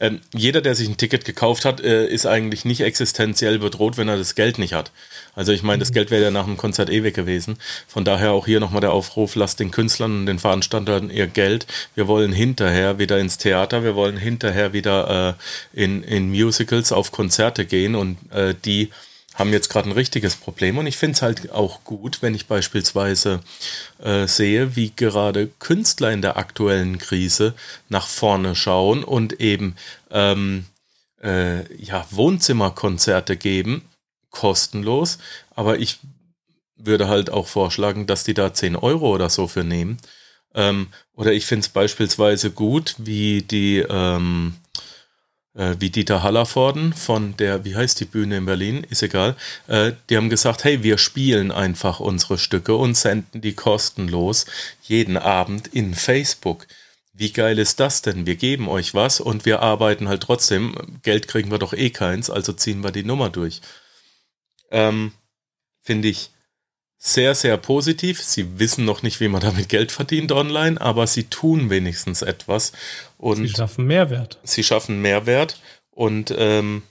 ähm, 0.00 0.20
jeder, 0.34 0.60
der 0.60 0.74
sich 0.74 0.88
ein 0.88 0.96
Ticket 0.96 1.24
gekauft 1.24 1.64
hat, 1.64 1.80
äh, 1.80 2.06
ist 2.06 2.26
eigentlich 2.26 2.64
nicht 2.64 2.80
existenziell 2.80 3.58
bedroht, 3.58 3.96
wenn 3.96 4.08
er 4.08 4.16
das 4.16 4.34
Geld 4.34 4.58
nicht 4.58 4.74
hat. 4.74 4.90
Also 5.34 5.52
ich 5.52 5.62
meine, 5.62 5.80
das 5.80 5.90
mhm. 5.90 5.94
Geld 5.94 6.10
wäre 6.10 6.22
ja 6.24 6.30
nach 6.30 6.44
dem 6.44 6.56
Konzert 6.56 6.90
ewig 6.90 7.14
gewesen. 7.14 7.56
Von 7.86 8.04
daher 8.04 8.32
auch 8.32 8.46
hier 8.46 8.60
nochmal 8.60 8.80
der 8.80 8.92
Aufruf, 8.92 9.34
lasst 9.34 9.60
den 9.60 9.70
Künstlern 9.70 10.20
und 10.20 10.26
den 10.26 10.38
Veranstaltern 10.38 11.10
ihr 11.10 11.26
Geld. 11.26 11.66
Wir 11.94 12.08
wollen 12.08 12.32
hinterher 12.32 12.98
wieder 12.98 13.18
ins 13.18 13.38
Theater, 13.38 13.84
wir 13.84 13.94
wollen 13.94 14.16
hinterher 14.16 14.72
wieder 14.72 15.36
äh, 15.74 15.82
in, 15.82 16.02
in 16.02 16.30
Musicals 16.30 16.92
auf 16.92 17.12
Konzerte 17.12 17.64
gehen 17.66 17.94
und 17.94 18.18
äh, 18.32 18.54
die 18.64 18.90
haben 19.40 19.52
jetzt 19.52 19.70
gerade 19.70 19.88
ein 19.88 19.92
richtiges 19.92 20.36
Problem 20.36 20.78
und 20.78 20.86
ich 20.86 20.96
finde 20.96 21.14
es 21.14 21.22
halt 21.22 21.50
auch 21.50 21.82
gut, 21.82 22.22
wenn 22.22 22.34
ich 22.34 22.46
beispielsweise 22.46 23.40
äh, 23.98 24.26
sehe, 24.26 24.76
wie 24.76 24.92
gerade 24.94 25.48
Künstler 25.58 26.12
in 26.12 26.22
der 26.22 26.36
aktuellen 26.36 26.98
Krise 26.98 27.54
nach 27.88 28.06
vorne 28.06 28.54
schauen 28.54 29.02
und 29.02 29.40
eben 29.40 29.76
ähm, 30.10 30.66
äh, 31.22 31.60
ja, 31.82 32.06
Wohnzimmerkonzerte 32.10 33.36
geben, 33.36 33.82
kostenlos, 34.30 35.18
aber 35.56 35.78
ich 35.78 35.98
würde 36.76 37.08
halt 37.08 37.30
auch 37.30 37.48
vorschlagen, 37.48 38.06
dass 38.06 38.24
die 38.24 38.34
da 38.34 38.52
10 38.52 38.76
Euro 38.76 39.14
oder 39.14 39.30
so 39.30 39.48
für 39.48 39.64
nehmen. 39.64 39.98
Ähm, 40.54 40.88
oder 41.14 41.32
ich 41.32 41.46
finde 41.46 41.62
es 41.62 41.68
beispielsweise 41.68 42.50
gut, 42.50 42.94
wie 42.98 43.42
die 43.42 43.78
ähm, 43.78 44.54
äh, 45.54 45.76
wie 45.78 45.90
Dieter 45.90 46.22
Hallervorden 46.22 46.92
von 46.92 47.36
der, 47.36 47.64
wie 47.64 47.76
heißt 47.76 48.00
die 48.00 48.04
Bühne 48.04 48.38
in 48.38 48.46
Berlin, 48.46 48.86
ist 48.88 49.02
egal, 49.02 49.36
äh, 49.66 49.92
die 50.08 50.16
haben 50.16 50.30
gesagt, 50.30 50.64
hey, 50.64 50.82
wir 50.82 50.98
spielen 50.98 51.50
einfach 51.52 52.00
unsere 52.00 52.38
Stücke 52.38 52.76
und 52.76 52.96
senden 52.96 53.40
die 53.40 53.54
kostenlos 53.54 54.46
jeden 54.82 55.16
Abend 55.16 55.68
in 55.68 55.94
Facebook. 55.94 56.66
Wie 57.12 57.32
geil 57.32 57.58
ist 57.58 57.80
das 57.80 58.02
denn? 58.02 58.24
Wir 58.26 58.36
geben 58.36 58.68
euch 58.68 58.94
was 58.94 59.20
und 59.20 59.44
wir 59.44 59.60
arbeiten 59.60 60.08
halt 60.08 60.22
trotzdem. 60.22 60.74
Geld 61.02 61.28
kriegen 61.28 61.50
wir 61.50 61.58
doch 61.58 61.74
eh 61.74 61.90
keins, 61.90 62.30
also 62.30 62.52
ziehen 62.52 62.82
wir 62.82 62.92
die 62.92 63.04
Nummer 63.04 63.28
durch. 63.28 63.60
Ähm, 64.70 65.12
Finde 65.82 66.08
ich 66.08 66.30
sehr, 67.02 67.34
sehr 67.34 67.56
positiv. 67.56 68.22
Sie 68.22 68.58
wissen 68.58 68.84
noch 68.84 69.02
nicht, 69.02 69.20
wie 69.20 69.28
man 69.28 69.40
damit 69.40 69.70
Geld 69.70 69.90
verdient 69.90 70.32
online, 70.32 70.78
aber 70.78 71.06
sie 71.06 71.24
tun 71.24 71.70
wenigstens 71.70 72.20
etwas. 72.20 72.72
Und 73.16 73.38
sie 73.38 73.48
schaffen 73.48 73.86
Mehrwert. 73.86 74.38
Sie 74.44 74.62
schaffen 74.62 75.00
Mehrwert 75.00 75.58
und 75.90 76.32
ähm, 76.36 76.82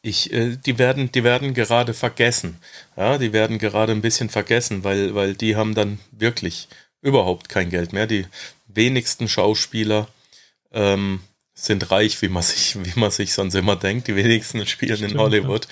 ich, 0.00 0.32
äh, 0.32 0.56
die 0.56 0.78
werden, 0.78 1.12
die 1.12 1.24
werden 1.24 1.52
gerade 1.52 1.92
vergessen. 1.92 2.58
Ja, 2.96 3.18
die 3.18 3.34
werden 3.34 3.58
gerade 3.58 3.92
ein 3.92 4.00
bisschen 4.00 4.30
vergessen, 4.30 4.82
weil, 4.82 5.14
weil 5.14 5.34
die 5.34 5.56
haben 5.56 5.74
dann 5.74 5.98
wirklich 6.10 6.66
überhaupt 7.02 7.50
kein 7.50 7.68
Geld 7.68 7.92
mehr. 7.92 8.06
Die 8.06 8.24
wenigsten 8.66 9.28
Schauspieler 9.28 10.08
ähm, 10.72 11.20
sind 11.52 11.90
reich, 11.90 12.22
wie 12.22 12.28
man 12.28 12.42
sich, 12.42 12.82
wie 12.82 12.98
man 12.98 13.10
sich 13.10 13.34
sonst 13.34 13.54
immer 13.54 13.76
denkt. 13.76 14.08
Die 14.08 14.16
wenigsten 14.16 14.66
spielen 14.66 14.96
Stimmt, 14.96 15.12
in 15.12 15.18
Hollywood. 15.18 15.68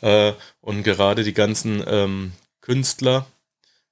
Ja. 0.00 0.28
Äh, 0.28 0.34
und 0.60 0.84
gerade 0.84 1.24
die 1.24 1.34
ganzen 1.34 1.82
ähm, 1.88 2.32
Künstler 2.68 3.26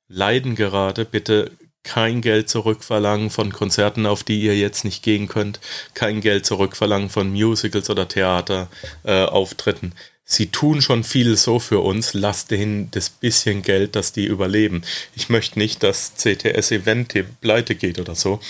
leiden 0.07 0.55
gerade. 0.55 1.07
Bitte 1.07 1.51
kein 1.83 2.21
Geld 2.21 2.51
zurückverlangen 2.51 3.31
von 3.31 3.53
Konzerten, 3.53 4.05
auf 4.05 4.23
die 4.23 4.43
ihr 4.43 4.57
jetzt 4.57 4.85
nicht 4.85 5.03
gehen 5.03 5.29
könnt. 5.29 5.61
Kein 5.95 6.21
Geld 6.21 6.45
zurückverlangen 6.45 7.09
von 7.09 7.31
Musicals 7.31 7.89
oder 7.89 8.07
Theaterauftritten. 8.07 9.93
Äh, 9.93 10.01
Sie 10.29 10.49
tun 10.49 10.83
schon 10.83 11.05
viel 11.05 11.37
so 11.37 11.61
für 11.61 11.79
uns. 11.79 12.13
Lasst 12.13 12.51
denen 12.51 12.91
das 12.91 13.09
bisschen 13.09 13.63
Geld, 13.63 13.95
dass 13.95 14.13
die 14.13 14.27
überleben. 14.27 14.83
Ich 15.15 15.29
möchte 15.29 15.59
nicht, 15.59 15.85
dass 15.85 16.15
CTS 16.17 16.73
Event 16.73 17.15
pleite 17.41 17.77
geht 17.77 18.01
oder 18.01 18.17
so. 18.17 18.41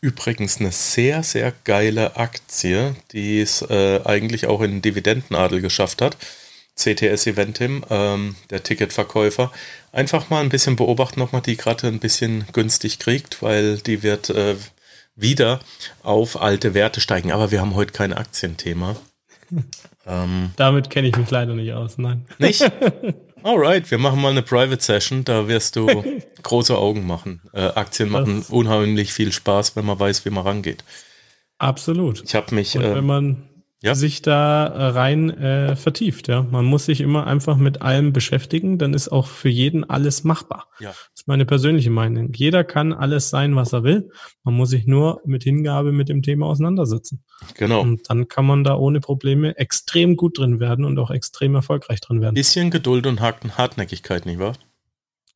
Übrigens 0.00 0.60
eine 0.60 0.70
sehr, 0.70 1.24
sehr 1.24 1.52
geile 1.64 2.16
Aktie, 2.16 2.94
die 3.10 3.40
es 3.40 3.62
äh, 3.62 4.00
eigentlich 4.04 4.46
auch 4.46 4.62
in 4.62 4.70
den 4.70 4.82
Dividendenadel 4.82 5.60
geschafft 5.60 6.00
hat. 6.00 6.16
CTS 6.76 7.26
Eventim, 7.26 7.84
ähm, 7.90 8.36
der 8.50 8.62
Ticketverkäufer, 8.62 9.52
einfach 9.92 10.30
mal 10.30 10.42
ein 10.42 10.48
bisschen 10.48 10.76
beobachten, 10.76 11.20
ob 11.20 11.32
man 11.32 11.42
die 11.42 11.56
gerade 11.56 11.86
ein 11.86 12.00
bisschen 12.00 12.44
günstig 12.52 12.98
kriegt, 12.98 13.42
weil 13.42 13.78
die 13.78 14.02
wird 14.02 14.30
äh, 14.30 14.56
wieder 15.16 15.60
auf 16.02 16.40
alte 16.40 16.74
Werte 16.74 17.00
steigen. 17.00 17.32
Aber 17.32 17.50
wir 17.50 17.60
haben 17.60 17.74
heute 17.74 17.92
kein 17.92 18.12
Aktienthema. 18.12 18.96
ähm, 20.06 20.50
Damit 20.56 20.90
kenne 20.90 21.08
ich 21.08 21.16
mich 21.16 21.30
leider 21.30 21.54
nicht 21.54 21.72
aus, 21.72 21.98
nein. 21.98 22.26
Nicht? 22.38 22.68
Alright, 23.44 23.90
wir 23.90 23.98
machen 23.98 24.22
mal 24.22 24.30
eine 24.30 24.42
Private 24.42 24.82
Session, 24.82 25.22
da 25.22 25.46
wirst 25.48 25.76
du 25.76 25.86
große 26.42 26.76
Augen 26.76 27.06
machen. 27.06 27.42
Äh, 27.52 27.66
Aktien 27.66 28.08
machen 28.08 28.38
das 28.38 28.50
unheimlich 28.50 29.12
viel 29.12 29.32
Spaß, 29.32 29.76
wenn 29.76 29.84
man 29.84 30.00
weiß, 30.00 30.24
wie 30.24 30.30
man 30.30 30.44
rangeht. 30.44 30.82
Absolut. 31.58 32.22
Ich 32.24 32.34
habe 32.34 32.54
mich. 32.54 32.74
Und 32.74 32.84
wenn 32.84 32.96
äh, 32.96 33.02
man 33.02 33.48
ja. 33.84 33.94
sich 33.94 34.22
da 34.22 34.66
äh, 34.66 34.86
rein 34.86 35.30
äh, 35.30 35.76
vertieft. 35.76 36.28
Ja, 36.28 36.42
man 36.42 36.64
muss 36.64 36.86
sich 36.86 37.00
immer 37.00 37.26
einfach 37.26 37.56
mit 37.56 37.82
allem 37.82 38.12
beschäftigen, 38.12 38.78
dann 38.78 38.94
ist 38.94 39.08
auch 39.08 39.26
für 39.26 39.50
jeden 39.50 39.88
alles 39.88 40.24
machbar. 40.24 40.68
Ja. 40.80 40.88
Das 40.88 41.10
ist 41.14 41.28
meine 41.28 41.44
persönliche 41.44 41.90
Meinung. 41.90 42.32
Jeder 42.34 42.64
kann 42.64 42.94
alles 42.94 43.28
sein, 43.28 43.56
was 43.56 43.72
er 43.72 43.84
will. 43.84 44.10
Man 44.42 44.54
muss 44.54 44.70
sich 44.70 44.86
nur 44.86 45.20
mit 45.26 45.44
Hingabe 45.44 45.92
mit 45.92 46.08
dem 46.08 46.22
Thema 46.22 46.46
auseinandersetzen. 46.46 47.22
Genau. 47.56 47.82
Und 47.82 48.08
dann 48.08 48.28
kann 48.28 48.46
man 48.46 48.64
da 48.64 48.74
ohne 48.76 49.00
Probleme 49.00 49.56
extrem 49.58 50.16
gut 50.16 50.38
drin 50.38 50.60
werden 50.60 50.84
und 50.86 50.98
auch 50.98 51.10
extrem 51.10 51.54
erfolgreich 51.54 52.00
drin 52.00 52.22
werden. 52.22 52.34
Bisschen 52.34 52.70
Geduld 52.70 53.06
und 53.06 53.20
Hartnäckigkeit, 53.20 54.24
nicht 54.24 54.38
wahr? 54.38 54.54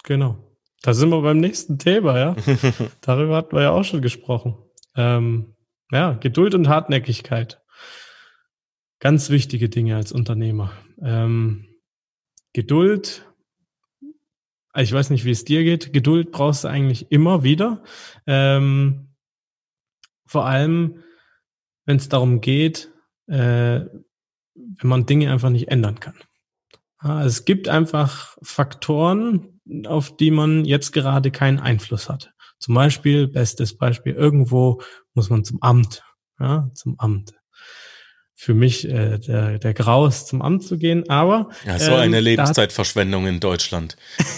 Genau. 0.04 0.36
Da 0.80 0.94
sind 0.94 1.10
wir 1.10 1.20
beim 1.20 1.38
nächsten 1.38 1.78
Thema, 1.78 2.18
ja. 2.18 2.36
Darüber 3.02 3.36
hatten 3.36 3.54
wir 3.54 3.62
ja 3.62 3.70
auch 3.72 3.84
schon 3.84 4.00
gesprochen. 4.00 4.56
Ähm, 4.96 5.54
ja, 5.90 6.12
Geduld 6.12 6.54
und 6.54 6.68
Hartnäckigkeit. 6.68 7.60
Ganz 9.00 9.30
wichtige 9.30 9.68
Dinge 9.68 9.96
als 9.96 10.12
Unternehmer. 10.12 10.72
Ähm, 11.00 11.66
Geduld. 12.52 13.24
Ich 14.74 14.92
weiß 14.92 15.10
nicht, 15.10 15.24
wie 15.24 15.30
es 15.30 15.44
dir 15.44 15.62
geht. 15.64 15.92
Geduld 15.92 16.32
brauchst 16.32 16.64
du 16.64 16.68
eigentlich 16.68 17.10
immer 17.10 17.42
wieder. 17.42 17.82
Ähm, 18.26 19.14
vor 20.26 20.46
allem, 20.46 21.02
wenn 21.84 21.96
es 21.96 22.08
darum 22.08 22.40
geht, 22.40 22.92
äh, 23.28 23.80
wenn 24.54 24.88
man 24.88 25.06
Dinge 25.06 25.30
einfach 25.30 25.50
nicht 25.50 25.68
ändern 25.68 26.00
kann. 26.00 26.16
Es 27.24 27.44
gibt 27.44 27.68
einfach 27.68 28.36
Faktoren, 28.42 29.60
auf 29.86 30.16
die 30.16 30.32
man 30.32 30.64
jetzt 30.64 30.92
gerade 30.92 31.30
keinen 31.30 31.60
Einfluss 31.60 32.08
hat. 32.08 32.32
Zum 32.58 32.74
Beispiel, 32.74 33.28
bestes 33.28 33.76
Beispiel, 33.76 34.14
irgendwo 34.14 34.82
muss 35.14 35.30
man 35.30 35.44
zum 35.44 35.62
Amt, 35.62 36.02
ja, 36.40 36.70
zum 36.74 36.98
Amt. 36.98 37.37
Für 38.40 38.54
mich 38.54 38.88
äh, 38.88 39.18
der, 39.18 39.58
der 39.58 39.74
Graus, 39.74 40.24
zum 40.24 40.42
Amt 40.42 40.62
zu 40.62 40.78
gehen. 40.78 41.10
Aber 41.10 41.50
ja, 41.66 41.76
so 41.76 41.90
ähm, 41.90 41.98
eine 41.98 42.20
Lebenszeitverschwendung 42.20 43.26
in 43.26 43.40
Deutschland. 43.40 43.96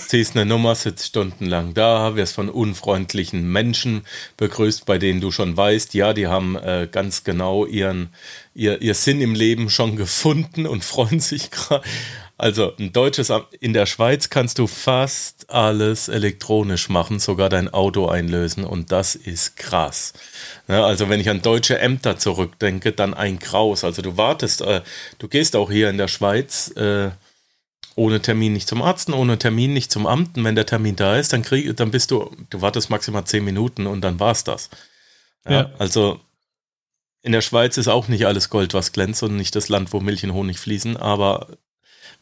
Ziehst 0.09 0.35
eine 0.35 0.47
Nummer, 0.47 0.75
sitzt 0.75 1.09
stundenlang 1.09 1.75
da, 1.75 2.17
wirst 2.17 2.35
von 2.35 2.49
unfreundlichen 2.49 3.53
Menschen 3.53 4.07
begrüßt, 4.39 4.87
bei 4.87 4.97
denen 4.97 5.21
du 5.21 5.31
schon 5.31 5.55
weißt, 5.55 5.93
ja, 5.93 6.15
die 6.15 6.29
haben 6.29 6.57
äh, 6.57 6.89
ganz 6.91 7.25
genau 7.25 7.67
ihren 7.67 8.09
ihr, 8.55 8.81
ihr 8.81 8.95
Sinn 8.95 9.21
im 9.21 9.35
Leben 9.35 9.69
schon 9.69 9.97
gefunden 9.97 10.67
und 10.67 10.83
freuen 10.83 11.21
sich 11.21 11.51
gerade. 11.51 11.85
Also 12.41 12.73
ein 12.79 12.91
deutsches 12.95 13.31
Amt 13.31 13.53
in 13.61 13.75
der 13.75 13.85
Schweiz 13.85 14.31
kannst 14.31 14.59
du 14.59 14.67
fast 14.67 15.51
alles 15.51 16.09
elektronisch 16.09 16.89
machen, 16.89 17.19
sogar 17.19 17.51
dein 17.51 17.69
Auto 17.69 18.07
einlösen 18.09 18.65
und 18.65 18.93
das 18.93 19.15
ist 19.15 19.59
krass. 19.59 20.15
Ja, 20.67 20.87
also 20.87 21.11
wenn 21.11 21.21
ich 21.21 21.29
an 21.29 21.43
deutsche 21.43 21.79
Ämter 21.79 22.17
zurückdenke, 22.19 22.93
dann 22.93 23.13
ein 23.13 23.39
Graus. 23.39 23.85
Also 23.85 24.01
du 24.01 24.17
wartest, 24.17 24.63
äh, 24.63 24.81
du 25.19 25.29
gehst 25.29 25.55
auch 25.55 25.71
hier 25.71 25.91
in 25.91 25.99
der 25.99 26.09
Schweiz 26.09 26.71
äh, 26.77 27.11
ohne 27.95 28.23
Termin 28.23 28.55
nicht 28.55 28.69
zum 28.69 28.81
Arzt, 28.81 29.11
ohne 29.11 29.39
Termin 29.39 29.75
nicht 29.75 29.93
zum 29.93 30.07
Amt. 30.07 30.39
Und 30.39 30.45
wenn 30.45 30.55
der 30.55 30.65
Termin 30.65 30.97
da 30.97 31.19
ist, 31.19 31.35
dann 31.35 31.43
krieg, 31.43 31.77
dann 31.77 31.91
bist 31.91 32.11
du, 32.11 32.35
du 32.49 32.63
wartest 32.63 32.89
maximal 32.89 33.25
zehn 33.27 33.45
Minuten 33.45 33.87
und 33.87 34.01
dann 34.01 34.19
war's 34.19 34.45
das. 34.45 34.71
Ja, 35.45 35.53
ja. 35.53 35.71
Also 35.79 36.19
in 37.21 37.33
der 37.33 37.43
Schweiz 37.43 37.77
ist 37.77 37.89
auch 37.89 38.09
nicht 38.09 38.27
alles 38.27 38.49
Gold, 38.49 38.73
was 38.73 38.93
glänzt 38.93 39.23
und 39.23 39.37
nicht 39.37 39.55
das 39.55 39.69
Land, 39.69 39.93
wo 39.93 40.01
Milch 40.01 40.25
und 40.25 40.33
Honig 40.33 40.59
fließen, 40.59 40.97
aber 40.97 41.49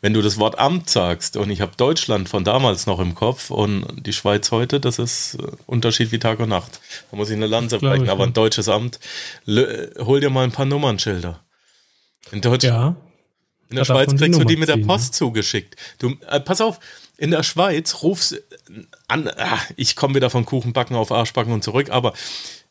wenn 0.01 0.15
du 0.15 0.23
das 0.23 0.39
Wort 0.39 0.59
Amt 0.59 0.89
sagst 0.89 1.37
und 1.37 1.51
ich 1.51 1.61
habe 1.61 1.73
Deutschland 1.77 2.29
von 2.29 2.45
damals 2.45 2.87
noch 2.87 3.01
im 3.01 3.15
Kopf 3.15 3.51
und 3.51 3.85
die 4.07 4.13
Schweiz 4.13 4.51
heute, 4.51 4.81
das 4.81 4.99
ist 4.99 5.35
äh, 5.35 5.47
Unterschied 5.67 6.13
wie 6.13 6.19
Tag 6.19 6.39
und 6.39 6.49
Nacht. 6.49 6.81
Da 7.11 7.17
muss 7.17 7.31
ich 7.31 7.37
eine 7.37 7.47
Lanze 7.47 7.79
brechen, 7.79 8.09
aber 8.09 8.25
ein 8.25 8.33
deutsches 8.33 8.69
Amt, 8.69 9.01
hol 9.47 10.21
dir 10.21 10.31
mal 10.31 10.45
ein 10.45 10.53
paar 10.53 10.67
Nummernschilder. 10.67 11.41
In 12.31 12.41
Deutschland. 12.41 12.97
Ja. 12.97 12.97
In 13.71 13.77
der 13.77 13.85
Schweiz 13.85 14.15
kriegst 14.17 14.41
du 14.41 14.45
die 14.45 14.57
mit 14.57 14.69
der 14.69 14.79
Post 14.79 15.15
ziehen, 15.15 15.27
zugeschickt. 15.27 15.77
Du, 15.99 16.15
äh, 16.29 16.41
pass 16.41 16.61
auf, 16.61 16.81
in 17.19 17.31
der 17.31 17.43
Schweiz 17.43 18.03
rufst 18.03 18.41
an, 19.09 19.29
ah, 19.29 19.59
ich 19.77 19.97
komme 19.97 20.15
wieder 20.15 20.31
von 20.31 20.45
Kuchenbacken 20.45 20.97
auf 20.97 21.13
Arschbacken 21.13 21.53
und 21.53 21.65
zurück, 21.65 21.91
aber 21.91 22.15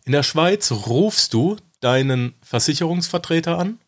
in 0.05 0.11
der 0.11 0.23
Schweiz 0.23 0.71
rufst 0.71 1.34
du 1.34 1.57
deinen 1.82 2.34
Versicherungsvertreter 2.41 3.59
an, 3.59 3.80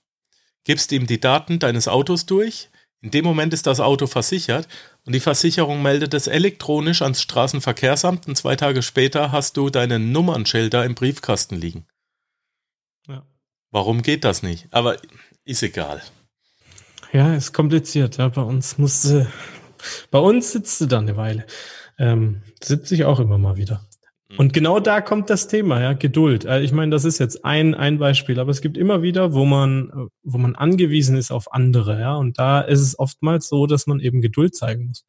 gibst 0.65 0.91
ihm 0.91 1.07
die 1.07 1.19
Daten 1.19 1.59
deines 1.59 1.87
Autos 1.87 2.25
durch, 2.25 2.69
in 3.01 3.11
dem 3.11 3.23
Moment 3.23 3.53
ist 3.53 3.65
das 3.65 3.79
Auto 3.79 4.07
versichert 4.07 4.67
und 5.05 5.13
die 5.13 5.21
Versicherung 5.21 5.81
meldet 5.81 6.13
es 6.13 6.27
elektronisch 6.27 7.01
ans 7.01 7.21
Straßenverkehrsamt 7.21 8.27
und 8.27 8.35
zwei 8.35 8.55
Tage 8.55 8.81
später 8.81 9.31
hast 9.31 9.55
du 9.55 9.69
deine 9.69 9.99
Nummernschilder 9.99 10.83
im 10.85 10.95
Briefkasten 10.95 11.55
liegen. 11.55 11.85
Ja. 13.07 13.25
Warum 13.71 14.01
geht 14.01 14.25
das 14.25 14.43
nicht? 14.43 14.67
Aber 14.71 14.97
ist 15.45 15.63
egal. 15.63 16.01
Ja, 17.13 17.33
ist 17.33 17.53
kompliziert. 17.53 18.17
Ja. 18.17 18.27
Bei 18.27 18.41
uns 18.41 18.77
musste, 18.77 19.31
bei 20.11 20.19
uns 20.19 20.51
sitzt 20.51 20.81
du 20.81 20.85
da 20.85 20.99
eine 20.99 21.15
Weile. 21.15 21.45
Ähm, 21.97 22.43
sitze 22.61 22.95
ich 22.95 23.05
auch 23.05 23.19
immer 23.19 23.37
mal 23.37 23.55
wieder. 23.55 23.88
Und 24.37 24.47
mhm. 24.47 24.51
genau 24.51 24.79
da 24.79 25.01
kommt 25.01 25.29
das 25.29 25.47
Thema, 25.47 25.81
ja, 25.81 25.93
Geduld. 25.93 26.45
Äh, 26.45 26.61
ich 26.61 26.71
meine, 26.71 26.91
das 26.91 27.03
ist 27.03 27.17
jetzt 27.17 27.43
ein, 27.43 27.73
ein 27.73 27.97
Beispiel, 27.97 28.39
aber 28.39 28.51
es 28.51 28.61
gibt 28.61 28.77
immer 28.77 29.01
wieder, 29.01 29.33
wo 29.33 29.45
man, 29.45 30.09
wo 30.23 30.37
man 30.37 30.55
angewiesen 30.55 31.17
ist 31.17 31.31
auf 31.31 31.51
andere, 31.51 31.99
ja. 31.99 32.15
Und 32.15 32.37
da 32.37 32.61
ist 32.61 32.81
es 32.81 32.97
oftmals 32.99 33.49
so, 33.49 33.65
dass 33.65 33.87
man 33.87 33.99
eben 33.99 34.21
Geduld 34.21 34.55
zeigen 34.55 34.87
muss. 34.87 35.05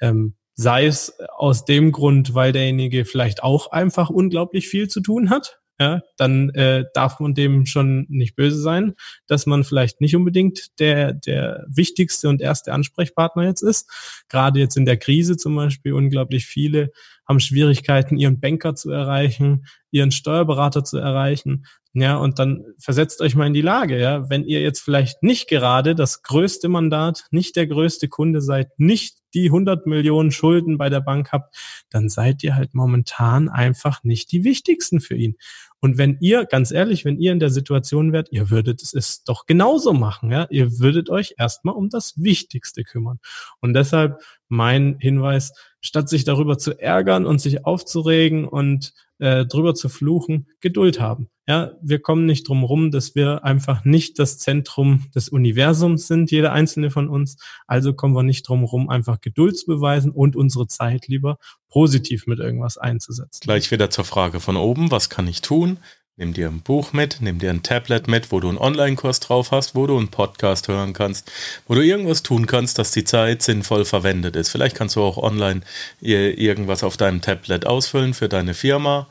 Ähm, 0.00 0.34
sei 0.54 0.86
es 0.86 1.18
aus 1.36 1.64
dem 1.64 1.92
Grund, 1.92 2.34
weil 2.34 2.52
derjenige 2.52 3.04
vielleicht 3.04 3.42
auch 3.42 3.70
einfach 3.70 4.10
unglaublich 4.10 4.68
viel 4.68 4.88
zu 4.88 5.00
tun 5.00 5.30
hat, 5.30 5.60
ja, 5.80 6.02
dann 6.16 6.50
äh, 6.50 6.84
darf 6.94 7.18
man 7.18 7.34
dem 7.34 7.66
schon 7.66 8.06
nicht 8.08 8.36
böse 8.36 8.60
sein, 8.60 8.94
dass 9.26 9.44
man 9.46 9.64
vielleicht 9.64 10.00
nicht 10.00 10.14
unbedingt 10.14 10.78
der, 10.78 11.12
der 11.12 11.64
wichtigste 11.68 12.28
und 12.28 12.40
erste 12.40 12.72
Ansprechpartner 12.72 13.44
jetzt 13.44 13.62
ist. 13.62 13.90
Gerade 14.28 14.60
jetzt 14.60 14.76
in 14.76 14.84
der 14.84 14.96
Krise 14.96 15.36
zum 15.36 15.56
Beispiel 15.56 15.92
unglaublich 15.92 16.46
viele 16.46 16.92
haben 17.26 17.40
Schwierigkeiten, 17.40 18.16
ihren 18.16 18.40
Banker 18.40 18.74
zu 18.74 18.90
erreichen, 18.90 19.66
ihren 19.94 20.10
Steuerberater 20.10 20.84
zu 20.84 20.98
erreichen. 20.98 21.66
Ja, 21.96 22.16
und 22.16 22.40
dann 22.40 22.64
versetzt 22.76 23.20
euch 23.20 23.36
mal 23.36 23.46
in 23.46 23.54
die 23.54 23.60
Lage, 23.62 24.00
ja, 24.00 24.28
wenn 24.28 24.44
ihr 24.44 24.60
jetzt 24.60 24.80
vielleicht 24.80 25.22
nicht 25.22 25.48
gerade 25.48 25.94
das 25.94 26.24
größte 26.24 26.68
Mandat, 26.68 27.26
nicht 27.30 27.54
der 27.54 27.68
größte 27.68 28.08
Kunde 28.08 28.40
seid, 28.40 28.76
nicht 28.78 29.18
die 29.32 29.46
100 29.46 29.86
Millionen 29.86 30.32
Schulden 30.32 30.76
bei 30.76 30.88
der 30.88 31.00
Bank 31.00 31.30
habt, 31.30 31.56
dann 31.90 32.08
seid 32.08 32.42
ihr 32.42 32.56
halt 32.56 32.74
momentan 32.74 33.48
einfach 33.48 34.02
nicht 34.02 34.32
die 34.32 34.42
wichtigsten 34.42 35.00
für 35.00 35.14
ihn. 35.14 35.36
Und 35.80 35.96
wenn 35.96 36.16
ihr, 36.20 36.46
ganz 36.46 36.72
ehrlich, 36.72 37.04
wenn 37.04 37.18
ihr 37.18 37.30
in 37.30 37.38
der 37.38 37.50
Situation 37.50 38.12
wärt, 38.12 38.32
ihr 38.32 38.50
würdet 38.50 38.82
es 38.82 39.22
doch 39.22 39.46
genauso 39.46 39.92
machen, 39.92 40.32
ja, 40.32 40.48
ihr 40.50 40.80
würdet 40.80 41.10
euch 41.10 41.34
erstmal 41.38 41.76
um 41.76 41.90
das 41.90 42.14
Wichtigste 42.20 42.82
kümmern. 42.82 43.20
Und 43.60 43.74
deshalb 43.74 44.20
mein 44.48 44.96
Hinweis, 44.98 45.52
statt 45.80 46.08
sich 46.08 46.24
darüber 46.24 46.58
zu 46.58 46.78
ärgern 46.80 47.26
und 47.26 47.40
sich 47.40 47.64
aufzuregen 47.64 48.46
und 48.46 48.94
äh, 49.18 49.46
drüber 49.46 49.74
zu 49.74 49.88
fluchen, 49.88 50.48
Geduld 50.60 51.00
haben. 51.00 51.28
Ja, 51.46 51.72
wir 51.82 52.00
kommen 52.00 52.24
nicht 52.24 52.48
drum 52.48 52.64
rum, 52.64 52.90
dass 52.90 53.14
wir 53.14 53.44
einfach 53.44 53.84
nicht 53.84 54.18
das 54.18 54.38
Zentrum 54.38 55.06
des 55.14 55.28
Universums 55.28 56.06
sind, 56.06 56.30
jeder 56.30 56.52
einzelne 56.52 56.90
von 56.90 57.08
uns. 57.08 57.36
Also 57.66 57.92
kommen 57.92 58.14
wir 58.16 58.22
nicht 58.22 58.48
drum 58.48 58.64
rum, 58.64 58.88
einfach 58.88 59.20
Geduld 59.20 59.58
zu 59.58 59.66
beweisen 59.66 60.10
und 60.10 60.36
unsere 60.36 60.66
Zeit 60.68 61.06
lieber 61.06 61.38
positiv 61.68 62.26
mit 62.26 62.38
irgendwas 62.38 62.78
einzusetzen. 62.78 63.40
Gleich 63.42 63.70
wieder 63.70 63.90
zur 63.90 64.04
Frage 64.04 64.40
von 64.40 64.56
oben, 64.56 64.90
was 64.90 65.10
kann 65.10 65.26
ich 65.28 65.42
tun? 65.42 65.78
Nimm 66.16 66.32
dir 66.32 66.46
ein 66.46 66.60
Buch 66.60 66.92
mit, 66.92 67.16
nimm 67.20 67.40
dir 67.40 67.50
ein 67.50 67.64
Tablet 67.64 68.06
mit, 68.06 68.30
wo 68.30 68.38
du 68.38 68.48
einen 68.48 68.58
Online-Kurs 68.58 69.18
drauf 69.18 69.50
hast, 69.50 69.74
wo 69.74 69.88
du 69.88 69.98
einen 69.98 70.12
Podcast 70.12 70.68
hören 70.68 70.92
kannst, 70.92 71.32
wo 71.66 71.74
du 71.74 71.80
irgendwas 71.80 72.22
tun 72.22 72.46
kannst, 72.46 72.78
dass 72.78 72.92
die 72.92 73.02
Zeit 73.02 73.42
sinnvoll 73.42 73.84
verwendet 73.84 74.36
ist. 74.36 74.50
Vielleicht 74.50 74.76
kannst 74.76 74.94
du 74.94 75.02
auch 75.02 75.16
online 75.16 75.62
irgendwas 76.00 76.84
auf 76.84 76.96
deinem 76.96 77.20
Tablet 77.20 77.66
ausfüllen 77.66 78.14
für 78.14 78.28
deine 78.28 78.54
Firma. 78.54 79.08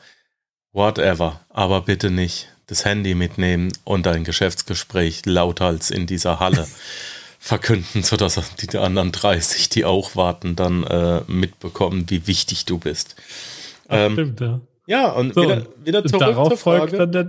Whatever. 0.72 1.40
Aber 1.50 1.82
bitte 1.82 2.10
nicht 2.10 2.48
das 2.68 2.86
Handy 2.86 3.14
mitnehmen 3.14 3.70
und 3.84 4.06
dein 4.06 4.24
Geschäftsgespräch 4.24 5.26
lauthals 5.26 5.90
in 5.90 6.06
dieser 6.06 6.40
Halle 6.40 6.66
verkünden, 7.38 8.02
sodass 8.02 8.40
die 8.56 8.78
anderen 8.78 9.12
30, 9.12 9.68
die 9.68 9.84
auch 9.84 10.16
warten, 10.16 10.56
dann 10.56 10.84
äh, 10.84 11.20
mitbekommen, 11.26 12.08
wie 12.08 12.26
wichtig 12.26 12.64
du 12.64 12.78
bist. 12.78 13.14
Ähm, 13.90 14.14
stimmt, 14.14 14.40
ja. 14.40 14.60
Ja, 14.86 15.12
und 15.12 15.34
so, 15.34 15.42
wieder, 15.42 15.66
wieder 15.82 16.04
zurück 16.04 16.20
darauf 16.20 16.48
zur 16.48 16.56
Frage. 16.58 16.96
folgt 16.96 16.98
dann 16.98 17.12
der 17.12 17.24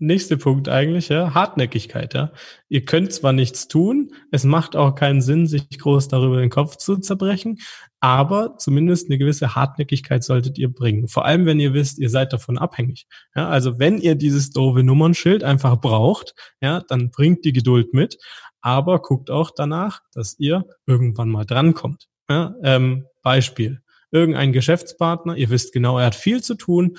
nächste 0.00 0.36
Punkt 0.38 0.68
eigentlich, 0.68 1.10
ja, 1.10 1.34
Hartnäckigkeit, 1.34 2.14
ja. 2.14 2.32
Ihr 2.68 2.84
könnt 2.84 3.12
zwar 3.12 3.32
nichts 3.32 3.68
tun, 3.68 4.12
es 4.30 4.44
macht 4.44 4.74
auch 4.74 4.94
keinen 4.94 5.20
Sinn, 5.20 5.46
sich 5.46 5.68
groß 5.78 6.08
darüber 6.08 6.40
den 6.40 6.50
Kopf 6.50 6.76
zu 6.76 6.96
zerbrechen, 6.96 7.58
aber 8.00 8.56
zumindest 8.56 9.08
eine 9.08 9.18
gewisse 9.18 9.54
Hartnäckigkeit 9.54 10.24
solltet 10.24 10.58
ihr 10.58 10.72
bringen. 10.72 11.06
Vor 11.06 11.26
allem, 11.26 11.46
wenn 11.46 11.60
ihr 11.60 11.74
wisst, 11.74 11.98
ihr 11.98 12.10
seid 12.10 12.32
davon 12.32 12.58
abhängig. 12.58 13.06
Ja, 13.36 13.48
also 13.48 13.78
wenn 13.78 13.98
ihr 13.98 14.14
dieses 14.14 14.50
doofe 14.50 14.82
Nummernschild 14.82 15.44
einfach 15.44 15.76
braucht, 15.76 16.34
ja, 16.60 16.80
dann 16.88 17.10
bringt 17.10 17.44
die 17.44 17.52
Geduld 17.52 17.92
mit, 17.92 18.16
aber 18.62 19.00
guckt 19.00 19.30
auch 19.30 19.50
danach, 19.54 20.00
dass 20.12 20.38
ihr 20.38 20.64
irgendwann 20.86 21.28
mal 21.28 21.44
drankommt. 21.44 22.08
Ja, 22.28 22.54
ähm, 22.62 23.06
Beispiel 23.22 23.82
irgendein 24.10 24.52
Geschäftspartner, 24.52 25.36
ihr 25.36 25.50
wisst 25.50 25.72
genau, 25.72 25.98
er 25.98 26.06
hat 26.06 26.14
viel 26.14 26.42
zu 26.42 26.54
tun. 26.54 26.96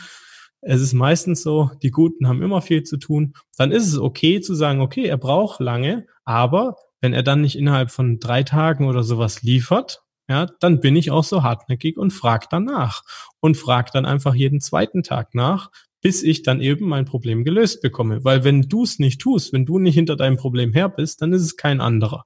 Es 0.61 0.81
ist 0.81 0.93
meistens 0.93 1.41
so, 1.41 1.71
die 1.81 1.89
Guten 1.89 2.27
haben 2.27 2.41
immer 2.41 2.61
viel 2.61 2.83
zu 2.83 2.97
tun. 2.97 3.33
Dann 3.57 3.71
ist 3.71 3.87
es 3.87 3.97
okay 3.97 4.41
zu 4.41 4.53
sagen, 4.53 4.81
okay, 4.81 5.05
er 5.05 5.17
braucht 5.17 5.59
lange, 5.59 6.05
aber 6.23 6.75
wenn 7.01 7.13
er 7.13 7.23
dann 7.23 7.41
nicht 7.41 7.57
innerhalb 7.57 7.89
von 7.89 8.19
drei 8.19 8.43
Tagen 8.43 8.87
oder 8.87 9.03
sowas 9.03 9.41
liefert, 9.41 10.03
ja, 10.29 10.47
dann 10.59 10.79
bin 10.79 10.95
ich 10.95 11.11
auch 11.11 11.23
so 11.23 11.43
hartnäckig 11.43 11.97
und 11.97 12.11
frag 12.11 12.49
danach 12.49 13.03
und 13.39 13.57
frag 13.57 13.91
dann 13.91 14.05
einfach 14.05 14.35
jeden 14.35 14.61
zweiten 14.61 15.03
Tag 15.03 15.33
nach, 15.33 15.71
bis 16.01 16.23
ich 16.23 16.41
dann 16.43 16.61
eben 16.61 16.87
mein 16.87 17.05
Problem 17.05 17.43
gelöst 17.43 17.81
bekomme. 17.81 18.23
Weil 18.23 18.43
wenn 18.43 18.63
du 18.63 18.83
es 18.83 18.99
nicht 18.99 19.21
tust, 19.21 19.53
wenn 19.53 19.65
du 19.65 19.79
nicht 19.79 19.95
hinter 19.95 20.15
deinem 20.15 20.37
Problem 20.37 20.73
her 20.73 20.89
bist, 20.89 21.21
dann 21.21 21.31
ist 21.31 21.43
es 21.43 21.57
kein 21.57 21.79
anderer. 21.79 22.25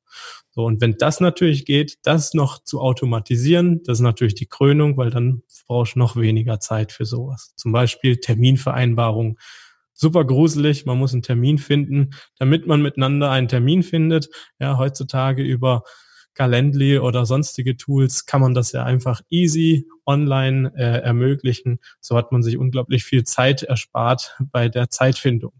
So, 0.51 0.63
und 0.63 0.79
wenn 0.79 0.95
das 0.97 1.19
natürlich 1.19 1.65
geht, 1.65 1.97
das 2.03 2.33
noch 2.33 2.63
zu 2.63 2.79
automatisieren, 2.79 3.83
das 3.83 3.97
ist 3.97 4.03
natürlich 4.03 4.35
die 4.35 4.47
Krönung, 4.47 4.95
weil 4.95 5.09
dann 5.09 5.43
brauchst 5.67 5.95
du 5.95 5.99
noch 5.99 6.15
weniger 6.15 6.61
Zeit 6.61 6.93
für 6.93 7.05
sowas. 7.05 7.53
Zum 7.57 7.73
Beispiel 7.73 8.17
Terminvereinbarung. 8.17 9.37
Super 9.93 10.25
gruselig, 10.25 10.85
man 10.85 10.97
muss 10.97 11.13
einen 11.13 11.21
Termin 11.21 11.57
finden, 11.57 12.11
damit 12.37 12.67
man 12.67 12.81
miteinander 12.81 13.31
einen 13.31 13.47
Termin 13.47 13.83
findet. 13.83 14.29
Ja, 14.59 14.77
heutzutage 14.77 15.43
über 15.43 15.83
Calendly 16.35 16.99
oder 16.99 17.25
sonstige 17.25 17.77
Tools 17.77 18.25
kann 18.25 18.41
man 18.41 18.53
das 18.53 18.71
ja 18.71 18.83
einfach 18.83 19.21
easy 19.29 19.87
online 20.05 20.71
äh, 20.75 21.01
ermöglichen. 21.01 21.79
So 21.99 22.15
hat 22.15 22.31
man 22.31 22.43
sich 22.43 22.57
unglaublich 22.57 23.03
viel 23.03 23.23
Zeit 23.23 23.63
erspart 23.63 24.37
bei 24.51 24.69
der 24.69 24.89
Zeitfindung. 24.89 25.53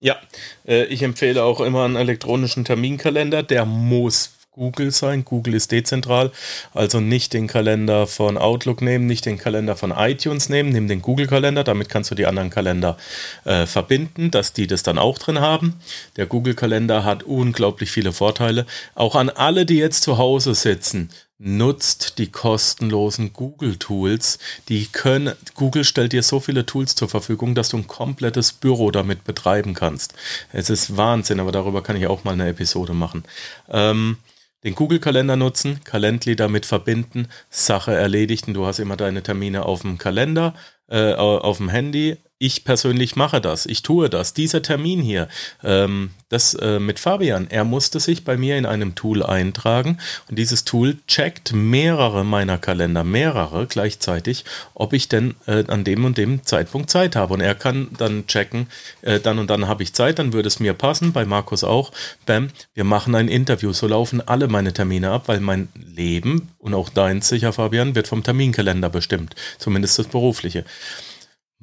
Ja, 0.00 0.20
äh, 0.66 0.84
ich 0.84 1.02
empfehle 1.02 1.42
auch 1.42 1.62
immer 1.62 1.86
einen 1.86 1.96
elektronischen 1.96 2.66
Terminkalender. 2.66 3.42
Der 3.42 3.64
muss 3.64 4.34
Google 4.54 4.92
sein. 4.92 5.24
Google 5.24 5.54
ist 5.54 5.72
dezentral, 5.72 6.30
also 6.72 7.00
nicht 7.00 7.32
den 7.32 7.48
Kalender 7.48 8.06
von 8.06 8.38
Outlook 8.38 8.82
nehmen, 8.82 9.06
nicht 9.06 9.26
den 9.26 9.36
Kalender 9.36 9.74
von 9.74 9.90
iTunes 9.90 10.48
nehmen, 10.48 10.70
nimm 10.70 10.86
den 10.86 11.02
Google-Kalender, 11.02 11.64
damit 11.64 11.88
kannst 11.88 12.12
du 12.12 12.14
die 12.14 12.26
anderen 12.26 12.50
Kalender 12.50 12.96
äh, 13.44 13.66
verbinden, 13.66 14.30
dass 14.30 14.52
die 14.52 14.68
das 14.68 14.84
dann 14.84 14.98
auch 14.98 15.18
drin 15.18 15.40
haben. 15.40 15.74
Der 16.16 16.26
Google-Kalender 16.26 17.04
hat 17.04 17.24
unglaublich 17.24 17.90
viele 17.90 18.12
Vorteile. 18.12 18.64
Auch 18.94 19.16
an 19.16 19.28
alle, 19.28 19.66
die 19.66 19.78
jetzt 19.78 20.04
zu 20.04 20.18
Hause 20.18 20.54
sitzen, 20.54 21.10
nutzt 21.38 22.18
die 22.18 22.30
kostenlosen 22.30 23.32
Google-Tools. 23.32 24.38
Die 24.68 24.86
können, 24.86 25.34
Google 25.54 25.82
stellt 25.82 26.12
dir 26.12 26.22
so 26.22 26.38
viele 26.38 26.64
Tools 26.64 26.94
zur 26.94 27.08
Verfügung, 27.08 27.56
dass 27.56 27.70
du 27.70 27.78
ein 27.78 27.88
komplettes 27.88 28.52
Büro 28.52 28.92
damit 28.92 29.24
betreiben 29.24 29.74
kannst. 29.74 30.14
Es 30.52 30.70
ist 30.70 30.96
Wahnsinn, 30.96 31.40
aber 31.40 31.50
darüber 31.50 31.82
kann 31.82 31.96
ich 31.96 32.06
auch 32.06 32.22
mal 32.22 32.32
eine 32.32 32.48
Episode 32.48 32.94
machen. 32.94 33.24
Ähm, 33.68 34.18
den 34.64 34.74
Google-Kalender 34.74 35.36
nutzen, 35.36 35.80
Calendly 35.84 36.36
damit 36.36 36.66
verbinden, 36.66 37.28
Sache 37.50 37.94
erledigt 37.94 38.48
und 38.48 38.54
du 38.54 38.66
hast 38.66 38.78
immer 38.78 38.96
deine 38.96 39.22
Termine 39.22 39.66
auf 39.66 39.82
dem 39.82 39.98
Kalender, 39.98 40.54
äh, 40.88 41.12
auf 41.12 41.58
dem 41.58 41.68
Handy, 41.68 42.16
ich 42.44 42.64
persönlich 42.64 43.16
mache 43.16 43.40
das, 43.40 43.64
ich 43.64 43.82
tue 43.82 44.10
das. 44.10 44.34
Dieser 44.34 44.60
Termin 44.60 45.00
hier, 45.00 45.28
ähm, 45.62 46.10
das 46.28 46.52
äh, 46.52 46.78
mit 46.78 46.98
Fabian, 46.98 47.46
er 47.48 47.64
musste 47.64 48.00
sich 48.00 48.22
bei 48.22 48.36
mir 48.36 48.58
in 48.58 48.66
einem 48.66 48.94
Tool 48.94 49.22
eintragen 49.22 49.96
und 50.28 50.38
dieses 50.38 50.64
Tool 50.64 50.98
checkt 51.06 51.54
mehrere 51.54 52.22
meiner 52.22 52.58
Kalender, 52.58 53.02
mehrere 53.02 53.66
gleichzeitig, 53.66 54.44
ob 54.74 54.92
ich 54.92 55.08
denn 55.08 55.36
äh, 55.46 55.64
an 55.68 55.84
dem 55.84 56.04
und 56.04 56.18
dem 56.18 56.44
Zeitpunkt 56.44 56.90
Zeit 56.90 57.16
habe. 57.16 57.32
Und 57.32 57.40
er 57.40 57.54
kann 57.54 57.88
dann 57.96 58.26
checken, 58.26 58.66
äh, 59.00 59.20
dann 59.20 59.38
und 59.38 59.48
dann 59.48 59.66
habe 59.66 59.82
ich 59.82 59.94
Zeit, 59.94 60.18
dann 60.18 60.34
würde 60.34 60.48
es 60.48 60.60
mir 60.60 60.74
passen, 60.74 61.14
bei 61.14 61.24
Markus 61.24 61.64
auch. 61.64 61.92
Bam, 62.26 62.48
wir 62.74 62.84
machen 62.84 63.14
ein 63.14 63.28
Interview. 63.28 63.72
So 63.72 63.86
laufen 63.86 64.20
alle 64.20 64.48
meine 64.48 64.74
Termine 64.74 65.12
ab, 65.12 65.28
weil 65.28 65.40
mein 65.40 65.68
Leben 65.74 66.50
und 66.58 66.74
auch 66.74 66.90
deins 66.90 67.26
sicher, 67.26 67.54
Fabian, 67.54 67.94
wird 67.94 68.06
vom 68.06 68.22
Terminkalender 68.22 68.90
bestimmt, 68.90 69.34
zumindest 69.58 69.98
das 69.98 70.08
berufliche. 70.08 70.66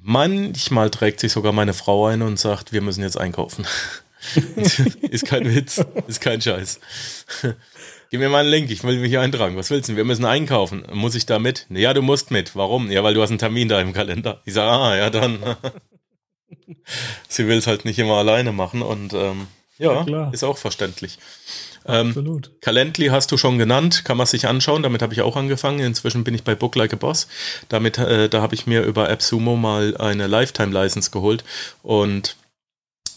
Manchmal 0.01 0.89
trägt 0.89 1.19
sich 1.19 1.31
sogar 1.31 1.51
meine 1.51 1.73
Frau 1.73 2.07
ein 2.07 2.21
und 2.21 2.39
sagt, 2.39 2.73
wir 2.73 2.81
müssen 2.81 3.03
jetzt 3.03 3.17
einkaufen. 3.17 3.65
ist 5.09 5.25
kein 5.25 5.53
Witz, 5.53 5.83
ist 6.07 6.21
kein 6.21 6.41
Scheiß. 6.41 6.79
Gib 8.09 8.19
mir 8.19 8.29
mal 8.29 8.41
einen 8.41 8.49
Link, 8.49 8.69
ich 8.71 8.83
will 8.83 8.99
mich 8.99 9.09
hier 9.09 9.21
eintragen. 9.21 9.55
Was 9.55 9.69
willst 9.69 9.89
du? 9.89 9.95
Wir 9.95 10.03
müssen 10.03 10.25
einkaufen. 10.25 10.85
Muss 10.91 11.15
ich 11.15 11.25
da 11.25 11.39
mit? 11.39 11.65
Ja, 11.69 11.93
du 11.93 12.01
musst 12.01 12.29
mit. 12.29 12.55
Warum? 12.55 12.91
Ja, 12.91 13.03
weil 13.03 13.13
du 13.13 13.21
hast 13.21 13.29
einen 13.29 13.39
Termin 13.39 13.69
da 13.69 13.79
im 13.79 13.93
Kalender. 13.93 14.41
Ich 14.45 14.53
sage, 14.53 14.69
ah, 14.69 14.97
ja, 14.97 15.09
dann. 15.09 15.39
Sie 17.29 17.47
will 17.47 17.57
es 17.57 17.67
halt 17.67 17.85
nicht 17.85 17.99
immer 17.99 18.15
alleine 18.15 18.51
machen 18.51 18.81
und 18.81 19.13
ähm, 19.13 19.47
ja, 19.77 20.05
ja 20.07 20.29
ist 20.31 20.43
auch 20.43 20.57
verständlich. 20.57 21.19
Ähm, 21.85 22.09
Absolut. 22.09 22.47
Ähm, 22.47 22.53
Calendly 22.61 23.07
hast 23.07 23.31
du 23.31 23.37
schon 23.37 23.57
genannt, 23.57 24.03
kann 24.05 24.17
man 24.17 24.27
sich 24.27 24.47
anschauen. 24.47 24.83
Damit 24.83 25.01
habe 25.01 25.13
ich 25.13 25.21
auch 25.21 25.35
angefangen. 25.35 25.79
Inzwischen 25.79 26.23
bin 26.23 26.35
ich 26.35 26.43
bei 26.43 26.55
Book 26.55 26.75
Like 26.75 26.93
a 26.93 26.95
Boss. 26.95 27.27
Damit, 27.69 27.97
äh, 27.97 28.29
da 28.29 28.41
habe 28.41 28.55
ich 28.55 28.67
mir 28.67 28.83
über 28.83 29.09
AppSumo 29.09 29.55
mal 29.55 29.97
eine 29.97 30.27
Lifetime-License 30.27 31.11
geholt 31.11 31.43
und 31.83 32.35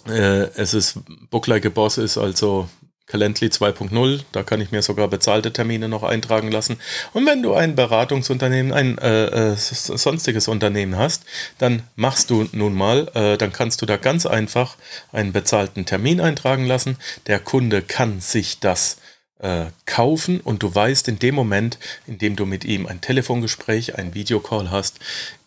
äh, 0.06 0.48
es 0.56 0.74
ist 0.74 0.98
Book 1.30 1.46
Like 1.46 1.66
a 1.66 1.70
Boss 1.70 1.98
ist 1.98 2.18
also 2.18 2.68
Calendly 3.14 3.46
2.0, 3.46 4.24
da 4.32 4.42
kann 4.42 4.60
ich 4.60 4.72
mir 4.72 4.82
sogar 4.82 5.06
bezahlte 5.06 5.52
Termine 5.52 5.88
noch 5.88 6.02
eintragen 6.02 6.50
lassen. 6.50 6.78
Und 7.12 7.24
wenn 7.26 7.44
du 7.44 7.54
ein 7.54 7.76
Beratungsunternehmen, 7.76 8.72
ein 8.72 8.98
äh, 8.98 9.52
äh, 9.52 9.56
sonstiges 9.56 10.48
Unternehmen 10.48 10.98
hast, 10.98 11.22
dann 11.58 11.84
machst 11.94 12.30
du 12.30 12.48
nun 12.50 12.74
mal, 12.74 13.08
äh, 13.14 13.38
dann 13.38 13.52
kannst 13.52 13.80
du 13.82 13.86
da 13.86 13.98
ganz 13.98 14.26
einfach 14.26 14.76
einen 15.12 15.32
bezahlten 15.32 15.86
Termin 15.86 16.20
eintragen 16.20 16.66
lassen. 16.66 16.96
Der 17.28 17.38
Kunde 17.38 17.82
kann 17.82 18.18
sich 18.18 18.58
das 18.58 18.96
äh, 19.38 19.66
kaufen 19.86 20.40
und 20.40 20.64
du 20.64 20.74
weißt 20.74 21.06
in 21.06 21.20
dem 21.20 21.36
Moment, 21.36 21.78
in 22.08 22.18
dem 22.18 22.34
du 22.34 22.46
mit 22.46 22.64
ihm 22.64 22.88
ein 22.88 23.00
Telefongespräch, 23.00 23.96
ein 23.96 24.14
Videocall 24.14 24.72
hast, 24.72 24.98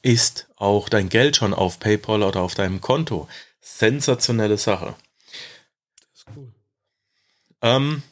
ist 0.03 0.47
auch 0.55 0.87
dein 0.87 1.09
Geld 1.09 1.35
schon 1.35 1.53
auf 1.53 1.81
PayPal 1.81 2.23
oder 2.23 2.39
auf 2.39 2.55
deinem 2.55 2.79
Konto. 2.79 3.27
Sensationelle 3.59 4.57
Sache. 4.57 4.95
Ähm, 7.61 8.03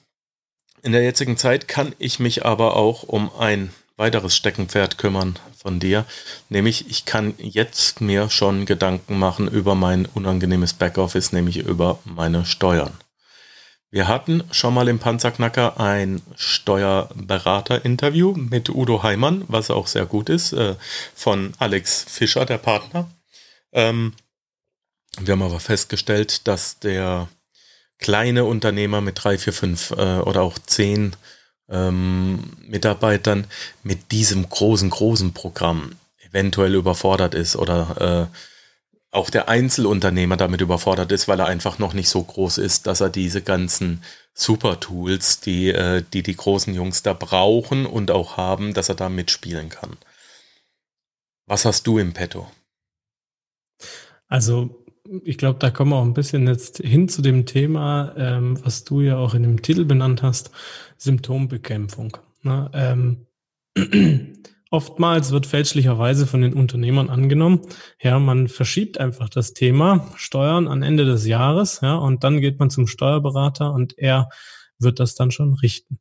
in 0.81 0.91
der 0.91 1.03
jetzigen 1.03 1.37
Zeit 1.37 1.67
kann 1.67 1.95
ich 1.97 2.19
mich 2.19 2.45
aber 2.45 2.75
auch 2.75 3.03
um 3.03 3.31
ein 3.37 3.71
weiteres 3.97 4.35
Steckenpferd 4.35 4.97
kümmern 4.97 5.39
von 5.57 5.79
dir, 5.79 6.05
nämlich 6.49 6.89
ich 6.89 7.05
kann 7.05 7.33
jetzt 7.37 8.01
mir 8.01 8.29
schon 8.29 8.65
Gedanken 8.65 9.17
machen 9.17 9.47
über 9.47 9.73
mein 9.73 10.05
unangenehmes 10.05 10.73
Backoffice, 10.73 11.31
nämlich 11.31 11.57
über 11.57 11.99
meine 12.03 12.45
Steuern. 12.45 12.93
Wir 13.89 14.07
hatten 14.09 14.43
schon 14.51 14.73
mal 14.73 14.89
im 14.89 14.99
Panzerknacker 14.99 15.79
ein 15.79 16.21
Steuerberater-Interview 16.35 18.33
mit 18.33 18.69
Udo 18.69 19.03
Heimann, 19.03 19.45
was 19.47 19.71
auch 19.71 19.87
sehr 19.87 20.05
gut 20.05 20.27
ist, 20.27 20.51
äh, 20.51 20.75
von 21.15 21.53
Alex 21.59 22.05
Fischer, 22.07 22.45
der 22.45 22.57
Partner. 22.57 23.09
Ähm, 23.71 24.13
wir 25.17 25.31
haben 25.31 25.43
aber 25.43 25.61
festgestellt, 25.61 26.45
dass 26.47 26.79
der 26.79 27.29
kleine 28.05 28.45
Unternehmer 28.45 29.01
mit 29.01 29.23
drei, 29.23 29.39
vier, 29.39 29.51
fünf 29.51 29.89
äh, 29.89 30.19
oder 30.19 30.43
auch 30.43 30.59
zehn 30.59 31.15
ähm, 31.67 32.51
Mitarbeitern 32.59 33.47
mit 33.81 34.11
diesem 34.11 34.47
großen, 34.47 34.91
großen 34.91 35.33
Programm 35.33 35.95
eventuell 36.29 36.75
überfordert 36.75 37.33
ist 37.33 37.55
oder 37.55 38.29
äh, 38.31 38.37
auch 39.09 39.31
der 39.31 39.49
Einzelunternehmer 39.49 40.37
damit 40.37 40.61
überfordert 40.61 41.11
ist, 41.11 41.27
weil 41.27 41.39
er 41.39 41.47
einfach 41.47 41.79
noch 41.79 41.93
nicht 41.93 42.09
so 42.09 42.21
groß 42.21 42.59
ist, 42.59 42.85
dass 42.85 43.01
er 43.01 43.09
diese 43.09 43.41
ganzen 43.41 44.03
Super-Tools, 44.35 45.39
die, 45.39 45.69
äh, 45.69 46.03
die 46.13 46.21
die 46.21 46.35
großen 46.35 46.75
Jungs 46.75 47.01
da 47.01 47.13
brauchen 47.13 47.87
und 47.87 48.11
auch 48.11 48.37
haben, 48.37 48.75
dass 48.75 48.89
er 48.89 48.95
da 48.95 49.09
mitspielen 49.09 49.69
kann. 49.69 49.97
Was 51.47 51.65
hast 51.65 51.87
du 51.87 51.97
im 51.97 52.13
Petto? 52.13 52.51
Also 54.27 54.84
ich 55.23 55.37
glaube, 55.37 55.59
da 55.59 55.69
kommen 55.69 55.91
wir 55.91 55.97
auch 55.97 56.05
ein 56.05 56.13
bisschen 56.13 56.47
jetzt 56.47 56.77
hin 56.79 57.07
zu 57.07 57.21
dem 57.21 57.45
Thema, 57.45 58.13
ähm, 58.17 58.57
was 58.63 58.83
du 58.83 59.01
ja 59.01 59.17
auch 59.17 59.33
in 59.33 59.43
dem 59.43 59.61
Titel 59.61 59.85
benannt 59.85 60.23
hast, 60.23 60.51
Symptombekämpfung. 60.97 62.17
Ne? 62.41 62.69
Ähm, 62.73 63.27
oftmals 64.71 65.31
wird 65.31 65.45
fälschlicherweise 65.45 66.25
von 66.25 66.41
den 66.41 66.53
Unternehmern 66.53 67.09
angenommen, 67.09 67.61
ja, 68.01 68.19
man 68.19 68.47
verschiebt 68.47 68.99
einfach 68.99 69.29
das 69.29 69.53
Thema 69.53 70.11
Steuern 70.15 70.67
an 70.67 70.81
Ende 70.81 71.05
des 71.05 71.25
Jahres, 71.25 71.81
ja, 71.81 71.95
und 71.95 72.23
dann 72.23 72.41
geht 72.41 72.59
man 72.59 72.69
zum 72.69 72.87
Steuerberater 72.87 73.71
und 73.73 73.97
er 73.97 74.29
wird 74.79 74.99
das 74.99 75.15
dann 75.15 75.31
schon 75.31 75.53
richten. 75.53 75.99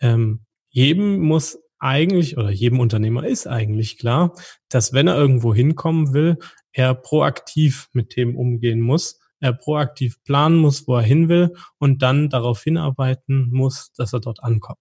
Ähm, 0.00 0.44
jedem 0.70 1.20
muss 1.20 1.58
eigentlich 1.78 2.38
oder 2.38 2.50
jedem 2.50 2.80
Unternehmer 2.80 3.26
ist 3.26 3.46
eigentlich 3.46 3.98
klar, 3.98 4.34
dass 4.70 4.92
wenn 4.92 5.06
er 5.06 5.16
irgendwo 5.16 5.54
hinkommen 5.54 6.14
will, 6.14 6.38
er 6.74 6.94
proaktiv 6.94 7.88
mit 7.92 8.10
Themen 8.10 8.36
umgehen 8.36 8.80
muss, 8.80 9.20
er 9.40 9.54
proaktiv 9.54 10.22
planen 10.24 10.58
muss, 10.58 10.86
wo 10.86 10.96
er 10.96 11.02
hin 11.02 11.28
will 11.28 11.54
und 11.78 12.02
dann 12.02 12.28
darauf 12.28 12.62
hinarbeiten 12.62 13.48
muss, 13.50 13.92
dass 13.96 14.12
er 14.12 14.20
dort 14.20 14.42
ankommt. 14.42 14.78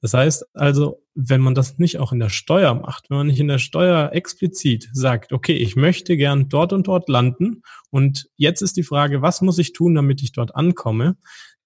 Das 0.00 0.14
heißt 0.14 0.46
also, 0.54 1.02
wenn 1.14 1.40
man 1.40 1.54
das 1.54 1.78
nicht 1.78 1.98
auch 1.98 2.12
in 2.12 2.20
der 2.20 2.28
Steuer 2.28 2.74
macht, 2.74 3.10
wenn 3.10 3.16
man 3.16 3.26
nicht 3.26 3.40
in 3.40 3.48
der 3.48 3.58
Steuer 3.58 4.10
explizit 4.12 4.88
sagt, 4.92 5.32
okay, 5.32 5.54
ich 5.54 5.74
möchte 5.74 6.16
gern 6.16 6.48
dort 6.48 6.72
und 6.72 6.86
dort 6.86 7.08
landen 7.08 7.62
und 7.90 8.28
jetzt 8.36 8.60
ist 8.60 8.76
die 8.76 8.82
Frage, 8.82 9.22
was 9.22 9.40
muss 9.40 9.58
ich 9.58 9.72
tun, 9.72 9.94
damit 9.94 10.22
ich 10.22 10.32
dort 10.32 10.54
ankomme, 10.54 11.16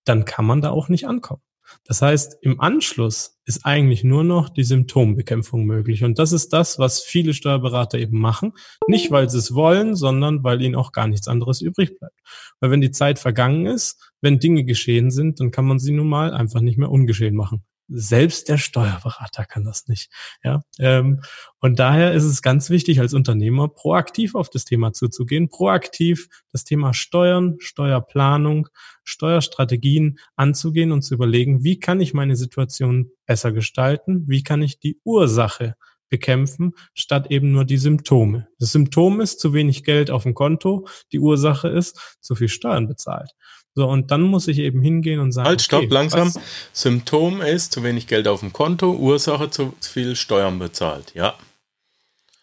dann 0.04 0.24
kann 0.24 0.46
man 0.46 0.60
da 0.60 0.70
auch 0.70 0.88
nicht 0.88 1.06
ankommen. 1.06 1.42
Das 1.84 2.02
heißt, 2.02 2.38
im 2.42 2.60
Anschluss 2.60 3.38
ist 3.44 3.64
eigentlich 3.64 4.04
nur 4.04 4.22
noch 4.22 4.48
die 4.48 4.64
Symptombekämpfung 4.64 5.64
möglich. 5.64 6.04
Und 6.04 6.18
das 6.18 6.32
ist 6.32 6.52
das, 6.52 6.78
was 6.78 7.00
viele 7.00 7.34
Steuerberater 7.34 7.98
eben 7.98 8.20
machen. 8.20 8.52
Nicht, 8.86 9.10
weil 9.10 9.28
sie 9.28 9.38
es 9.38 9.54
wollen, 9.54 9.96
sondern 9.96 10.44
weil 10.44 10.62
ihnen 10.62 10.76
auch 10.76 10.92
gar 10.92 11.08
nichts 11.08 11.28
anderes 11.28 11.60
übrig 11.60 11.98
bleibt. 11.98 12.18
Weil 12.60 12.70
wenn 12.70 12.80
die 12.80 12.92
Zeit 12.92 13.18
vergangen 13.18 13.66
ist, 13.66 14.12
wenn 14.20 14.38
Dinge 14.38 14.64
geschehen 14.64 15.10
sind, 15.10 15.40
dann 15.40 15.50
kann 15.50 15.64
man 15.64 15.78
sie 15.78 15.92
nun 15.92 16.08
mal 16.08 16.32
einfach 16.32 16.60
nicht 16.60 16.78
mehr 16.78 16.90
ungeschehen 16.90 17.34
machen. 17.34 17.64
Selbst 17.92 18.48
der 18.48 18.58
Steuerberater 18.58 19.44
kann 19.44 19.64
das 19.64 19.88
nicht. 19.88 20.10
Ja, 20.44 20.62
ähm, 20.78 21.22
und 21.58 21.78
daher 21.78 22.12
ist 22.12 22.24
es 22.24 22.40
ganz 22.40 22.70
wichtig, 22.70 23.00
als 23.00 23.14
Unternehmer 23.14 23.68
proaktiv 23.68 24.34
auf 24.34 24.48
das 24.48 24.64
Thema 24.64 24.92
zuzugehen, 24.92 25.48
proaktiv 25.48 26.28
das 26.52 26.64
Thema 26.64 26.94
Steuern, 26.94 27.56
Steuerplanung, 27.58 28.68
Steuerstrategien 29.02 30.18
anzugehen 30.36 30.92
und 30.92 31.02
zu 31.02 31.14
überlegen, 31.14 31.64
wie 31.64 31.80
kann 31.80 32.00
ich 32.00 32.14
meine 32.14 32.36
Situation 32.36 33.10
besser 33.26 33.52
gestalten, 33.52 34.28
wie 34.28 34.44
kann 34.44 34.62
ich 34.62 34.78
die 34.78 35.00
Ursache 35.04 35.74
bekämpfen, 36.10 36.74
statt 36.92 37.30
eben 37.30 37.52
nur 37.52 37.64
die 37.64 37.78
Symptome. 37.78 38.48
Das 38.58 38.72
Symptom 38.72 39.20
ist 39.20 39.40
zu 39.40 39.54
wenig 39.54 39.84
Geld 39.84 40.10
auf 40.10 40.24
dem 40.24 40.34
Konto, 40.34 40.86
die 41.12 41.20
Ursache 41.20 41.68
ist 41.68 42.18
zu 42.20 42.34
viel 42.34 42.48
Steuern 42.48 42.88
bezahlt. 42.88 43.30
So, 43.74 43.88
und 43.88 44.10
dann 44.10 44.22
muss 44.22 44.48
ich 44.48 44.58
eben 44.58 44.82
hingehen 44.82 45.20
und 45.20 45.32
sagen. 45.32 45.48
Halt, 45.48 45.62
stopp, 45.62 45.84
okay, 45.84 45.94
langsam. 45.94 46.34
Was? 46.34 46.40
Symptom 46.72 47.40
ist 47.40 47.72
zu 47.72 47.82
wenig 47.82 48.06
Geld 48.06 48.26
auf 48.26 48.40
dem 48.40 48.52
Konto, 48.52 48.92
Ursache 48.92 49.50
zu 49.50 49.74
viel 49.80 50.16
Steuern 50.16 50.58
bezahlt, 50.58 51.14
ja. 51.14 51.34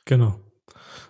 Genau. 0.05 0.39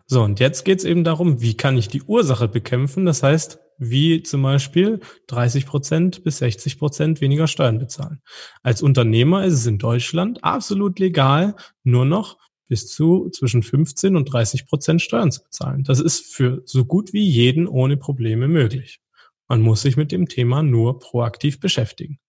So, 0.08 0.24
und 0.24 0.40
jetzt 0.40 0.64
geht 0.64 0.80
es 0.80 0.86
eben 0.86 1.04
darum, 1.04 1.42
wie 1.42 1.56
kann 1.56 1.78
ich 1.78 1.88
die 1.90 2.02
Ursache 2.02 2.48
bekämpfen? 2.48 3.06
Das 3.06 3.24
heißt, 3.24 3.60
wie 3.78 4.24
zum 4.24 4.42
Beispiel 4.42 5.02
30 5.28 5.66
Prozent 5.66 6.24
bis 6.24 6.40
60 6.40 6.80
Prozent 6.80 7.22
weniger 7.22 7.48
Steuern 7.48 7.78
bezahlen. 7.78 8.22
Als 8.64 8.82
Unternehmer 8.82 9.46
ist 9.46 9.54
es 9.54 9.66
in 9.66 9.78
Deutschland 9.78 10.44
absolut 10.44 11.00
legal, 11.00 11.56
nur 11.84 12.06
noch 12.06 12.38
bis 12.68 12.88
zu 12.88 13.30
zwischen 13.30 13.64
15 13.64 14.16
und 14.16 14.26
30 14.26 14.68
Prozent 14.68 15.02
Steuern 15.02 15.32
zu 15.32 15.44
bezahlen. 15.44 15.84
Das 15.84 16.00
ist 16.00 16.34
für 16.34 16.62
so 16.66 16.86
gut 16.86 17.14
wie 17.14 17.24
jeden 17.24 17.68
ohne 17.68 17.98
Probleme 17.98 18.48
möglich. 18.48 19.00
Man 19.48 19.62
muss 19.62 19.82
sich 19.82 19.98
mit 19.98 20.12
dem 20.12 20.28
Thema 20.28 20.64
nur 20.64 21.00
proaktiv 21.00 21.60
beschäftigen. 21.60 22.20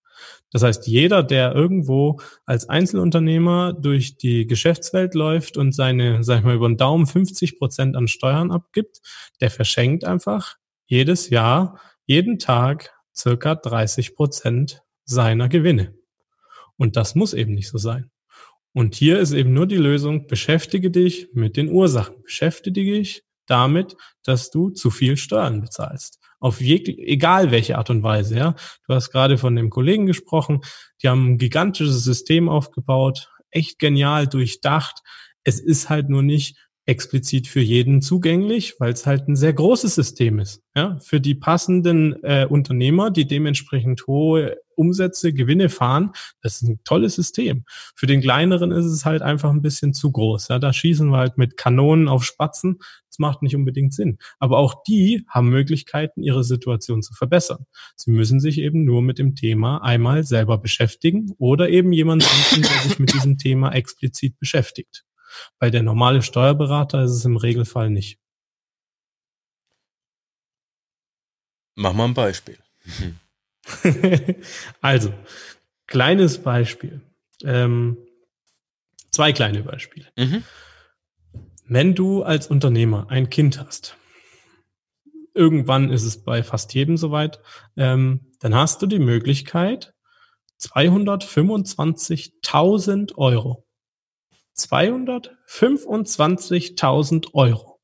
Das 0.50 0.62
heißt, 0.62 0.86
jeder, 0.86 1.22
der 1.22 1.54
irgendwo 1.54 2.20
als 2.46 2.68
Einzelunternehmer 2.68 3.72
durch 3.72 4.16
die 4.16 4.46
Geschäftswelt 4.46 5.14
läuft 5.14 5.56
und 5.56 5.72
seine, 5.72 6.24
sag 6.24 6.38
ich 6.38 6.44
mal, 6.44 6.56
über 6.56 6.68
den 6.68 6.76
Daumen 6.76 7.06
50 7.06 7.58
Prozent 7.58 7.96
an 7.96 8.08
Steuern 8.08 8.50
abgibt, 8.50 9.00
der 9.40 9.50
verschenkt 9.50 10.04
einfach 10.04 10.56
jedes 10.86 11.30
Jahr, 11.30 11.80
jeden 12.06 12.38
Tag 12.38 12.94
circa 13.14 13.54
30 13.54 14.14
Prozent 14.14 14.82
seiner 15.04 15.48
Gewinne. 15.48 15.94
Und 16.76 16.96
das 16.96 17.14
muss 17.14 17.34
eben 17.34 17.54
nicht 17.54 17.68
so 17.68 17.78
sein. 17.78 18.10
Und 18.72 18.94
hier 18.94 19.18
ist 19.18 19.32
eben 19.32 19.52
nur 19.52 19.66
die 19.66 19.76
Lösung, 19.76 20.26
beschäftige 20.26 20.90
dich 20.90 21.28
mit 21.32 21.56
den 21.56 21.70
Ursachen. 21.70 22.22
Beschäftige 22.22 22.92
dich 22.92 23.24
damit, 23.48 23.96
dass 24.24 24.50
du 24.50 24.70
zu 24.70 24.90
viel 24.90 25.16
Steuern 25.16 25.60
bezahlst. 25.60 26.20
Auf 26.40 26.60
je, 26.60 26.76
egal 26.76 27.50
welche 27.50 27.78
Art 27.78 27.90
und 27.90 28.02
Weise, 28.02 28.36
ja. 28.36 28.54
Du 28.86 28.94
hast 28.94 29.10
gerade 29.10 29.38
von 29.38 29.56
dem 29.56 29.70
Kollegen 29.70 30.06
gesprochen, 30.06 30.60
die 31.02 31.08
haben 31.08 31.32
ein 31.32 31.38
gigantisches 31.38 32.04
System 32.04 32.48
aufgebaut, 32.48 33.30
echt 33.50 33.78
genial 33.78 34.26
durchdacht. 34.26 35.00
Es 35.42 35.58
ist 35.60 35.88
halt 35.88 36.08
nur 36.08 36.22
nicht 36.22 36.56
explizit 36.88 37.48
für 37.48 37.60
jeden 37.60 38.00
zugänglich, 38.00 38.80
weil 38.80 38.94
es 38.94 39.04
halt 39.04 39.28
ein 39.28 39.36
sehr 39.36 39.52
großes 39.52 39.94
System 39.94 40.38
ist. 40.38 40.62
Ja, 40.74 40.98
für 41.00 41.20
die 41.20 41.34
passenden 41.34 42.16
äh, 42.24 42.46
Unternehmer, 42.48 43.10
die 43.10 43.26
dementsprechend 43.26 44.06
hohe 44.06 44.56
Umsätze, 44.74 45.34
Gewinne 45.34 45.68
fahren, 45.68 46.12
das 46.40 46.62
ist 46.62 46.68
ein 46.68 46.80
tolles 46.84 47.14
System. 47.14 47.64
Für 47.94 48.06
den 48.06 48.22
kleineren 48.22 48.70
ist 48.70 48.86
es 48.86 49.04
halt 49.04 49.20
einfach 49.20 49.50
ein 49.50 49.60
bisschen 49.60 49.92
zu 49.92 50.10
groß. 50.10 50.48
Ja, 50.48 50.58
da 50.58 50.72
schießen 50.72 51.10
wir 51.10 51.18
halt 51.18 51.36
mit 51.36 51.58
Kanonen 51.58 52.08
auf 52.08 52.24
Spatzen. 52.24 52.78
Das 53.10 53.18
macht 53.18 53.42
nicht 53.42 53.54
unbedingt 53.54 53.92
Sinn. 53.92 54.16
Aber 54.38 54.56
auch 54.56 54.82
die 54.84 55.26
haben 55.28 55.50
Möglichkeiten, 55.50 56.22
ihre 56.22 56.44
Situation 56.44 57.02
zu 57.02 57.12
verbessern. 57.12 57.66
Sie 57.96 58.12
müssen 58.12 58.40
sich 58.40 58.58
eben 58.58 58.84
nur 58.84 59.02
mit 59.02 59.18
dem 59.18 59.34
Thema 59.34 59.82
einmal 59.82 60.24
selber 60.24 60.56
beschäftigen 60.56 61.34
oder 61.36 61.68
eben 61.68 61.92
jemanden 61.92 62.24
finden, 62.24 62.66
der 62.66 62.88
sich 62.88 62.98
mit 62.98 63.12
diesem 63.12 63.36
Thema 63.36 63.72
explizit 63.74 64.38
beschäftigt. 64.38 65.04
Bei 65.58 65.70
der 65.70 65.82
normale 65.82 66.22
Steuerberater 66.22 67.02
ist 67.02 67.12
es 67.12 67.24
im 67.24 67.36
Regelfall 67.36 67.90
nicht. 67.90 68.20
Mach 71.74 71.92
mal 71.92 72.06
ein 72.06 72.14
Beispiel. 72.14 72.58
also, 74.80 75.12
kleines 75.86 76.38
Beispiel. 76.38 77.02
Ähm, 77.44 77.98
zwei 79.12 79.32
kleine 79.32 79.62
Beispiele. 79.62 80.08
Mhm. 80.16 80.42
Wenn 81.66 81.94
du 81.94 82.24
als 82.24 82.48
Unternehmer 82.48 83.06
ein 83.10 83.30
Kind 83.30 83.60
hast, 83.60 83.96
irgendwann 85.34 85.90
ist 85.90 86.02
es 86.02 86.24
bei 86.24 86.42
fast 86.42 86.74
jedem 86.74 86.96
soweit, 86.96 87.40
ähm, 87.76 88.32
dann 88.40 88.56
hast 88.56 88.82
du 88.82 88.86
die 88.86 88.98
Möglichkeit, 88.98 89.94
225.000 90.60 93.16
Euro 93.16 93.67
225.000 94.58 97.34
Euro 97.34 97.78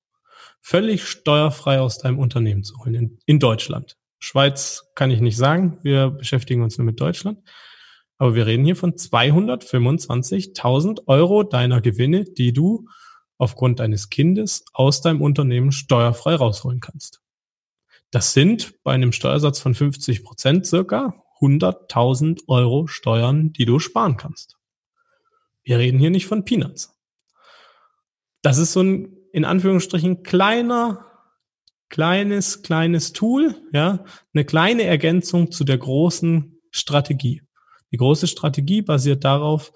völlig 0.64 1.06
steuerfrei 1.06 1.78
aus 1.78 1.98
deinem 1.98 2.18
Unternehmen 2.18 2.64
zu 2.64 2.78
holen 2.78 2.94
in, 2.94 3.18
in, 3.26 3.38
Deutschland. 3.38 3.98
Schweiz 4.18 4.90
kann 4.94 5.10
ich 5.10 5.20
nicht 5.20 5.36
sagen, 5.36 5.76
wir 5.82 6.08
beschäftigen 6.08 6.62
uns 6.62 6.78
nur 6.78 6.86
mit 6.86 6.98
Deutschland. 6.98 7.40
Aber 8.16 8.34
wir 8.34 8.46
reden 8.46 8.64
hier 8.64 8.76
von 8.76 8.94
225.000 8.94 11.06
Euro 11.06 11.42
deiner 11.42 11.82
Gewinne, 11.82 12.24
die 12.24 12.54
du 12.54 12.88
aufgrund 13.36 13.80
deines 13.80 14.08
Kindes 14.08 14.64
aus 14.72 15.02
deinem 15.02 15.20
Unternehmen 15.20 15.70
steuerfrei 15.70 16.36
rausholen 16.36 16.80
kannst. 16.80 17.20
Das 18.10 18.32
sind 18.32 18.82
bei 18.84 18.92
einem 18.92 19.12
Steuersatz 19.12 19.58
von 19.58 19.74
50 19.74 20.24
Prozent 20.24 20.64
circa 20.64 21.22
100.000 21.40 22.44
Euro 22.46 22.86
Steuern, 22.86 23.52
die 23.52 23.66
du 23.66 23.80
sparen 23.80 24.16
kannst. 24.16 24.56
Wir 25.64 25.78
reden 25.78 25.98
hier 25.98 26.10
nicht 26.10 26.26
von 26.26 26.44
Peanuts. 26.44 26.94
Das 28.42 28.58
ist 28.58 28.72
so 28.72 28.82
ein, 28.82 29.16
in 29.32 29.44
Anführungsstrichen, 29.44 30.22
kleiner, 30.22 31.06
kleines, 31.88 32.62
kleines 32.62 33.12
Tool, 33.12 33.54
ja, 33.72 34.04
eine 34.34 34.44
kleine 34.44 34.84
Ergänzung 34.84 35.50
zu 35.50 35.64
der 35.64 35.78
großen 35.78 36.60
Strategie. 36.70 37.42
Die 37.90 37.96
große 37.96 38.26
Strategie 38.26 38.82
basiert 38.82 39.24
darauf, 39.24 39.72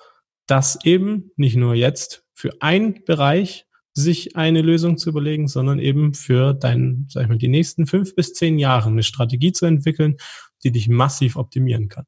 dass 0.46 0.78
eben 0.84 1.30
nicht 1.36 1.56
nur 1.56 1.74
jetzt 1.74 2.24
für 2.34 2.60
einen 2.60 3.04
Bereich 3.04 3.66
sich 3.94 4.36
eine 4.36 4.62
Lösung 4.62 4.96
zu 4.96 5.10
überlegen, 5.10 5.48
sondern 5.48 5.78
eben 5.78 6.14
für 6.14 6.54
deinen, 6.54 7.06
sag 7.08 7.22
ich 7.22 7.28
mal, 7.28 7.38
die 7.38 7.48
nächsten 7.48 7.86
fünf 7.86 8.14
bis 8.14 8.32
zehn 8.32 8.58
Jahre 8.58 8.88
eine 8.88 9.02
Strategie 9.02 9.52
zu 9.52 9.66
entwickeln, 9.66 10.16
die 10.62 10.72
dich 10.72 10.88
massiv 10.88 11.36
optimieren 11.36 11.88
kann. 11.88 12.06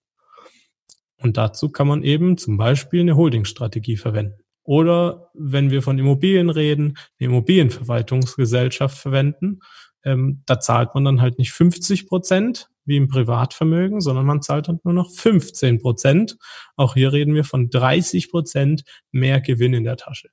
Und 1.20 1.36
dazu 1.36 1.70
kann 1.70 1.86
man 1.86 2.02
eben 2.02 2.38
zum 2.38 2.56
Beispiel 2.56 3.00
eine 3.00 3.16
Holdingstrategie 3.16 3.96
verwenden. 3.96 4.40
Oder 4.62 5.30
wenn 5.34 5.70
wir 5.70 5.82
von 5.82 5.98
Immobilien 5.98 6.50
reden, 6.50 6.96
eine 7.18 7.28
Immobilienverwaltungsgesellschaft 7.28 8.96
verwenden. 8.98 9.60
Ähm, 10.02 10.42
da 10.46 10.60
zahlt 10.60 10.94
man 10.94 11.04
dann 11.04 11.20
halt 11.20 11.38
nicht 11.38 11.52
50 11.52 12.06
Prozent 12.06 12.68
wie 12.84 12.96
im 12.96 13.08
Privatvermögen, 13.08 14.00
sondern 14.00 14.24
man 14.24 14.42
zahlt 14.42 14.68
dann 14.68 14.80
nur 14.82 14.94
noch 14.94 15.10
15 15.10 15.80
Prozent. 15.80 16.36
Auch 16.76 16.94
hier 16.94 17.12
reden 17.12 17.34
wir 17.34 17.44
von 17.44 17.68
30 17.68 18.30
Prozent 18.30 18.84
mehr 19.12 19.40
Gewinn 19.40 19.74
in 19.74 19.84
der 19.84 19.96
Tasche. 19.96 20.30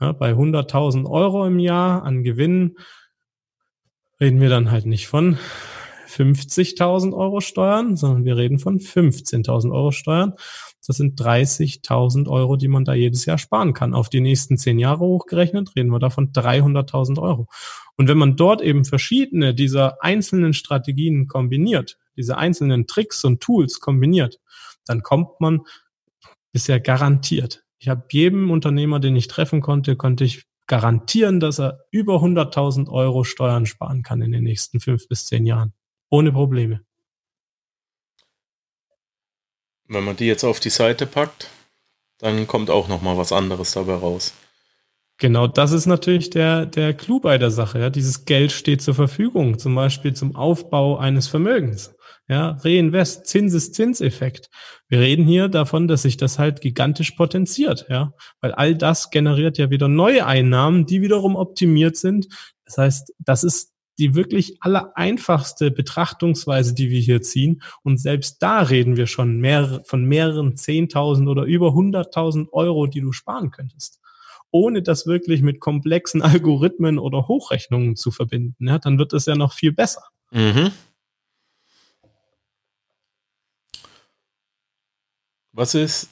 Ja, 0.00 0.12
bei 0.12 0.32
100.000 0.32 1.08
Euro 1.08 1.46
im 1.46 1.58
Jahr 1.58 2.02
an 2.02 2.24
Gewinn 2.24 2.76
reden 4.20 4.40
wir 4.40 4.48
dann 4.48 4.70
halt 4.70 4.86
nicht 4.86 5.06
von 5.06 5.38
50.000 6.14 7.12
Euro 7.12 7.40
Steuern, 7.40 7.96
sondern 7.96 8.24
wir 8.24 8.36
reden 8.36 8.58
von 8.58 8.78
15.000 8.78 9.72
Euro 9.72 9.90
Steuern. 9.90 10.34
Das 10.86 10.96
sind 10.96 11.20
30.000 11.20 12.28
Euro, 12.28 12.56
die 12.56 12.68
man 12.68 12.84
da 12.84 12.94
jedes 12.94 13.24
Jahr 13.26 13.38
sparen 13.38 13.72
kann. 13.72 13.94
Auf 13.94 14.08
die 14.08 14.20
nächsten 14.20 14.58
zehn 14.58 14.78
Jahre 14.78 15.00
hochgerechnet 15.00 15.74
reden 15.76 15.90
wir 15.90 15.98
davon 15.98 16.32
300.000 16.32 17.20
Euro. 17.20 17.48
Und 17.96 18.08
wenn 18.08 18.18
man 18.18 18.36
dort 18.36 18.60
eben 18.60 18.84
verschiedene 18.84 19.54
dieser 19.54 20.02
einzelnen 20.02 20.52
Strategien 20.52 21.26
kombiniert, 21.26 21.98
diese 22.16 22.36
einzelnen 22.36 22.86
Tricks 22.86 23.24
und 23.24 23.40
Tools 23.40 23.80
kombiniert, 23.80 24.40
dann 24.86 25.02
kommt 25.02 25.40
man 25.40 25.62
bisher 26.52 26.80
garantiert. 26.80 27.64
Ich 27.78 27.88
habe 27.88 28.04
jedem 28.10 28.50
Unternehmer, 28.50 29.00
den 29.00 29.16
ich 29.16 29.28
treffen 29.28 29.60
konnte, 29.60 29.96
konnte 29.96 30.24
ich 30.24 30.44
garantieren, 30.66 31.40
dass 31.40 31.60
er 31.60 31.80
über 31.90 32.16
100.000 32.16 32.88
Euro 32.88 33.24
Steuern 33.24 33.66
sparen 33.66 34.02
kann 34.02 34.22
in 34.22 34.32
den 34.32 34.44
nächsten 34.44 34.80
fünf 34.80 35.08
bis 35.08 35.26
zehn 35.26 35.46
Jahren. 35.46 35.72
Ohne 36.14 36.30
Probleme. 36.30 36.80
Wenn 39.88 40.04
man 40.04 40.14
die 40.14 40.26
jetzt 40.26 40.44
auf 40.44 40.60
die 40.60 40.70
Seite 40.70 41.06
packt, 41.06 41.50
dann 42.18 42.46
kommt 42.46 42.70
auch 42.70 42.86
noch 42.86 43.02
mal 43.02 43.16
was 43.16 43.32
anderes 43.32 43.72
dabei 43.72 43.96
raus. 43.96 44.32
Genau, 45.18 45.48
das 45.48 45.72
ist 45.72 45.86
natürlich 45.86 46.30
der, 46.30 46.66
der 46.66 46.94
Clou 46.94 47.18
bei 47.18 47.36
der 47.36 47.50
Sache. 47.50 47.80
Ja. 47.80 47.90
Dieses 47.90 48.26
Geld 48.26 48.52
steht 48.52 48.80
zur 48.80 48.94
Verfügung, 48.94 49.58
zum 49.58 49.74
Beispiel 49.74 50.14
zum 50.14 50.36
Aufbau 50.36 50.98
eines 50.98 51.26
Vermögens. 51.26 51.96
Ja, 52.28 52.58
Reinvest, 52.60 53.26
Zinseszinseffekt. 53.26 54.50
Wir 54.86 55.00
reden 55.00 55.26
hier 55.26 55.48
davon, 55.48 55.88
dass 55.88 56.02
sich 56.02 56.16
das 56.16 56.38
halt 56.38 56.60
gigantisch 56.60 57.10
potenziert, 57.10 57.86
ja, 57.88 58.14
weil 58.40 58.52
all 58.52 58.76
das 58.76 59.10
generiert 59.10 59.58
ja 59.58 59.68
wieder 59.68 59.88
neue 59.88 60.24
Einnahmen, 60.26 60.86
die 60.86 61.02
wiederum 61.02 61.34
optimiert 61.34 61.96
sind. 61.96 62.28
Das 62.64 62.78
heißt, 62.78 63.12
das 63.18 63.42
ist 63.42 63.73
die 63.98 64.14
wirklich 64.14 64.62
allereinfachste 64.62 65.70
Betrachtungsweise, 65.70 66.74
die 66.74 66.90
wir 66.90 67.00
hier 67.00 67.22
ziehen. 67.22 67.62
Und 67.82 68.00
selbst 68.00 68.42
da 68.42 68.60
reden 68.60 68.96
wir 68.96 69.06
schon 69.06 69.38
mehr, 69.38 69.82
von 69.84 70.04
mehreren 70.04 70.56
Zehntausend 70.56 71.28
oder 71.28 71.44
über 71.44 71.72
hunderttausend 71.72 72.52
Euro, 72.52 72.86
die 72.86 73.00
du 73.00 73.12
sparen 73.12 73.50
könntest. 73.50 74.00
Ohne 74.50 74.82
das 74.82 75.06
wirklich 75.06 75.42
mit 75.42 75.60
komplexen 75.60 76.22
Algorithmen 76.22 76.98
oder 76.98 77.28
Hochrechnungen 77.28 77.96
zu 77.96 78.10
verbinden. 78.10 78.68
Ja, 78.68 78.78
dann 78.78 78.98
wird 78.98 79.12
es 79.12 79.26
ja 79.26 79.36
noch 79.36 79.52
viel 79.52 79.72
besser. 79.72 80.02
Mhm. 80.30 80.70
Was 85.52 85.74
ist, 85.76 86.08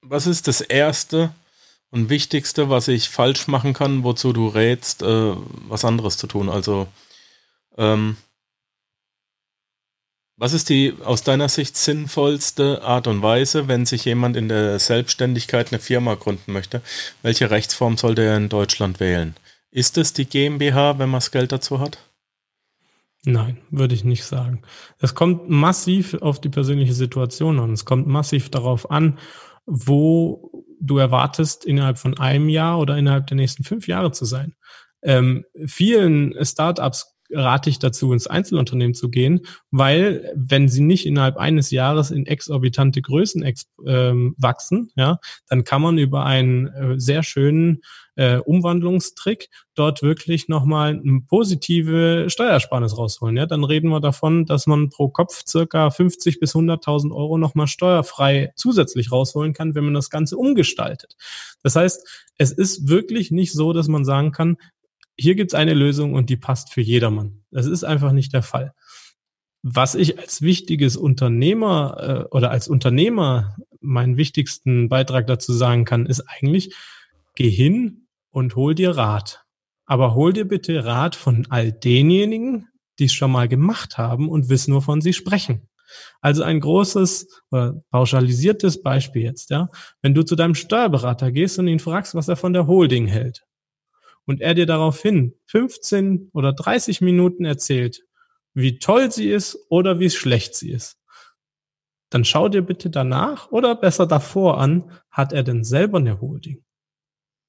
was 0.00 0.26
ist 0.26 0.48
das 0.48 0.62
erste, 0.62 1.30
und 1.96 2.10
Wichtigste, 2.10 2.68
was 2.68 2.88
ich 2.88 3.08
falsch 3.08 3.48
machen 3.48 3.72
kann, 3.72 4.04
wozu 4.04 4.34
du 4.34 4.48
rätst, 4.48 5.02
äh, 5.02 5.32
was 5.68 5.84
anderes 5.84 6.18
zu 6.18 6.26
tun. 6.26 6.50
Also, 6.50 6.88
ähm, 7.78 8.18
was 10.36 10.52
ist 10.52 10.68
die 10.68 10.94
aus 11.02 11.22
deiner 11.22 11.48
Sicht 11.48 11.78
sinnvollste 11.78 12.82
Art 12.82 13.06
und 13.06 13.22
Weise, 13.22 13.68
wenn 13.68 13.86
sich 13.86 14.04
jemand 14.04 14.36
in 14.36 14.48
der 14.50 14.78
Selbstständigkeit 14.78 15.72
eine 15.72 15.80
Firma 15.80 16.14
gründen 16.14 16.52
möchte? 16.52 16.82
Welche 17.22 17.50
Rechtsform 17.50 17.96
sollte 17.96 18.22
er 18.22 18.36
in 18.36 18.50
Deutschland 18.50 19.00
wählen? 19.00 19.34
Ist 19.70 19.96
es 19.96 20.12
die 20.12 20.26
GmbH, 20.26 20.98
wenn 20.98 21.08
man 21.08 21.20
das 21.20 21.30
Geld 21.30 21.50
dazu 21.50 21.80
hat? 21.80 21.98
Nein, 23.24 23.56
würde 23.70 23.94
ich 23.94 24.04
nicht 24.04 24.24
sagen. 24.24 24.60
Es 25.00 25.14
kommt 25.14 25.48
massiv 25.48 26.12
auf 26.20 26.42
die 26.42 26.50
persönliche 26.50 26.92
Situation 26.92 27.58
an. 27.58 27.72
Es 27.72 27.86
kommt 27.86 28.06
massiv 28.06 28.50
darauf 28.50 28.90
an, 28.90 29.18
wo 29.66 30.64
du 30.80 30.98
erwartest, 30.98 31.64
innerhalb 31.64 31.98
von 31.98 32.18
einem 32.18 32.48
Jahr 32.48 32.78
oder 32.78 32.96
innerhalb 32.96 33.26
der 33.26 33.36
nächsten 33.36 33.64
fünf 33.64 33.88
Jahre 33.88 34.12
zu 34.12 34.24
sein. 34.24 34.54
Ähm, 35.02 35.44
vielen 35.66 36.34
Startups 36.44 37.16
rate 37.30 37.70
ich 37.70 37.78
dazu, 37.78 38.12
ins 38.12 38.26
Einzelunternehmen 38.26 38.94
zu 38.94 39.10
gehen, 39.10 39.40
weil 39.70 40.32
wenn 40.36 40.68
sie 40.68 40.80
nicht 40.80 41.06
innerhalb 41.06 41.36
eines 41.36 41.70
Jahres 41.70 42.10
in 42.10 42.26
exorbitante 42.26 43.02
Größen 43.02 43.44
ähm, 43.86 44.34
wachsen, 44.38 44.90
ja, 44.94 45.18
dann 45.48 45.64
kann 45.64 45.82
man 45.82 45.98
über 45.98 46.24
einen 46.24 46.68
äh, 46.68 47.00
sehr 47.00 47.22
schönen 47.22 47.82
äh, 48.16 48.38
Umwandlungstrick 48.38 49.50
dort 49.74 50.02
wirklich 50.02 50.48
nochmal 50.48 51.00
eine 51.00 51.20
positive 51.20 52.26
Steuersparnis 52.28 52.96
rausholen. 52.98 53.36
Ja, 53.36 53.46
dann 53.46 53.62
reden 53.62 53.90
wir 53.90 54.00
davon, 54.00 54.46
dass 54.46 54.66
man 54.66 54.88
pro 54.88 55.08
Kopf 55.08 55.42
circa 55.46 55.90
50 55.90 56.40
bis 56.40 56.54
100.000 56.54 57.14
Euro 57.14 57.38
nochmal 57.38 57.66
steuerfrei 57.66 58.52
zusätzlich 58.56 59.12
rausholen 59.12 59.52
kann, 59.52 59.74
wenn 59.74 59.84
man 59.84 59.94
das 59.94 60.10
Ganze 60.10 60.36
umgestaltet. 60.36 61.16
Das 61.62 61.76
heißt, 61.76 62.26
es 62.38 62.52
ist 62.52 62.88
wirklich 62.88 63.30
nicht 63.30 63.52
so, 63.52 63.72
dass 63.72 63.88
man 63.88 64.04
sagen 64.04 64.32
kann, 64.32 64.56
hier 65.18 65.34
gibt's 65.34 65.54
eine 65.54 65.74
Lösung 65.74 66.14
und 66.14 66.28
die 66.28 66.36
passt 66.36 66.72
für 66.72 66.82
jedermann. 66.82 67.42
Das 67.50 67.66
ist 67.66 67.84
einfach 67.84 68.12
nicht 68.12 68.32
der 68.32 68.42
Fall. 68.42 68.74
Was 69.62 69.94
ich 69.94 70.18
als 70.18 70.42
wichtiges 70.42 70.96
Unternehmer 70.96 72.26
äh, 72.30 72.34
oder 72.34 72.50
als 72.50 72.68
Unternehmer 72.68 73.56
meinen 73.80 74.16
wichtigsten 74.16 74.88
Beitrag 74.88 75.26
dazu 75.26 75.52
sagen 75.52 75.84
kann, 75.84 76.06
ist 76.06 76.20
eigentlich, 76.20 76.74
geh 77.34 77.50
hin 77.50 78.05
und 78.36 78.54
hol 78.54 78.74
dir 78.74 78.90
Rat. 78.90 79.46
Aber 79.86 80.14
hol 80.14 80.34
dir 80.34 80.46
bitte 80.46 80.84
Rat 80.84 81.16
von 81.16 81.46
all 81.48 81.72
denjenigen, 81.72 82.68
die 82.98 83.06
es 83.06 83.14
schon 83.14 83.32
mal 83.32 83.48
gemacht 83.48 83.96
haben 83.96 84.28
und 84.28 84.50
wissen, 84.50 84.74
wovon 84.74 85.00
sie 85.00 85.14
sprechen. 85.14 85.70
Also 86.20 86.42
ein 86.42 86.60
großes 86.60 87.44
äh, 87.52 87.70
pauschalisiertes 87.90 88.82
Beispiel 88.82 89.22
jetzt, 89.22 89.48
ja. 89.48 89.70
Wenn 90.02 90.12
du 90.12 90.22
zu 90.22 90.36
deinem 90.36 90.54
Steuerberater 90.54 91.32
gehst 91.32 91.58
und 91.58 91.66
ihn 91.66 91.78
fragst, 91.78 92.14
was 92.14 92.28
er 92.28 92.36
von 92.36 92.52
der 92.52 92.66
Holding 92.66 93.06
hält, 93.06 93.46
und 94.26 94.42
er 94.42 94.52
dir 94.52 94.66
daraufhin 94.66 95.32
15 95.46 96.28
oder 96.34 96.52
30 96.52 97.00
Minuten 97.00 97.46
erzählt, 97.46 98.02
wie 98.52 98.78
toll 98.78 99.10
sie 99.10 99.30
ist 99.30 99.58
oder 99.70 99.98
wie 99.98 100.10
schlecht 100.10 100.56
sie 100.56 100.72
ist, 100.72 100.98
dann 102.10 102.26
schau 102.26 102.50
dir 102.50 102.62
bitte 102.62 102.90
danach 102.90 103.50
oder 103.50 103.74
besser 103.76 104.06
davor 104.06 104.58
an, 104.58 104.92
hat 105.10 105.32
er 105.32 105.42
denn 105.42 105.64
selber 105.64 105.98
eine 105.98 106.20
Holding? 106.20 106.65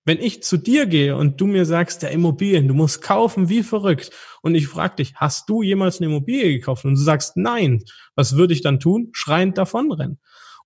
Wenn 0.07 0.21
ich 0.21 0.41
zu 0.41 0.55
dir 0.55 0.85
gehe 0.85 1.17
und 1.17 1.41
du 1.41 1.47
mir 1.47 1.65
sagst, 1.65 2.01
der 2.01 2.11
Immobilien, 2.11 2.69
du 2.69 2.73
musst 2.73 3.01
kaufen 3.01 3.49
wie 3.49 3.61
verrückt 3.61 4.09
und 4.41 4.55
ich 4.55 4.69
frage 4.69 4.95
dich, 4.95 5.15
hast 5.15 5.49
du 5.49 5.61
jemals 5.61 5.99
eine 5.99 6.05
Immobilie 6.05 6.53
gekauft? 6.53 6.85
Und 6.85 6.91
du 6.91 7.01
sagst 7.01 7.35
nein, 7.35 7.83
was 8.15 8.37
würde 8.37 8.53
ich 8.53 8.61
dann 8.61 8.79
tun? 8.79 9.09
Schreiend 9.11 9.57
davonrennen. 9.57 10.17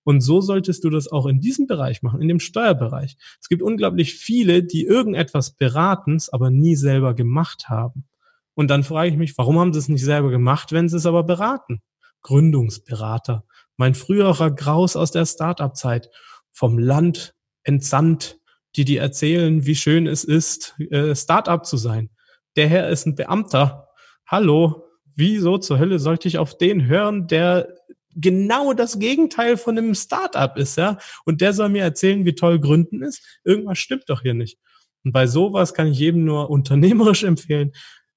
Und 0.04 0.20
so 0.20 0.40
solltest 0.40 0.84
du 0.84 0.90
das 0.90 1.10
auch 1.10 1.26
in 1.26 1.40
diesem 1.40 1.66
Bereich 1.66 2.02
machen, 2.02 2.22
in 2.22 2.28
dem 2.28 2.38
Steuerbereich. 2.38 3.16
Es 3.40 3.48
gibt 3.48 3.62
unglaublich 3.62 4.14
viele, 4.14 4.62
die 4.62 4.84
irgendetwas 4.84 5.56
beraten, 5.56 6.18
aber 6.30 6.52
nie 6.52 6.76
selber 6.76 7.12
gemacht 7.12 7.68
haben. 7.68 8.04
Und 8.54 8.70
dann 8.70 8.84
frage 8.84 9.10
ich 9.10 9.16
mich, 9.16 9.36
warum 9.36 9.58
haben 9.58 9.72
sie 9.72 9.80
es 9.80 9.88
nicht 9.88 10.04
selber 10.04 10.30
gemacht, 10.30 10.70
wenn 10.70 10.88
sie 10.88 10.98
es 10.98 11.06
aber 11.06 11.24
beraten? 11.24 11.82
Gründungsberater. 12.20 13.42
Mein 13.76 13.96
früherer 13.96 14.52
Graus 14.52 14.94
aus 14.94 15.10
der 15.10 15.26
Startup-Zeit. 15.26 16.10
Vom 16.52 16.78
Land 16.78 17.34
entsandt, 17.64 18.38
die 18.76 18.84
dir 18.84 19.00
erzählen, 19.00 19.66
wie 19.66 19.74
schön 19.74 20.06
es 20.06 20.24
ist, 20.24 20.74
äh, 20.90 21.14
Startup 21.14 21.64
zu 21.64 21.76
sein. 21.76 22.10
Der 22.56 22.68
Herr 22.68 22.88
ist 22.88 23.06
ein 23.06 23.14
Beamter. 23.14 23.88
Hallo, 24.26 24.84
wieso 25.14 25.58
zur 25.58 25.78
Hölle 25.78 25.98
sollte 25.98 26.28
ich 26.28 26.38
auf 26.38 26.56
den 26.56 26.86
hören, 26.86 27.26
der 27.26 27.68
genau 28.14 28.72
das 28.72 28.98
Gegenteil 28.98 29.56
von 29.56 29.78
einem 29.78 29.94
Startup 29.94 30.56
ist, 30.56 30.76
ja. 30.76 30.98
Und 31.24 31.40
der 31.40 31.52
soll 31.52 31.68
mir 31.70 31.82
erzählen, 31.82 32.24
wie 32.24 32.34
toll 32.34 32.60
Gründen 32.60 33.02
ist. 33.02 33.40
Irgendwas 33.44 33.78
stimmt 33.78 34.04
doch 34.08 34.22
hier 34.22 34.34
nicht. 34.34 34.58
Und 35.04 35.12
bei 35.12 35.26
sowas 35.26 35.74
kann 35.74 35.88
ich 35.88 35.98
jedem 35.98 36.24
nur 36.24 36.50
unternehmerisch 36.50 37.24
empfehlen, 37.24 37.72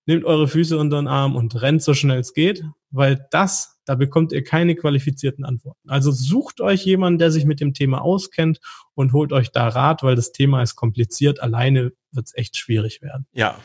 nehmt 0.06 0.26
eure 0.26 0.48
Füße 0.48 0.78
unter 0.78 0.98
den 0.98 1.08
Arm 1.08 1.36
und 1.36 1.62
rennt 1.62 1.82
so 1.82 1.94
schnell 1.94 2.20
es 2.20 2.34
geht, 2.34 2.64
weil 2.92 3.26
das, 3.32 3.75
da 3.86 3.96
bekommt 3.96 4.32
ihr 4.32 4.44
keine 4.44 4.76
qualifizierten 4.76 5.46
Antworten. 5.46 5.90
Also 5.90 6.12
sucht 6.12 6.60
euch 6.62 6.86
jemanden, 6.86 7.20
der 7.20 7.32
sich 7.32 7.46
mit 7.46 7.60
dem 7.60 7.74
Thema 7.74 8.02
auskennt 8.02 8.60
und 8.96 9.14
holt 9.14 9.32
euch 9.32 9.52
da 9.52 9.68
Rat, 9.68 10.04
weil 10.04 10.16
das 10.16 10.32
Thema 10.32 10.62
ist 10.62 10.76
kompliziert. 10.76 11.42
Alleine 11.42 11.92
wird 12.12 12.28
es 12.28 12.36
echt 12.36 12.58
schwierig 12.58 13.02
werden. 13.02 13.28
Ja. 13.34 13.58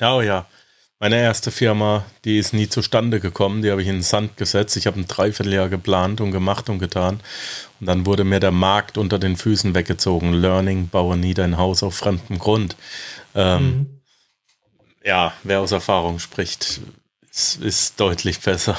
Oh 0.00 0.20
ja. 0.20 0.46
Meine 1.00 1.20
erste 1.20 1.50
Firma, 1.50 2.04
die 2.24 2.38
ist 2.38 2.54
nie 2.54 2.68
zustande 2.68 3.20
gekommen, 3.20 3.62
die 3.62 3.70
habe 3.70 3.82
ich 3.82 3.88
in 3.88 3.96
den 3.96 4.02
Sand 4.02 4.36
gesetzt. 4.36 4.76
Ich 4.76 4.86
habe 4.86 4.98
ein 4.98 5.06
Dreivierteljahr 5.06 5.68
geplant 5.68 6.20
und 6.20 6.30
gemacht 6.30 6.70
und 6.70 6.78
getan. 6.78 7.20
Und 7.80 7.86
dann 7.86 8.06
wurde 8.06 8.24
mir 8.24 8.40
der 8.40 8.52
Markt 8.52 8.96
unter 8.96 9.18
den 9.18 9.36
Füßen 9.36 9.74
weggezogen. 9.74 10.32
Learning, 10.32 10.88
baue 10.88 11.16
nie 11.16 11.34
dein 11.34 11.58
Haus 11.58 11.82
auf 11.82 11.96
fremdem 11.96 12.38
Grund. 12.38 12.76
Ähm, 13.34 13.64
mhm. 13.64 14.00
Ja, 15.04 15.34
wer 15.42 15.60
aus 15.60 15.72
Erfahrung 15.72 16.18
spricht, 16.18 16.80
ist, 17.30 17.60
ist 17.60 18.00
deutlich 18.00 18.40
besser. 18.40 18.78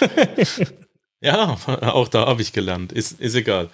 Ja, 1.24 1.56
auch 1.80 2.08
da 2.08 2.26
habe 2.26 2.42
ich 2.42 2.52
gelernt. 2.52 2.92
Ist, 2.92 3.18
ist 3.18 3.34
egal. 3.34 3.70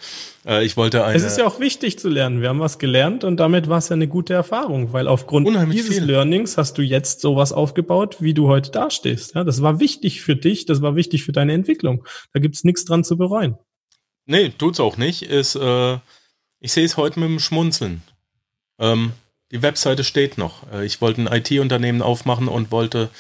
Äh, 0.47 0.65
ich 0.65 0.77
wollte 0.77 1.05
eine. 1.05 1.17
Es 1.17 1.25
ist 1.25 1.37
ja 1.37 1.45
auch 1.49 1.59
wichtig 1.59 1.99
zu 1.99 2.09
lernen. 2.09 2.41
Wir 2.43 2.49
haben 2.49 2.61
was 2.61 2.79
gelernt 2.79 3.25
und 3.25 3.39
damit 3.39 3.69
war 3.69 3.79
es 3.79 3.89
ja 3.89 3.95
eine 3.95 4.07
gute 4.07 4.35
Erfahrung, 4.35 4.93
weil 4.93 5.09
aufgrund 5.09 5.49
dieses 5.73 5.97
viel. 5.97 6.05
Learnings 6.05 6.57
hast 6.57 6.79
du 6.79 6.83
jetzt 6.83 7.21
sowas 7.21 7.53
aufgebaut, 7.53 8.19
wie 8.21 8.35
du 8.35 8.47
heute 8.47 8.71
dastehst. 8.71 9.35
Ja, 9.35 9.43
das 9.43 9.63
war 9.63 9.81
wichtig 9.81 10.21
für 10.21 10.37
dich, 10.37 10.65
das 10.65 10.81
war 10.81 10.95
wichtig 10.95 11.25
für 11.25 11.33
deine 11.33 11.53
Entwicklung. 11.53 12.07
Da 12.33 12.39
gibt's 12.39 12.63
nichts 12.63 12.85
dran 12.85 13.03
zu 13.03 13.17
bereuen. 13.17 13.59
Nee, 14.27 14.51
tut's 14.51 14.79
auch 14.79 14.97
nicht. 14.97 15.23
Ist, 15.23 15.57
äh, 15.57 15.99
ich 16.61 16.71
sehe 16.71 16.85
es 16.85 16.97
heute 16.97 17.19
mit 17.19 17.31
dem 17.31 17.41
Schmunzeln. 17.41 18.03
Ähm, 18.79 19.11
die 19.51 19.63
Webseite 19.63 20.05
steht 20.05 20.39
noch. 20.39 20.73
Äh, 20.73 20.87
ich 20.87 21.01
wollte 21.01 21.23
ein 21.23 21.27
IT-Unternehmen 21.27 22.01
aufmachen 22.01 22.47
und 22.47 22.71
wollte 22.71 23.11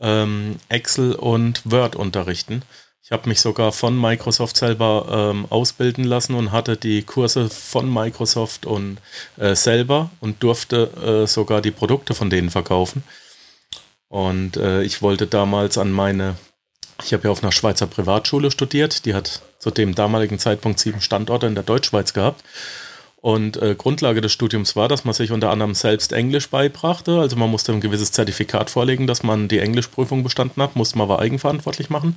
ähm, 0.00 0.56
Excel 0.68 1.14
und 1.14 1.62
Word 1.64 1.96
unterrichten. 1.96 2.62
Ich 3.02 3.12
habe 3.12 3.28
mich 3.28 3.40
sogar 3.40 3.72
von 3.72 4.00
Microsoft 4.00 4.56
selber 4.56 5.32
ähm, 5.32 5.46
ausbilden 5.50 6.04
lassen 6.04 6.34
und 6.34 6.52
hatte 6.52 6.76
die 6.76 7.02
Kurse 7.02 7.50
von 7.50 7.92
Microsoft 7.92 8.66
und 8.66 8.98
äh, 9.36 9.56
selber 9.56 10.10
und 10.20 10.42
durfte 10.44 11.24
äh, 11.24 11.26
sogar 11.26 11.60
die 11.60 11.72
Produkte 11.72 12.14
von 12.14 12.30
denen 12.30 12.50
verkaufen. 12.50 13.02
Und 14.08 14.56
äh, 14.56 14.82
ich 14.82 15.02
wollte 15.02 15.26
damals 15.26 15.76
an 15.76 15.90
meine, 15.90 16.36
ich 17.02 17.12
habe 17.12 17.24
ja 17.24 17.30
auf 17.30 17.42
einer 17.42 17.50
Schweizer 17.50 17.88
Privatschule 17.88 18.52
studiert, 18.52 19.04
die 19.04 19.14
hat 19.14 19.42
zu 19.58 19.72
dem 19.72 19.94
damaligen 19.96 20.38
Zeitpunkt 20.38 20.78
sieben 20.78 21.00
Standorte 21.00 21.48
in 21.48 21.54
der 21.56 21.64
Deutschschweiz 21.64 22.12
gehabt. 22.12 22.44
Und 23.22 23.60
äh, 23.60 23.74
Grundlage 23.74 24.22
des 24.22 24.32
Studiums 24.32 24.76
war, 24.76 24.88
dass 24.88 25.04
man 25.04 25.12
sich 25.12 25.30
unter 25.30 25.50
anderem 25.50 25.74
selbst 25.74 26.12
Englisch 26.12 26.48
beibrachte. 26.48 27.20
Also 27.20 27.36
man 27.36 27.50
musste 27.50 27.72
ein 27.72 27.82
gewisses 27.82 28.12
Zertifikat 28.12 28.70
vorlegen, 28.70 29.06
dass 29.06 29.22
man 29.22 29.46
die 29.46 29.58
Englischprüfung 29.58 30.22
bestanden 30.22 30.62
hat, 30.62 30.74
musste 30.74 30.96
man 30.96 31.10
aber 31.10 31.20
eigenverantwortlich 31.20 31.90
machen. 31.90 32.16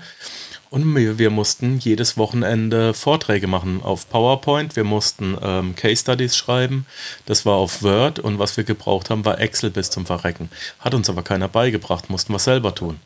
Und 0.69 0.95
wir, 0.95 1.19
wir, 1.19 1.29
mussten 1.29 1.77
jedes 1.77 2.17
Wochenende 2.17 2.95
Vorträge 2.95 3.45
machen 3.47 3.83
auf 3.83 4.09
PowerPoint. 4.09 4.75
Wir 4.75 4.85
mussten 4.85 5.37
ähm, 5.39 5.75
Case 5.75 6.01
Studies 6.01 6.35
schreiben. 6.35 6.87
Das 7.25 7.45
war 7.45 7.55
auf 7.55 7.83
Word. 7.83 8.17
Und 8.17 8.39
was 8.39 8.57
wir 8.57 8.63
gebraucht 8.63 9.11
haben, 9.11 9.23
war 9.23 9.39
Excel 9.39 9.69
bis 9.69 9.91
zum 9.91 10.07
Verrecken. 10.07 10.49
Hat 10.79 10.95
uns 10.95 11.09
aber 11.09 11.21
keiner 11.21 11.47
beigebracht, 11.47 12.09
mussten 12.09 12.33
wir 12.33 12.39
selber 12.39 12.73
tun. 12.73 12.99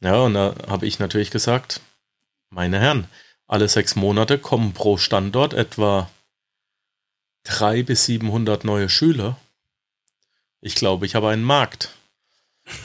Ja, 0.00 0.16
und 0.22 0.34
da 0.34 0.54
habe 0.68 0.86
ich 0.86 0.98
natürlich 0.98 1.30
gesagt, 1.30 1.80
meine 2.50 2.80
Herren, 2.80 3.06
alle 3.46 3.68
sechs 3.68 3.94
Monate 3.94 4.38
kommen 4.38 4.72
pro 4.72 4.96
Standort 4.96 5.54
etwa 5.54 6.10
drei 7.46 7.82
bis 7.82 8.06
700 8.06 8.64
neue 8.64 8.88
Schüler. 8.88 9.38
Ich 10.60 10.74
glaube, 10.74 11.06
ich 11.06 11.14
habe 11.14 11.28
einen 11.28 11.44
Markt. 11.44 11.90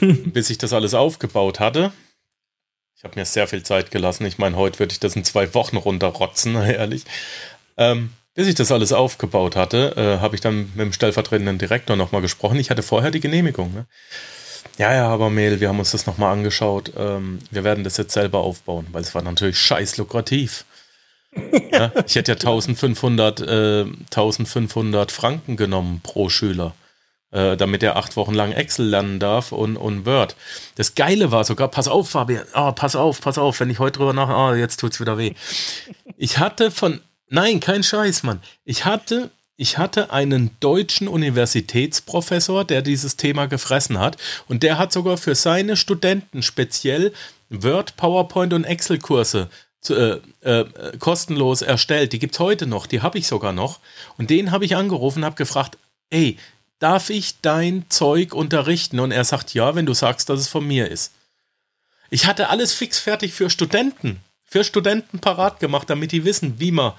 bis 0.00 0.48
ich 0.48 0.58
das 0.58 0.72
alles 0.72 0.94
aufgebaut 0.94 1.58
hatte, 1.58 1.92
ich 3.02 3.04
habe 3.04 3.18
mir 3.18 3.26
sehr 3.26 3.48
viel 3.48 3.64
Zeit 3.64 3.90
gelassen. 3.90 4.24
Ich 4.26 4.38
meine, 4.38 4.54
heute 4.54 4.78
würde 4.78 4.92
ich 4.92 5.00
das 5.00 5.16
in 5.16 5.24
zwei 5.24 5.52
Wochen 5.54 5.76
runterrotzen, 5.76 6.54
ehrlich. 6.62 7.02
Ähm, 7.76 8.10
bis 8.34 8.46
ich 8.46 8.54
das 8.54 8.70
alles 8.70 8.92
aufgebaut 8.92 9.56
hatte, 9.56 9.96
äh, 9.96 10.20
habe 10.20 10.36
ich 10.36 10.40
dann 10.40 10.70
mit 10.76 10.86
dem 10.86 10.92
stellvertretenden 10.92 11.58
Direktor 11.58 11.96
nochmal 11.96 12.22
gesprochen. 12.22 12.60
Ich 12.60 12.70
hatte 12.70 12.84
vorher 12.84 13.10
die 13.10 13.18
Genehmigung. 13.18 13.74
Ne? 13.74 13.86
Ja, 14.78 14.94
ja, 14.94 15.08
aber 15.08 15.30
Mail, 15.30 15.58
wir 15.58 15.68
haben 15.68 15.80
uns 15.80 15.90
das 15.90 16.06
nochmal 16.06 16.32
angeschaut. 16.32 16.92
Ähm, 16.96 17.40
wir 17.50 17.64
werden 17.64 17.82
das 17.82 17.96
jetzt 17.96 18.12
selber 18.12 18.38
aufbauen, 18.38 18.86
weil 18.92 19.02
es 19.02 19.16
war 19.16 19.22
natürlich 19.22 19.58
scheiß 19.58 19.96
lukrativ. 19.96 20.64
Ja, 21.72 21.92
ich 22.06 22.14
hätte 22.14 22.32
ja 22.32 22.36
1500, 22.36 23.40
äh, 23.40 23.84
1500 23.84 25.12
Franken 25.12 25.56
genommen 25.56 26.00
pro 26.02 26.28
Schüler 26.28 26.74
äh, 27.32 27.56
damit 27.56 27.82
er 27.82 27.96
acht 27.96 28.16
Wochen 28.16 28.34
lang 28.34 28.52
Excel 28.52 28.86
lernen 28.86 29.18
darf 29.18 29.52
und, 29.52 29.76
und 29.76 30.06
Word. 30.06 30.36
Das 30.76 30.94
Geile 30.94 31.32
war 31.32 31.44
sogar, 31.44 31.68
pass 31.68 31.88
auf, 31.88 32.10
Fabian, 32.10 32.44
oh, 32.54 32.72
pass 32.72 32.94
auf, 32.94 33.20
pass 33.20 33.38
auf, 33.38 33.58
wenn 33.58 33.70
ich 33.70 33.78
heute 33.78 33.98
drüber 33.98 34.12
nach, 34.12 34.28
oh, 34.28 34.54
jetzt 34.54 34.78
tut's 34.78 35.00
wieder 35.00 35.18
weh. 35.18 35.32
Ich 36.16 36.38
hatte 36.38 36.70
von, 36.70 37.00
nein, 37.28 37.58
kein 37.60 37.82
Scheiß, 37.82 38.22
Mann. 38.22 38.40
Ich 38.64 38.84
hatte 38.84 39.30
ich 39.58 39.78
hatte 39.78 40.10
einen 40.10 40.50
deutschen 40.60 41.06
Universitätsprofessor, 41.06 42.64
der 42.64 42.82
dieses 42.82 43.16
Thema 43.16 43.46
gefressen 43.46 43.98
hat. 44.00 44.16
Und 44.48 44.62
der 44.64 44.76
hat 44.76 44.92
sogar 44.92 45.18
für 45.18 45.34
seine 45.36 45.76
Studenten 45.76 46.42
speziell 46.42 47.12
Word, 47.48 47.96
PowerPoint 47.96 48.54
und 48.54 48.64
Excel-Kurse 48.64 49.50
äh, 49.90 50.20
äh, 50.42 50.64
kostenlos 50.98 51.62
erstellt. 51.62 52.12
Die 52.12 52.18
gibt 52.18 52.34
es 52.34 52.40
heute 52.40 52.66
noch, 52.66 52.86
die 52.86 53.02
habe 53.02 53.18
ich 53.18 53.26
sogar 53.26 53.52
noch. 53.52 53.80
Und 54.16 54.30
den 54.30 54.50
habe 54.52 54.64
ich 54.64 54.76
angerufen 54.76 55.20
und 55.20 55.24
habe 55.24 55.36
gefragt, 55.36 55.76
ey, 56.10 56.38
darf 56.78 57.10
ich 57.10 57.40
dein 57.40 57.86
Zeug 57.88 58.34
unterrichten? 58.34 59.00
Und 59.00 59.10
er 59.10 59.24
sagt, 59.24 59.54
ja, 59.54 59.74
wenn 59.74 59.86
du 59.86 59.94
sagst, 59.94 60.28
dass 60.28 60.40
es 60.40 60.48
von 60.48 60.66
mir 60.66 60.88
ist. 60.88 61.12
Ich 62.10 62.26
hatte 62.26 62.48
alles 62.48 62.72
fix 62.72 62.98
fertig 62.98 63.32
für 63.32 63.50
Studenten, 63.50 64.20
für 64.44 64.64
Studenten 64.64 65.18
parat 65.18 65.60
gemacht, 65.60 65.88
damit 65.90 66.12
die 66.12 66.24
wissen, 66.24 66.60
wie 66.60 66.70
man, 66.70 66.92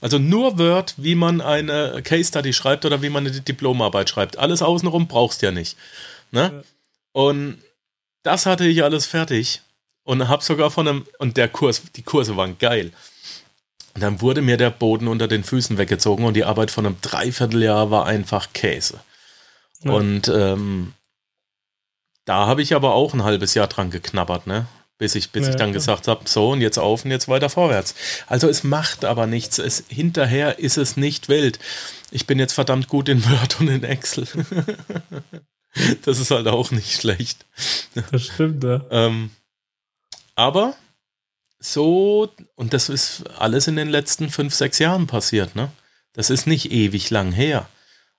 also 0.00 0.18
nur 0.18 0.58
Word, 0.58 0.94
wie 0.96 1.14
man 1.14 1.40
eine 1.40 2.02
Case 2.02 2.28
Study 2.28 2.52
schreibt 2.52 2.84
oder 2.84 3.00
wie 3.00 3.08
man 3.08 3.26
eine 3.26 3.40
Diplomarbeit 3.40 4.10
schreibt. 4.10 4.38
Alles 4.38 4.60
außenrum 4.60 5.06
brauchst 5.06 5.40
du 5.40 5.46
ja 5.46 5.52
nicht. 5.52 5.76
Ne? 6.32 6.52
Ja. 6.52 6.62
Und 7.12 7.62
das 8.24 8.44
hatte 8.44 8.66
ich 8.66 8.82
alles 8.82 9.06
fertig 9.06 9.62
und 10.06 10.28
habe 10.28 10.42
sogar 10.42 10.70
von 10.70 10.88
einem, 10.88 11.06
und 11.18 11.36
der 11.36 11.48
Kurs, 11.48 11.82
die 11.96 12.02
Kurse 12.02 12.36
waren 12.36 12.56
geil. 12.58 12.92
Und 13.94 14.02
dann 14.02 14.20
wurde 14.20 14.40
mir 14.40 14.56
der 14.56 14.70
Boden 14.70 15.08
unter 15.08 15.26
den 15.26 15.42
Füßen 15.42 15.78
weggezogen 15.78 16.24
und 16.24 16.34
die 16.34 16.44
Arbeit 16.44 16.70
von 16.70 16.86
einem 16.86 16.96
Dreivierteljahr 17.02 17.90
war 17.90 18.06
einfach 18.06 18.52
Käse. 18.52 19.00
Ja. 19.82 19.92
Und 19.92 20.28
ähm, 20.28 20.92
da 22.24 22.46
habe 22.46 22.62
ich 22.62 22.74
aber 22.74 22.94
auch 22.94 23.14
ein 23.14 23.24
halbes 23.24 23.54
Jahr 23.54 23.66
dran 23.66 23.90
geknabbert, 23.90 24.46
ne? 24.46 24.66
Bis 24.98 25.14
ich, 25.14 25.30
bis 25.30 25.42
ja, 25.42 25.50
ich 25.50 25.56
dann 25.56 25.70
klar. 25.70 25.74
gesagt 25.74 26.08
habe, 26.08 26.26
so 26.26 26.52
und 26.52 26.60
jetzt 26.60 26.78
auf 26.78 27.04
und 27.04 27.10
jetzt 27.10 27.28
weiter 27.28 27.50
vorwärts. 27.50 27.94
Also 28.28 28.48
es 28.48 28.64
macht 28.64 29.04
aber 29.04 29.26
nichts. 29.26 29.58
Es, 29.58 29.84
hinterher 29.88 30.58
ist 30.58 30.78
es 30.78 30.96
nicht 30.96 31.28
wild. 31.28 31.58
Ich 32.12 32.26
bin 32.26 32.38
jetzt 32.38 32.52
verdammt 32.52 32.88
gut 32.88 33.08
in 33.08 33.24
Word 33.28 33.60
und 33.60 33.68
in 33.68 33.82
Excel. 33.82 34.26
das 36.04 36.20
ist 36.20 36.30
halt 36.30 36.46
auch 36.46 36.70
nicht 36.70 37.00
schlecht. 37.00 37.44
Das 38.12 38.22
stimmt, 38.22 38.64
ja. 38.64 38.84
ähm, 38.90 39.30
aber 40.36 40.74
so, 41.58 42.30
und 42.54 42.72
das 42.72 42.88
ist 42.88 43.24
alles 43.38 43.66
in 43.66 43.76
den 43.76 43.88
letzten 43.88 44.28
fünf, 44.30 44.54
sechs 44.54 44.78
Jahren 44.78 45.06
passiert, 45.06 45.56
ne? 45.56 45.72
Das 46.12 46.30
ist 46.30 46.46
nicht 46.46 46.70
ewig 46.70 47.10
lang 47.10 47.32
her. 47.32 47.68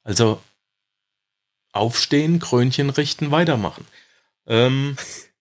Also 0.04 0.42
aufstehen, 1.72 2.40
Krönchen 2.40 2.90
richten, 2.90 3.32
weitermachen. 3.32 3.86
Ähm, 4.46 4.98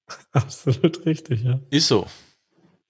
Absolut 0.33 1.05
richtig, 1.07 1.43
ja. 1.43 1.61
Ist 1.70 1.89
so. 1.89 2.07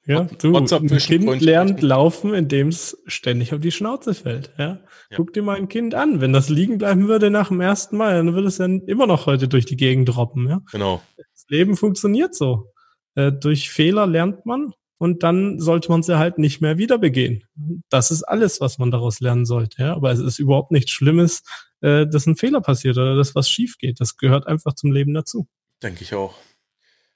Ja, 0.07 0.23
du, 0.23 0.57
ein 0.57 0.67
Kind 0.67 1.41
lernt 1.41 1.83
laufen, 1.83 2.33
indem 2.33 2.69
es 2.69 3.03
ständig 3.07 3.53
auf 3.53 3.61
die 3.61 3.73
Schnauze 3.73 4.15
fällt. 4.15 4.53
Ja? 4.57 4.79
ja? 5.11 5.17
Guck 5.17 5.33
dir 5.33 5.43
mal 5.43 5.57
ein 5.57 5.69
Kind 5.69 5.97
an. 5.97 6.21
Wenn 6.21 6.33
das 6.33 6.49
liegen 6.49 6.79
bleiben 6.79 7.09
würde 7.09 7.29
nach 7.29 7.49
dem 7.49 7.61
ersten 7.61 7.97
Mal, 7.97 8.15
dann 8.15 8.35
würde 8.35 8.47
es 8.47 8.59
dann 8.59 8.83
immer 8.83 9.09
noch 9.09 9.27
heute 9.27 9.49
durch 9.49 9.67
die 9.67 9.77
Gegend 9.77 10.09
droppen. 10.09 10.49
Ja? 10.49 10.61
Genau. 10.71 11.03
Das 11.17 11.47
Leben 11.49 11.77
funktioniert 11.77 12.37
so. 12.37 12.73
Äh, 13.17 13.33
durch 13.33 13.71
Fehler 13.71 14.07
lernt 14.07 14.47
man 14.47 14.73
und 14.99 15.23
dann 15.23 15.59
sollte 15.59 15.91
man 15.91 16.03
sie 16.03 16.19
halt 16.19 16.39
nicht 16.39 16.61
mehr 16.61 16.79
wieder 16.79 16.99
begehen. 16.99 17.45
Das 17.89 18.11
ist 18.11 18.23
alles, 18.23 18.61
was 18.61 18.79
man 18.79 18.91
daraus 18.91 19.21
lernen 19.21 19.45
sollte. 19.45 19.83
Ja? 19.83 19.95
Aber 19.95 20.13
es 20.13 20.21
ist 20.21 20.39
überhaupt 20.39 20.71
nichts 20.71 20.93
Schlimmes, 20.93 21.43
äh, 21.81 22.07
dass 22.07 22.27
ein 22.27 22.37
Fehler 22.37 22.61
passiert 22.61 22.97
oder 22.97 23.17
dass 23.17 23.35
was 23.35 23.51
schief 23.51 23.79
geht. 23.79 24.01
Das 24.01 24.17
gehört 24.17 24.47
einfach 24.47 24.75
zum 24.75 24.93
Leben 24.93 25.13
dazu. 25.13 25.49
Denke 25.83 26.05
ich 26.05 26.15
auch. 26.15 26.37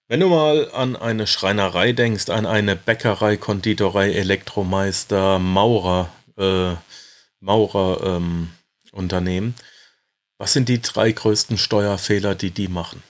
Wenn 0.08 0.20
du 0.20 0.28
mal 0.28 0.68
an 0.72 0.96
eine 0.96 1.28
Schreinerei 1.28 1.92
denkst, 1.92 2.30
an 2.30 2.44
eine 2.44 2.74
Bäckerei, 2.74 3.36
Konditorei, 3.36 4.10
Elektromeister, 4.10 5.38
Maurer, 5.38 6.10
äh, 6.36 6.74
Maurer 7.38 8.16
ähm, 8.16 8.50
Unternehmen, 8.90 9.54
was 10.36 10.52
sind 10.52 10.68
die 10.68 10.82
drei 10.82 11.12
größten 11.12 11.58
Steuerfehler, 11.58 12.34
die 12.34 12.50
die 12.50 12.66
machen? 12.68 13.02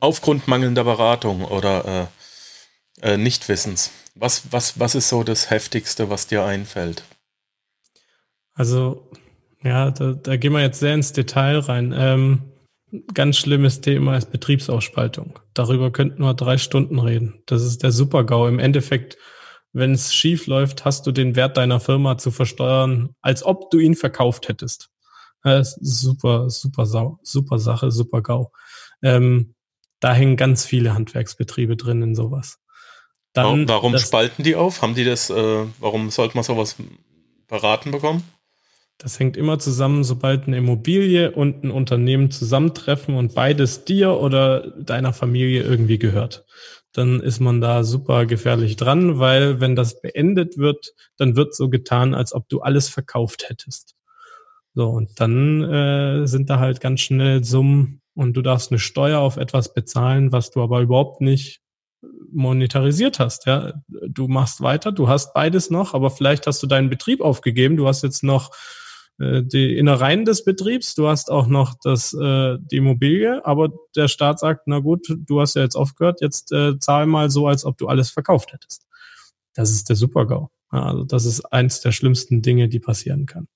Aufgrund 0.00 0.48
mangelnder 0.48 0.84
Beratung 0.84 1.44
oder 1.44 2.08
äh, 3.02 3.12
äh, 3.12 3.16
Nichtwissens. 3.16 3.90
Was, 4.14 4.52
was, 4.52 4.78
was 4.80 4.94
ist 4.94 5.08
so 5.08 5.22
das 5.22 5.50
Heftigste, 5.50 6.10
was 6.10 6.26
dir 6.26 6.44
einfällt? 6.44 7.04
Also, 8.54 9.10
ja, 9.62 9.90
da, 9.90 10.12
da 10.12 10.36
gehen 10.36 10.52
wir 10.52 10.60
jetzt 10.60 10.80
sehr 10.80 10.94
ins 10.94 11.12
Detail 11.12 11.58
rein. 11.58 11.94
Ähm, 11.96 12.52
ganz 13.14 13.36
schlimmes 13.36 13.80
Thema 13.80 14.16
ist 14.16 14.32
Betriebsausspaltung. 14.32 15.38
Darüber 15.54 15.90
könnten 15.90 16.22
wir 16.22 16.34
drei 16.34 16.58
Stunden 16.58 16.98
reden. 16.98 17.42
Das 17.46 17.62
ist 17.62 17.82
der 17.82 17.92
Super-GAU. 17.92 18.48
Im 18.48 18.58
Endeffekt, 18.58 19.16
wenn 19.72 19.92
es 19.92 20.14
schief 20.14 20.46
läuft, 20.46 20.84
hast 20.84 21.06
du 21.06 21.12
den 21.12 21.36
Wert 21.36 21.56
deiner 21.56 21.80
Firma 21.80 22.18
zu 22.18 22.30
versteuern, 22.30 23.14
als 23.22 23.44
ob 23.44 23.70
du 23.70 23.78
ihn 23.78 23.94
verkauft 23.94 24.48
hättest. 24.48 24.90
Super, 25.42 26.50
super 26.50 26.84
super 27.22 27.58
Sache, 27.58 27.90
super 27.90 28.20
GAU. 28.20 28.52
Ähm, 29.02 29.54
da 30.00 30.14
hängen 30.14 30.36
ganz 30.36 30.64
viele 30.64 30.94
Handwerksbetriebe 30.94 31.76
drin 31.76 32.02
in 32.02 32.14
sowas. 32.14 32.58
Dann, 33.32 33.68
warum 33.68 33.92
das, 33.92 34.02
spalten 34.02 34.42
die 34.42 34.56
auf? 34.56 34.82
Haben 34.82 34.94
die 34.94 35.04
das, 35.04 35.30
äh, 35.30 35.64
warum 35.78 36.10
sollte 36.10 36.36
man 36.36 36.42
sowas 36.42 36.76
beraten 37.46 37.92
bekommen? 37.92 38.24
Das 38.98 39.18
hängt 39.18 39.36
immer 39.36 39.58
zusammen, 39.58 40.04
sobald 40.04 40.46
eine 40.46 40.58
Immobilie 40.58 41.30
und 41.30 41.64
ein 41.64 41.70
Unternehmen 41.70 42.30
zusammentreffen 42.30 43.14
und 43.14 43.34
beides 43.34 43.84
dir 43.84 44.12
oder 44.12 44.72
deiner 44.72 45.12
Familie 45.12 45.62
irgendwie 45.62 45.98
gehört. 45.98 46.44
Dann 46.92 47.20
ist 47.20 47.40
man 47.40 47.60
da 47.60 47.84
super 47.84 48.26
gefährlich 48.26 48.76
dran, 48.76 49.18
weil 49.18 49.60
wenn 49.60 49.76
das 49.76 50.02
beendet 50.02 50.58
wird, 50.58 50.92
dann 51.16 51.36
wird 51.36 51.54
so 51.54 51.70
getan, 51.70 52.14
als 52.14 52.34
ob 52.34 52.48
du 52.48 52.60
alles 52.60 52.88
verkauft 52.88 53.48
hättest. 53.48 53.94
So, 54.74 54.88
und 54.88 55.18
dann 55.20 55.62
äh, 55.62 56.26
sind 56.26 56.50
da 56.50 56.58
halt 56.58 56.80
ganz 56.80 57.00
schnell 57.00 57.42
Summen 57.44 57.99
und 58.14 58.34
du 58.34 58.42
darfst 58.42 58.70
eine 58.70 58.78
Steuer 58.78 59.20
auf 59.20 59.36
etwas 59.36 59.72
bezahlen, 59.72 60.32
was 60.32 60.50
du 60.50 60.62
aber 60.62 60.80
überhaupt 60.80 61.20
nicht 61.20 61.60
monetarisiert 62.32 63.18
hast. 63.18 63.46
Ja, 63.46 63.72
du 63.88 64.28
machst 64.28 64.60
weiter, 64.60 64.92
du 64.92 65.08
hast 65.08 65.34
beides 65.34 65.70
noch, 65.70 65.94
aber 65.94 66.10
vielleicht 66.10 66.46
hast 66.46 66.62
du 66.62 66.66
deinen 66.66 66.90
Betrieb 66.90 67.20
aufgegeben, 67.20 67.76
du 67.76 67.86
hast 67.86 68.02
jetzt 68.02 68.22
noch 68.22 68.50
äh, 69.18 69.42
die 69.42 69.76
Innereien 69.76 70.24
des 70.24 70.44
Betriebs, 70.44 70.94
du 70.94 71.08
hast 71.08 71.30
auch 71.30 71.46
noch 71.46 71.74
das, 71.82 72.14
äh, 72.14 72.56
die 72.60 72.78
Immobilie, 72.78 73.44
aber 73.44 73.70
der 73.94 74.08
Staat 74.08 74.38
sagt, 74.38 74.66
na 74.66 74.78
gut, 74.78 75.06
du 75.08 75.40
hast 75.40 75.56
ja 75.56 75.62
jetzt 75.62 75.76
aufgehört, 75.76 76.20
jetzt 76.20 76.52
äh, 76.52 76.78
zahl 76.78 77.06
mal 77.06 77.30
so, 77.30 77.46
als 77.46 77.64
ob 77.64 77.76
du 77.78 77.88
alles 77.88 78.10
verkauft 78.10 78.52
hättest. 78.52 78.86
Das 79.54 79.70
ist 79.70 79.88
der 79.88 79.96
Supergau. 79.96 80.50
Also 80.68 81.04
das 81.04 81.24
ist 81.24 81.40
eins 81.52 81.80
der 81.80 81.92
schlimmsten 81.92 82.42
Dinge, 82.42 82.68
die 82.68 82.78
passieren 82.78 83.26
kann. 83.26 83.48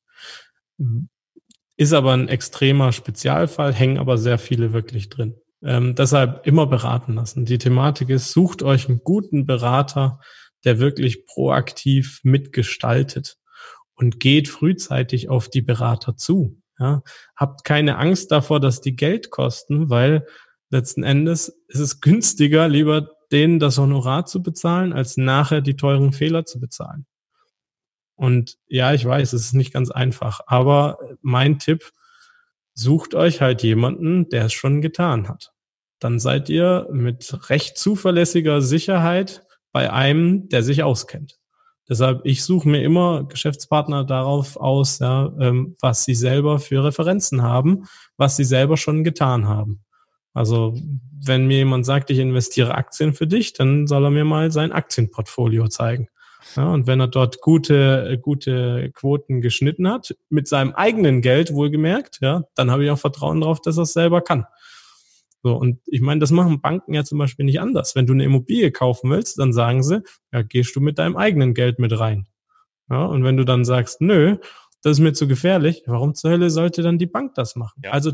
Ist 1.76 1.92
aber 1.92 2.12
ein 2.12 2.28
extremer 2.28 2.92
Spezialfall, 2.92 3.72
hängen 3.72 3.98
aber 3.98 4.18
sehr 4.18 4.38
viele 4.38 4.72
wirklich 4.72 5.08
drin. 5.08 5.34
Ähm, 5.62 5.94
deshalb 5.94 6.46
immer 6.46 6.66
beraten 6.66 7.14
lassen. 7.14 7.46
Die 7.46 7.58
Thematik 7.58 8.10
ist, 8.10 8.32
sucht 8.32 8.62
euch 8.62 8.88
einen 8.88 9.00
guten 9.02 9.46
Berater, 9.46 10.20
der 10.64 10.78
wirklich 10.78 11.26
proaktiv 11.26 12.20
mitgestaltet 12.22 13.38
und 13.96 14.20
geht 14.20 14.48
frühzeitig 14.48 15.28
auf 15.28 15.48
die 15.48 15.62
Berater 15.62 16.16
zu. 16.16 16.60
Ja, 16.78 17.02
habt 17.36 17.64
keine 17.64 17.98
Angst 17.98 18.32
davor, 18.32 18.60
dass 18.60 18.80
die 18.80 18.96
Geld 18.96 19.30
kosten, 19.30 19.90
weil 19.90 20.26
letzten 20.70 21.04
Endes 21.04 21.48
ist 21.68 21.78
es 21.78 22.00
günstiger, 22.00 22.68
lieber 22.68 23.10
denen 23.30 23.58
das 23.58 23.78
Honorar 23.78 24.26
zu 24.26 24.42
bezahlen, 24.42 24.92
als 24.92 25.16
nachher 25.16 25.60
die 25.60 25.76
teuren 25.76 26.12
Fehler 26.12 26.44
zu 26.44 26.60
bezahlen. 26.60 27.06
Und 28.16 28.58
ja, 28.68 28.94
ich 28.94 29.04
weiß, 29.04 29.32
es 29.32 29.46
ist 29.46 29.54
nicht 29.54 29.72
ganz 29.72 29.90
einfach, 29.90 30.40
aber 30.46 30.98
mein 31.20 31.58
Tipp, 31.58 31.92
sucht 32.74 33.14
euch 33.14 33.40
halt 33.40 33.62
jemanden, 33.62 34.28
der 34.28 34.46
es 34.46 34.52
schon 34.52 34.80
getan 34.80 35.28
hat. 35.28 35.52
Dann 36.00 36.18
seid 36.18 36.48
ihr 36.48 36.88
mit 36.92 37.48
recht 37.48 37.78
zuverlässiger 37.78 38.60
Sicherheit 38.60 39.42
bei 39.72 39.92
einem, 39.92 40.48
der 40.48 40.62
sich 40.62 40.82
auskennt. 40.82 41.38
Deshalb, 41.88 42.22
ich 42.24 42.44
suche 42.44 42.68
mir 42.68 42.82
immer 42.82 43.24
Geschäftspartner 43.24 44.04
darauf 44.04 44.56
aus, 44.56 44.98
ja, 44.98 45.32
ähm, 45.38 45.76
was 45.80 46.04
sie 46.04 46.14
selber 46.14 46.58
für 46.58 46.82
Referenzen 46.82 47.42
haben, 47.42 47.84
was 48.16 48.36
sie 48.36 48.44
selber 48.44 48.76
schon 48.76 49.04
getan 49.04 49.46
haben. 49.46 49.84
Also 50.32 50.76
wenn 51.22 51.46
mir 51.46 51.58
jemand 51.58 51.86
sagt, 51.86 52.10
ich 52.10 52.18
investiere 52.18 52.74
Aktien 52.74 53.14
für 53.14 53.26
dich, 53.26 53.52
dann 53.52 53.86
soll 53.86 54.04
er 54.04 54.10
mir 54.10 54.24
mal 54.24 54.50
sein 54.50 54.72
Aktienportfolio 54.72 55.68
zeigen. 55.68 56.08
Ja, 56.56 56.72
und 56.72 56.86
wenn 56.86 57.00
er 57.00 57.08
dort 57.08 57.40
gute, 57.40 58.18
gute 58.20 58.90
Quoten 58.94 59.40
geschnitten 59.40 59.88
hat, 59.88 60.14
mit 60.28 60.46
seinem 60.46 60.72
eigenen 60.74 61.20
Geld 61.22 61.52
wohlgemerkt, 61.52 62.18
ja, 62.20 62.44
dann 62.54 62.70
habe 62.70 62.84
ich 62.84 62.90
auch 62.90 62.98
Vertrauen 62.98 63.40
darauf, 63.40 63.60
dass 63.60 63.78
er 63.78 63.82
es 63.82 63.92
selber 63.92 64.20
kann. 64.20 64.46
So, 65.42 65.54
und 65.56 65.80
ich 65.86 66.00
meine, 66.00 66.20
das 66.20 66.30
machen 66.30 66.62
Banken 66.62 66.94
ja 66.94 67.04
zum 67.04 67.18
Beispiel 67.18 67.44
nicht 67.44 67.60
anders. 67.60 67.94
Wenn 67.94 68.06
du 68.06 68.14
eine 68.14 68.24
Immobilie 68.24 68.70
kaufen 68.70 69.10
willst, 69.10 69.38
dann 69.38 69.52
sagen 69.52 69.82
sie, 69.82 70.02
ja, 70.32 70.42
gehst 70.42 70.74
du 70.74 70.80
mit 70.80 70.98
deinem 70.98 71.16
eigenen 71.16 71.52
Geld 71.52 71.78
mit 71.78 71.98
rein. 71.98 72.28
Ja, 72.88 73.04
und 73.04 73.24
wenn 73.24 73.36
du 73.36 73.44
dann 73.44 73.64
sagst, 73.64 74.00
nö, 74.00 74.36
das 74.82 74.92
ist 74.92 75.00
mir 75.00 75.12
zu 75.12 75.28
gefährlich, 75.28 75.82
warum 75.86 76.14
zur 76.14 76.30
Hölle 76.30 76.50
sollte 76.50 76.82
dann 76.82 76.98
die 76.98 77.06
Bank 77.06 77.34
das 77.34 77.56
machen? 77.56 77.80
Ja. 77.84 77.90
Also 77.90 78.12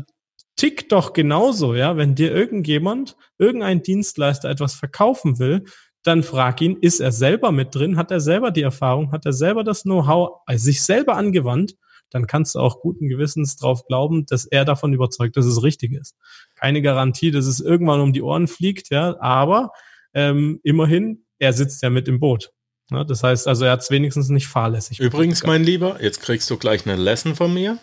tick 0.55 0.89
doch 0.89 1.13
genauso, 1.13 1.73
ja, 1.73 1.97
wenn 1.97 2.15
dir 2.15 2.33
irgendjemand, 2.33 3.15
irgendein 3.37 3.81
Dienstleister 3.81 4.49
etwas 4.49 4.73
verkaufen 4.73 5.39
will, 5.39 5.63
dann 6.03 6.23
frag 6.23 6.61
ihn, 6.61 6.77
ist 6.81 6.99
er 6.99 7.11
selber 7.11 7.51
mit 7.51 7.75
drin? 7.75 7.97
Hat 7.97 8.11
er 8.11 8.19
selber 8.19 8.51
die 8.51 8.61
Erfahrung? 8.61 9.11
Hat 9.11 9.25
er 9.25 9.33
selber 9.33 9.63
das 9.63 9.83
Know-how 9.83 10.41
also 10.45 10.63
sich 10.63 10.81
selber 10.81 11.15
angewandt? 11.15 11.75
Dann 12.09 12.27
kannst 12.27 12.55
du 12.55 12.59
auch 12.59 12.81
guten 12.81 13.07
Gewissens 13.07 13.55
drauf 13.55 13.85
glauben, 13.85 14.25
dass 14.25 14.45
er 14.45 14.65
davon 14.65 14.93
überzeugt, 14.93 15.37
dass 15.37 15.45
es 15.45 15.63
richtig 15.63 15.93
ist. 15.93 16.15
Keine 16.55 16.81
Garantie, 16.81 17.31
dass 17.31 17.45
es 17.45 17.59
irgendwann 17.59 18.01
um 18.01 18.13
die 18.13 18.21
Ohren 18.21 18.47
fliegt, 18.47 18.89
ja, 18.89 19.15
aber 19.21 19.71
ähm, 20.13 20.59
immerhin, 20.63 21.25
er 21.39 21.53
sitzt 21.53 21.81
ja 21.81 21.89
mit 21.89 22.07
im 22.07 22.19
Boot. 22.19 22.51
Ja, 22.91 23.05
das 23.05 23.23
heißt 23.23 23.47
also, 23.47 23.63
er 23.63 23.71
hat 23.71 23.81
es 23.81 23.89
wenigstens 23.89 24.27
nicht 24.29 24.47
fahrlässig. 24.47 24.99
Übrigens, 24.99 25.43
mein 25.43 25.63
Lieber, 25.63 26.03
jetzt 26.03 26.21
kriegst 26.21 26.49
du 26.49 26.57
gleich 26.57 26.85
eine 26.85 27.01
Lesson 27.01 27.35
von 27.35 27.53
mir. 27.53 27.79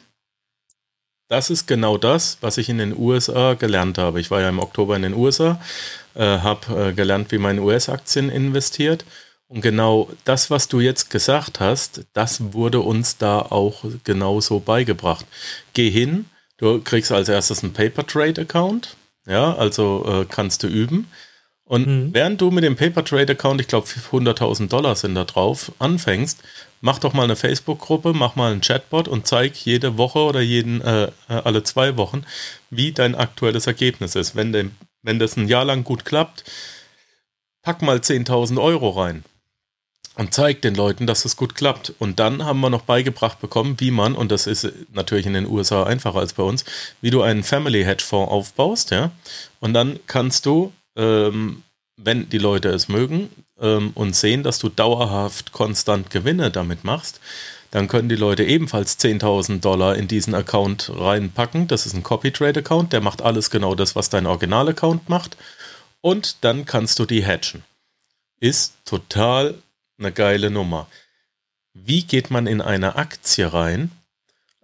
Das 1.29 1.51
ist 1.51 1.66
genau 1.66 1.99
das, 1.99 2.39
was 2.41 2.57
ich 2.57 2.70
in 2.70 2.79
den 2.79 2.97
USA 2.97 3.55
gelernt 3.55 3.99
habe. 3.99 4.20
Ich 4.20 4.31
war 4.31 4.41
ja 4.41 4.49
im 4.49 4.59
Oktober 4.59 4.97
in 4.97 5.03
den 5.03 5.14
USA, 5.14 5.61
äh, 6.14 6.22
habe 6.22 6.89
äh, 6.89 6.93
gelernt, 6.95 7.31
wie 7.31 7.39
man 7.39 7.59
US-Aktien 7.59 8.31
investiert. 8.31 9.05
Und 9.47 9.61
genau 9.61 10.11
das, 10.24 10.51
was 10.51 10.68
du 10.68 10.81
jetzt 10.81 11.11
gesagt 11.11 11.61
hast, 11.61 12.07
das 12.14 12.53
wurde 12.53 12.81
uns 12.81 13.18
da 13.18 13.41
auch 13.41 13.85
genauso 14.05 14.61
beigebracht. 14.61 15.26
Geh 15.74 15.91
hin, 15.91 16.26
du 16.57 16.81
kriegst 16.81 17.12
als 17.12 17.29
erstes 17.29 17.62
einen 17.62 17.72
Paper 17.72 18.07
Trade 18.07 18.43
Account, 18.43 18.97
ja, 19.26 19.55
also 19.55 20.05
äh, 20.07 20.26
kannst 20.29 20.62
du 20.62 20.66
üben. 20.66 21.11
Und 21.64 21.87
mhm. 21.87 22.14
während 22.14 22.41
du 22.41 22.51
mit 22.51 22.64
dem 22.64 22.76
Paper 22.76 23.05
Trade 23.05 23.33
Account, 23.33 23.61
ich 23.61 23.68
glaube 23.68 23.87
100.000 23.87 24.68
Dollar 24.68 24.97
sind 24.97 25.14
da 25.14 25.24
drauf, 25.24 25.72
anfängst, 25.79 26.41
mach 26.81 26.99
doch 26.99 27.12
mal 27.12 27.24
eine 27.24 27.37
Facebook-Gruppe, 27.37 28.12
mach 28.12 28.37
mal 28.37 28.53
einen 28.53 28.61
Chatbot 28.61 29.09
und 29.09 29.26
zeig 29.26 29.57
jede 29.64 29.99
Woche 29.99 30.20
oder 30.20 30.41
jeden 30.41 30.81
äh, 30.81 31.05
äh 31.05 31.11
alle 31.29 31.62
zwei 31.62 31.97
Wochen, 31.97 32.24
wie 32.70 32.93
dein 32.93 33.14
aktuelles 33.14 33.66
Ergebnis 33.66 34.14
ist. 34.14 34.37
Wenn, 34.37 34.53
dem, 34.53 34.72
wenn 35.03 35.18
das 35.18 35.37
ein 35.37 35.49
Jahr 35.49 35.64
lang 35.64 35.85
gut 35.85 36.05
klappt, 36.05 36.45
pack 37.62 37.83
mal 37.83 37.99
10.000 37.99 38.61
Euro 38.61 38.91
rein 38.91 39.24
und 40.14 40.35
zeig 40.35 40.62
den 40.62 40.74
Leuten, 40.74 41.07
dass 41.07 41.24
es 41.24 41.37
gut 41.37 41.55
klappt. 41.55 41.93
Und 41.99 42.18
dann 42.18 42.45
haben 42.45 42.61
wir 42.61 42.70
noch 42.70 42.83
beigebracht 42.83 43.41
bekommen, 43.41 43.76
wie 43.79 43.91
man, 43.91 44.14
und 44.14 44.33
das 44.33 44.47
ist 44.47 44.68
natürlich 44.93 45.26
in 45.26 45.35
den 45.35 45.47
USA 45.47 45.85
einfacher 45.85 46.18
als 46.18 46.33
bei 46.33 46.43
uns, 46.43 46.64
wie 47.01 47.11
du 47.11 47.22
einen 47.22 47.45
Family 47.45 47.85
Hedge 47.85 48.05
Fonds 48.05 48.33
aufbaust, 48.33 48.91
ja. 48.91 49.11
Und 49.61 49.74
dann 49.74 50.01
kannst 50.07 50.47
du 50.47 50.72
ähm, 50.97 51.62
wenn 51.99 52.29
die 52.29 52.39
Leute 52.39 52.68
es 52.68 52.89
mögen 52.89 53.29
ähm, 53.61 53.93
und 53.95 54.15
sehen, 54.15 54.43
dass 54.43 54.59
du 54.59 54.69
dauerhaft 54.69 55.53
konstant 55.53 56.11
Gewinne 56.11 56.51
damit 56.51 56.85
machst, 56.85 57.21
dann 57.71 57.89
können 57.89 58.09
die 58.09 58.17
Leute 58.17 58.45
ebenfalls 58.45 58.99
10.000 58.99 59.61
Dollar 59.61 59.97
in 59.97 60.09
diesen 60.09 60.35
Account 60.35 60.91
reinpacken. 60.95 61.69
Das 61.69 61.85
ist 61.85 61.95
ein 61.95 62.03
Copy-Trade-Account, 62.03 62.93
der 62.93 63.01
macht 63.01 63.21
alles 63.21 63.51
genau 63.51 63.75
das, 63.75 63.95
was 63.95 64.09
dein 64.09 64.27
Original-Account 64.27 65.09
macht. 65.09 65.37
Und 66.01 66.45
dann 66.45 66.65
kannst 66.65 66.99
du 66.99 67.05
die 67.05 67.27
hatchen. 67.27 67.65
Ist 68.41 68.75
total 68.85 69.55
eine 69.99 70.13
geile 70.13 70.51
Nummer. 70.51 70.87
Wie 71.75 72.05
geht 72.05 72.31
man 72.31 72.47
in 72.47 72.61
eine 72.61 72.97
Aktie 72.97 73.53
rein? 73.53 73.91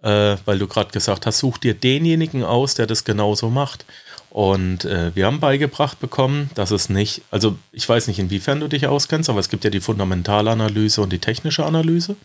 Äh, 0.05 0.37
weil 0.45 0.59
du 0.59 0.67
gerade 0.67 0.91
gesagt 0.91 1.25
hast, 1.25 1.39
such 1.39 1.57
dir 1.57 1.73
denjenigen 1.73 2.43
aus, 2.43 2.75
der 2.75 2.85
das 2.85 3.05
genauso 3.05 3.49
macht. 3.49 3.85
Und 4.29 4.85
äh, 4.85 5.15
wir 5.15 5.25
haben 5.25 5.39
beigebracht 5.39 5.99
bekommen, 5.99 6.51
dass 6.53 6.69
es 6.69 6.89
nicht, 6.89 7.23
also 7.31 7.57
ich 7.71 7.89
weiß 7.89 8.05
nicht, 8.05 8.19
inwiefern 8.19 8.59
du 8.59 8.67
dich 8.67 8.85
auskennst, 8.85 9.31
aber 9.31 9.39
es 9.39 9.49
gibt 9.49 9.63
ja 9.63 9.71
die 9.71 9.79
Fundamentalanalyse 9.79 11.01
und 11.01 11.11
die 11.11 11.17
technische 11.17 11.65
Analyse. 11.65 12.17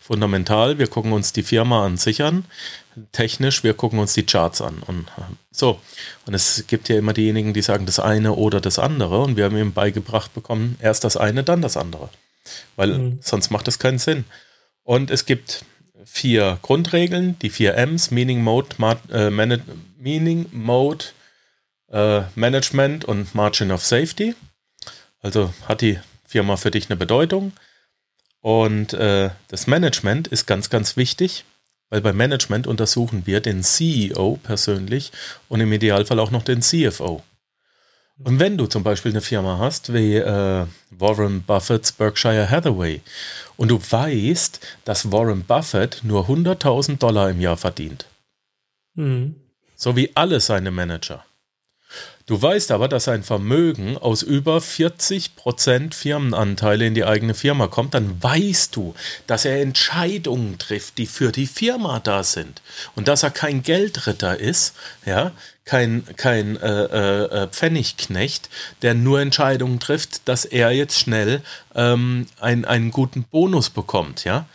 Fundamental, 0.00 0.78
wir 0.78 0.86
gucken 0.86 1.12
uns 1.12 1.32
die 1.32 1.42
Firma 1.42 1.84
an 1.84 1.96
sich 1.96 2.22
an. 2.22 2.44
Technisch, 3.10 3.64
wir 3.64 3.74
gucken 3.74 3.98
uns 3.98 4.12
die 4.12 4.26
Charts 4.26 4.60
an. 4.60 4.80
Und 4.86 5.08
äh, 5.16 5.22
so. 5.50 5.80
Und 6.26 6.34
es 6.34 6.68
gibt 6.68 6.88
ja 6.88 6.98
immer 6.98 7.14
diejenigen, 7.14 7.52
die 7.52 7.62
sagen 7.62 7.84
das 7.84 7.98
eine 7.98 8.34
oder 8.34 8.60
das 8.60 8.78
andere. 8.78 9.22
Und 9.22 9.36
wir 9.36 9.46
haben 9.46 9.56
ihm 9.56 9.72
beigebracht 9.72 10.32
bekommen, 10.34 10.76
erst 10.80 11.02
das 11.02 11.16
eine, 11.16 11.42
dann 11.42 11.62
das 11.62 11.76
andere. 11.76 12.10
Weil 12.76 12.96
mhm. 12.96 13.18
sonst 13.22 13.50
macht 13.50 13.66
das 13.66 13.80
keinen 13.80 13.98
Sinn. 13.98 14.24
Und 14.84 15.10
es 15.10 15.26
gibt 15.26 15.64
vier 16.04 16.58
Grundregeln, 16.62 17.38
die 17.40 17.50
vier 17.50 17.76
M's, 17.76 18.10
Meaning 18.10 18.42
Mode, 18.42 18.68
äh, 19.10 19.30
Meaning 19.30 20.46
Mode, 20.52 21.06
äh, 21.90 22.22
Management 22.34 23.04
und 23.04 23.34
Margin 23.34 23.70
of 23.70 23.84
Safety. 23.84 24.34
Also 25.20 25.52
hat 25.66 25.80
die 25.80 25.98
Firma 26.26 26.56
für 26.56 26.70
dich 26.70 26.90
eine 26.90 26.96
Bedeutung. 26.96 27.52
Und 28.40 28.92
äh, 28.92 29.30
das 29.48 29.66
Management 29.66 30.28
ist 30.28 30.46
ganz, 30.46 30.68
ganz 30.68 30.96
wichtig, 30.96 31.44
weil 31.88 32.02
beim 32.02 32.16
Management 32.16 32.66
untersuchen 32.66 33.26
wir 33.26 33.40
den 33.40 33.62
CEO 33.62 34.38
persönlich 34.42 35.12
und 35.48 35.60
im 35.60 35.72
Idealfall 35.72 36.18
auch 36.18 36.30
noch 36.30 36.42
den 36.42 36.60
CFO. 36.60 37.22
Und 38.22 38.38
wenn 38.38 38.56
du 38.56 38.66
zum 38.66 38.84
Beispiel 38.84 39.10
eine 39.10 39.20
Firma 39.20 39.58
hast 39.58 39.92
wie 39.92 40.16
äh, 40.16 40.66
Warren 40.90 41.42
Buffett's 41.42 41.90
Berkshire 41.90 42.48
Hathaway 42.48 43.00
und 43.56 43.68
du 43.68 43.80
weißt, 43.80 44.60
dass 44.84 45.10
Warren 45.10 45.44
Buffett 45.44 46.00
nur 46.04 46.28
100.000 46.28 46.98
Dollar 46.98 47.30
im 47.30 47.40
Jahr 47.40 47.56
verdient, 47.56 48.06
mhm. 48.94 49.34
so 49.74 49.96
wie 49.96 50.12
alle 50.14 50.38
seine 50.38 50.70
Manager, 50.70 51.24
Du 52.26 52.40
weißt 52.40 52.70
aber, 52.70 52.88
dass 52.88 53.06
ein 53.08 53.22
Vermögen 53.22 53.98
aus 53.98 54.22
über 54.22 54.56
40% 54.56 55.92
Firmenanteile 55.92 56.86
in 56.86 56.94
die 56.94 57.04
eigene 57.04 57.34
Firma 57.34 57.66
kommt, 57.66 57.92
dann 57.92 58.22
weißt 58.22 58.74
du, 58.74 58.94
dass 59.26 59.44
er 59.44 59.60
Entscheidungen 59.60 60.58
trifft, 60.58 60.96
die 60.96 61.06
für 61.06 61.32
die 61.32 61.46
Firma 61.46 62.00
da 62.00 62.24
sind. 62.24 62.62
Und 62.94 63.08
dass 63.08 63.24
er 63.24 63.30
kein 63.30 63.62
Geldritter 63.62 64.40
ist, 64.40 64.74
ja, 65.04 65.32
kein, 65.66 66.04
kein 66.16 66.56
äh, 66.56 66.84
äh, 66.84 67.42
äh 67.42 67.48
Pfennigknecht, 67.48 68.48
der 68.80 68.94
nur 68.94 69.20
Entscheidungen 69.20 69.78
trifft, 69.78 70.26
dass 70.26 70.46
er 70.46 70.70
jetzt 70.70 70.98
schnell 70.98 71.42
ähm, 71.74 72.26
ein, 72.40 72.64
einen 72.64 72.90
guten 72.90 73.24
Bonus 73.24 73.68
bekommt, 73.68 74.24
ja. 74.24 74.46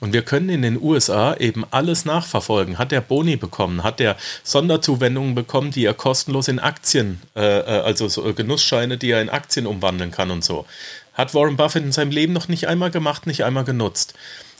Und 0.00 0.12
wir 0.12 0.22
können 0.22 0.48
in 0.48 0.62
den 0.62 0.80
USA 0.80 1.34
eben 1.34 1.64
alles 1.70 2.04
nachverfolgen. 2.04 2.78
Hat 2.78 2.92
er 2.92 3.00
Boni 3.00 3.36
bekommen? 3.36 3.82
Hat 3.82 4.00
er 4.00 4.16
Sonderzuwendungen 4.44 5.34
bekommen, 5.34 5.72
die 5.72 5.84
er 5.84 5.94
kostenlos 5.94 6.48
in 6.48 6.60
Aktien, 6.60 7.20
äh, 7.34 7.58
äh, 7.58 7.80
also 7.80 8.08
so 8.08 8.32
Genussscheine, 8.32 8.96
die 8.96 9.10
er 9.10 9.20
in 9.20 9.28
Aktien 9.28 9.66
umwandeln 9.66 10.10
kann 10.12 10.30
und 10.30 10.44
so? 10.44 10.66
Hat 11.14 11.34
Warren 11.34 11.56
Buffett 11.56 11.82
in 11.82 11.92
seinem 11.92 12.12
Leben 12.12 12.32
noch 12.32 12.46
nicht 12.46 12.68
einmal 12.68 12.92
gemacht, 12.92 13.26
nicht 13.26 13.44
einmal 13.44 13.64
genutzt. 13.64 14.14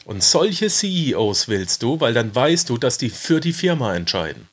Und 0.05 0.25
solche 0.25 0.69
CEOs 0.69 1.47
willst 1.47 1.83
du, 1.83 2.01
weil 2.01 2.15
dann 2.15 2.35
weißt 2.35 2.69
du, 2.69 2.79
dass 2.79 2.99
die 2.99 3.11
für 3.11 3.41
die 3.41 3.53
Firma 3.53 3.95
entscheiden. 3.95 4.49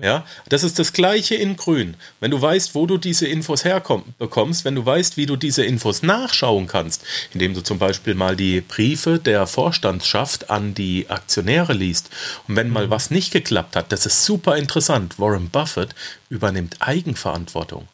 Ja, 0.00 0.24
das 0.48 0.62
ist 0.62 0.78
das 0.78 0.94
Gleiche 0.94 1.34
in 1.34 1.56
Grün. 1.56 1.96
Wenn 2.18 2.30
du 2.30 2.40
weißt, 2.40 2.74
wo 2.74 2.86
du 2.86 2.96
diese 2.96 3.26
Infos 3.26 3.64
herbekommst, 3.64 4.64
wenn 4.64 4.74
du 4.74 4.86
weißt, 4.86 5.18
wie 5.18 5.26
du 5.26 5.36
diese 5.36 5.64
Infos 5.64 6.02
nachschauen 6.02 6.66
kannst, 6.66 7.04
indem 7.34 7.52
du 7.52 7.60
zum 7.60 7.78
Beispiel 7.78 8.14
mal 8.14 8.34
die 8.34 8.62
Briefe 8.62 9.18
der 9.18 9.46
Vorstandschaft 9.46 10.48
an 10.48 10.72
die 10.72 11.10
Aktionäre 11.10 11.74
liest 11.74 12.08
und 12.48 12.56
wenn 12.56 12.70
mal 12.70 12.86
mhm. 12.86 12.90
was 12.90 13.10
nicht 13.10 13.32
geklappt 13.32 13.76
hat, 13.76 13.92
das 13.92 14.06
ist 14.06 14.24
super 14.24 14.56
interessant. 14.56 15.18
Warren 15.18 15.50
Buffett 15.50 15.94
übernimmt 16.30 16.76
Eigenverantwortung. 16.80 17.86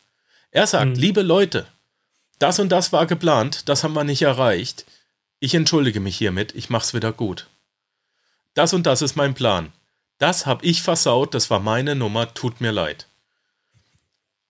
Er 0.52 0.68
sagt, 0.68 0.90
mhm. 0.90 0.94
liebe 0.94 1.22
Leute, 1.22 1.66
das 2.38 2.60
und 2.60 2.70
das 2.70 2.92
war 2.92 3.06
geplant, 3.06 3.68
das 3.68 3.82
haben 3.82 3.94
wir 3.94 4.04
nicht 4.04 4.22
erreicht. 4.22 4.86
Ich 5.40 5.54
entschuldige 5.54 5.98
mich 5.98 6.16
hiermit, 6.16 6.54
ich 6.54 6.70
mach's 6.70 6.94
wieder 6.94 7.12
gut. 7.12 7.48
Das 8.54 8.72
und 8.72 8.86
das 8.86 9.02
ist 9.02 9.16
mein 9.16 9.34
Plan. 9.34 9.72
Das 10.18 10.46
habe 10.46 10.64
ich 10.64 10.82
versaut, 10.82 11.34
das 11.34 11.48
war 11.50 11.60
meine 11.60 11.94
Nummer, 11.94 12.34
tut 12.34 12.60
mir 12.60 12.72
leid. 12.72 13.06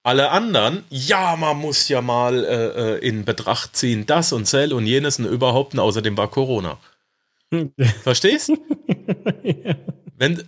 Alle 0.02 0.30
anderen, 0.30 0.84
ja, 0.88 1.36
man 1.36 1.58
muss 1.58 1.88
ja 1.88 2.00
mal 2.00 2.44
äh, 2.44 2.96
äh 2.96 3.06
in 3.06 3.24
Betracht 3.26 3.76
ziehen, 3.76 4.06
das 4.06 4.32
und 4.32 4.46
Cell 4.46 4.72
und 4.72 4.86
jenes 4.86 5.18
und 5.18 5.26
überhaupt, 5.26 5.74
und 5.74 5.80
außerdem 5.80 6.16
war 6.16 6.28
Corona. 6.30 6.78
Verstehst? 8.02 8.50
ja. 9.42 9.74
Wenn, 10.16 10.42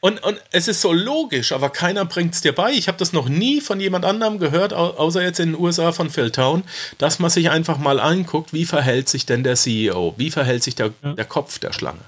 und, 0.00 0.22
und 0.22 0.38
es 0.50 0.68
ist 0.68 0.82
so 0.82 0.92
logisch, 0.92 1.52
aber 1.52 1.70
keiner 1.70 2.04
bringt 2.04 2.34
es 2.34 2.42
dir 2.42 2.52
bei. 2.52 2.72
Ich 2.72 2.88
habe 2.88 2.98
das 2.98 3.14
noch 3.14 3.28
nie 3.28 3.62
von 3.62 3.80
jemand 3.80 4.04
anderem 4.04 4.38
gehört, 4.38 4.74
außer 4.74 5.22
jetzt 5.22 5.40
in 5.40 5.52
den 5.52 5.60
USA 5.60 5.92
von 5.92 6.10
Phil 6.10 6.30
Town, 6.30 6.62
dass 6.98 7.20
man 7.20 7.30
sich 7.30 7.48
einfach 7.48 7.78
mal 7.78 7.98
anguckt, 7.98 8.52
wie 8.52 8.66
verhält 8.66 9.08
sich 9.08 9.24
denn 9.24 9.44
der 9.44 9.54
CEO, 9.54 10.12
wie 10.18 10.30
verhält 10.30 10.62
sich 10.62 10.74
der, 10.74 10.92
ja. 11.02 11.14
der 11.14 11.24
Kopf 11.24 11.58
der 11.58 11.72
Schlange. 11.72 12.00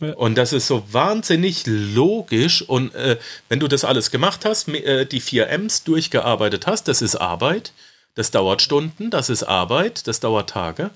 Und 0.00 0.36
das 0.36 0.52
ist 0.52 0.66
so 0.66 0.82
wahnsinnig 0.92 1.64
logisch. 1.66 2.62
Und 2.62 2.94
äh, 2.94 3.18
wenn 3.48 3.60
du 3.60 3.68
das 3.68 3.84
alles 3.84 4.10
gemacht 4.10 4.44
hast, 4.44 4.68
äh, 4.68 5.04
die 5.06 5.20
vier 5.20 5.48
M's 5.48 5.84
durchgearbeitet 5.84 6.66
hast, 6.66 6.88
das 6.88 7.02
ist 7.02 7.16
Arbeit, 7.16 7.72
das 8.14 8.30
dauert 8.30 8.62
Stunden, 8.62 9.10
das 9.10 9.28
ist 9.28 9.42
Arbeit, 9.42 10.06
das 10.06 10.20
dauert 10.20 10.50
Tage. 10.50 10.90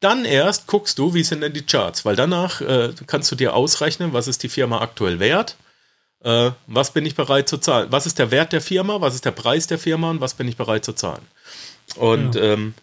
Dann 0.00 0.24
erst 0.24 0.66
guckst 0.66 0.98
du, 0.98 1.14
wie 1.14 1.22
sind 1.22 1.40
denn 1.40 1.52
die 1.52 1.64
Charts, 1.64 2.04
weil 2.04 2.16
danach 2.16 2.60
äh, 2.60 2.92
kannst 3.06 3.30
du 3.32 3.36
dir 3.36 3.54
ausrechnen, 3.54 4.12
was 4.12 4.28
ist 4.28 4.42
die 4.42 4.48
Firma 4.48 4.80
aktuell 4.80 5.20
wert, 5.20 5.56
äh, 6.22 6.50
was 6.66 6.92
bin 6.92 7.06
ich 7.06 7.14
bereit 7.14 7.48
zu 7.48 7.58
zahlen, 7.58 7.88
was 7.90 8.06
ist 8.06 8.18
der 8.18 8.30
Wert 8.30 8.52
der 8.52 8.60
Firma, 8.60 9.00
was 9.00 9.14
ist 9.14 9.24
der 9.24 9.30
Preis 9.30 9.66
der 9.66 9.78
Firma 9.78 10.10
und 10.10 10.20
was 10.20 10.34
bin 10.34 10.48
ich 10.48 10.56
bereit 10.56 10.84
zu 10.84 10.92
zahlen. 10.92 11.26
Und 11.96 12.34
ja. 12.34 12.42
ähm, 12.42 12.74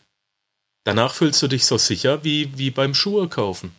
danach 0.85 1.13
fühlst 1.13 1.41
du 1.43 1.47
dich 1.47 1.65
so 1.65 1.77
sicher 1.77 2.23
wie, 2.23 2.57
wie 2.57 2.71
beim 2.71 2.95
Schuhe 2.95 3.27
kaufen. 3.27 3.75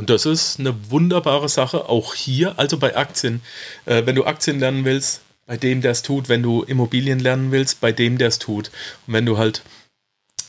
Und 0.00 0.08
das 0.08 0.24
ist 0.24 0.58
eine 0.58 0.90
wunderbare 0.90 1.50
Sache, 1.50 1.90
auch 1.90 2.14
hier, 2.14 2.58
also 2.58 2.78
bei 2.78 2.96
Aktien. 2.96 3.42
Äh, 3.84 4.06
wenn 4.06 4.14
du 4.14 4.24
Aktien 4.24 4.58
lernen 4.58 4.86
willst, 4.86 5.20
bei 5.44 5.58
dem, 5.58 5.82
der 5.82 5.90
es 5.90 6.00
tut, 6.00 6.30
wenn 6.30 6.42
du 6.42 6.62
Immobilien 6.62 7.18
lernen 7.18 7.52
willst, 7.52 7.82
bei 7.82 7.92
dem, 7.92 8.16
der 8.16 8.28
es 8.28 8.38
tut. 8.38 8.70
Und 9.06 9.12
wenn 9.12 9.26
du 9.26 9.36
halt 9.36 9.62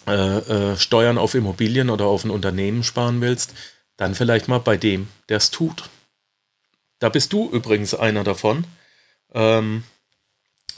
äh, 0.08 0.38
äh, 0.38 0.78
Steuern 0.78 1.18
auf 1.18 1.36
Immobilien 1.36 1.89
oder 1.89 2.06
auf 2.06 2.24
ein 2.24 2.32
Unternehmen 2.32 2.86
sparen 2.86 3.20
willst, 3.20 3.54
dann 3.97 4.16
vielleicht 4.16 4.47
mal 4.47 4.60
bei 4.60 4.78
dem, 4.78 5.10
der 5.28 5.36
es 5.36 5.52
tut. 5.52 5.89
Da 6.99 7.10
bist 7.10 7.34
du 7.34 7.49
übrigens 7.49 7.93
einer 7.93 8.24
davon. 8.24 8.64
Ähm, 9.34 9.84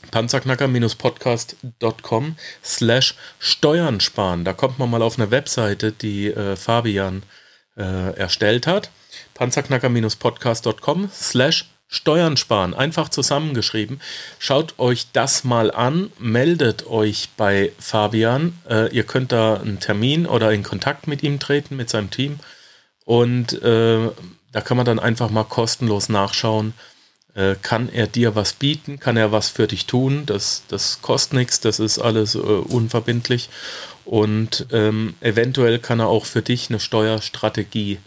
panzerknacker-podcast.com 0.09 2.37
slash 2.63 3.13
Steuern 3.37 3.99
sparen. 3.99 4.43
Da 4.43 4.53
kommt 4.53 4.79
man 4.79 4.89
mal 4.89 5.03
auf 5.03 5.19
eine 5.19 5.29
Webseite, 5.29 5.91
die 5.91 6.29
äh, 6.29 6.55
Fabian 6.55 7.17
äh, 7.17 7.42
erstellt 7.75 8.67
hat. 8.67 8.91
panzerknacker-podcast.com 9.33 11.09
slash 11.11 11.65
Steuern 11.93 12.37
sparen. 12.37 12.73
Einfach 12.73 13.09
zusammengeschrieben. 13.09 14.01
Schaut 14.39 14.79
euch 14.79 15.11
das 15.13 15.43
mal 15.43 15.69
an. 15.69 16.11
Meldet 16.17 16.87
euch 16.87 17.29
bei 17.37 17.71
Fabian. 17.77 18.57
Äh, 18.67 18.91
ihr 18.95 19.03
könnt 19.03 19.31
da 19.31 19.57
einen 19.57 19.79
Termin 19.79 20.25
oder 20.25 20.51
in 20.51 20.63
Kontakt 20.63 21.05
mit 21.05 21.21
ihm 21.21 21.39
treten, 21.39 21.75
mit 21.75 21.91
seinem 21.91 22.09
Team. 22.09 22.39
Und 23.05 23.61
äh, 23.61 24.09
da 24.51 24.61
kann 24.61 24.77
man 24.77 24.87
dann 24.87 24.97
einfach 24.97 25.29
mal 25.29 25.43
kostenlos 25.43 26.09
nachschauen, 26.09 26.73
äh, 27.35 27.55
kann 27.61 27.89
er 27.89 28.07
dir 28.07 28.35
was 28.35 28.53
bieten? 28.53 28.99
Kann 28.99 29.15
er 29.15 29.31
was 29.31 29.49
für 29.49 29.67
dich 29.67 29.85
tun? 29.85 30.25
Das, 30.25 30.63
das 30.67 31.01
kostet 31.01 31.33
nichts, 31.33 31.59
das 31.59 31.79
ist 31.79 31.99
alles 31.99 32.33
äh, 32.33 32.39
unverbindlich. 32.39 33.49
Und 34.05 34.67
ähm, 34.71 35.15
eventuell 35.21 35.79
kann 35.79 35.99
er 35.99 36.07
auch 36.07 36.25
für 36.25 36.41
dich 36.41 36.69
eine 36.69 36.79
Steuerstrategie 36.79 37.99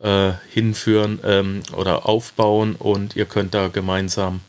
äh, 0.00 0.32
hinführen 0.50 1.20
ähm, 1.24 1.62
oder 1.76 2.08
aufbauen 2.08 2.76
und 2.76 3.16
ihr 3.16 3.26
könnt 3.26 3.54
da 3.54 3.68
gemeinsam 3.68 4.40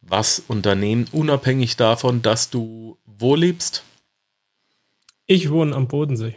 was 0.00 0.42
unternehmen, 0.48 1.06
unabhängig 1.12 1.76
davon, 1.76 2.22
dass 2.22 2.50
du 2.50 2.98
wo 3.06 3.34
lebst? 3.34 3.84
Ich 5.26 5.50
wohne 5.50 5.74
am 5.74 5.86
Bodensee. 5.86 6.34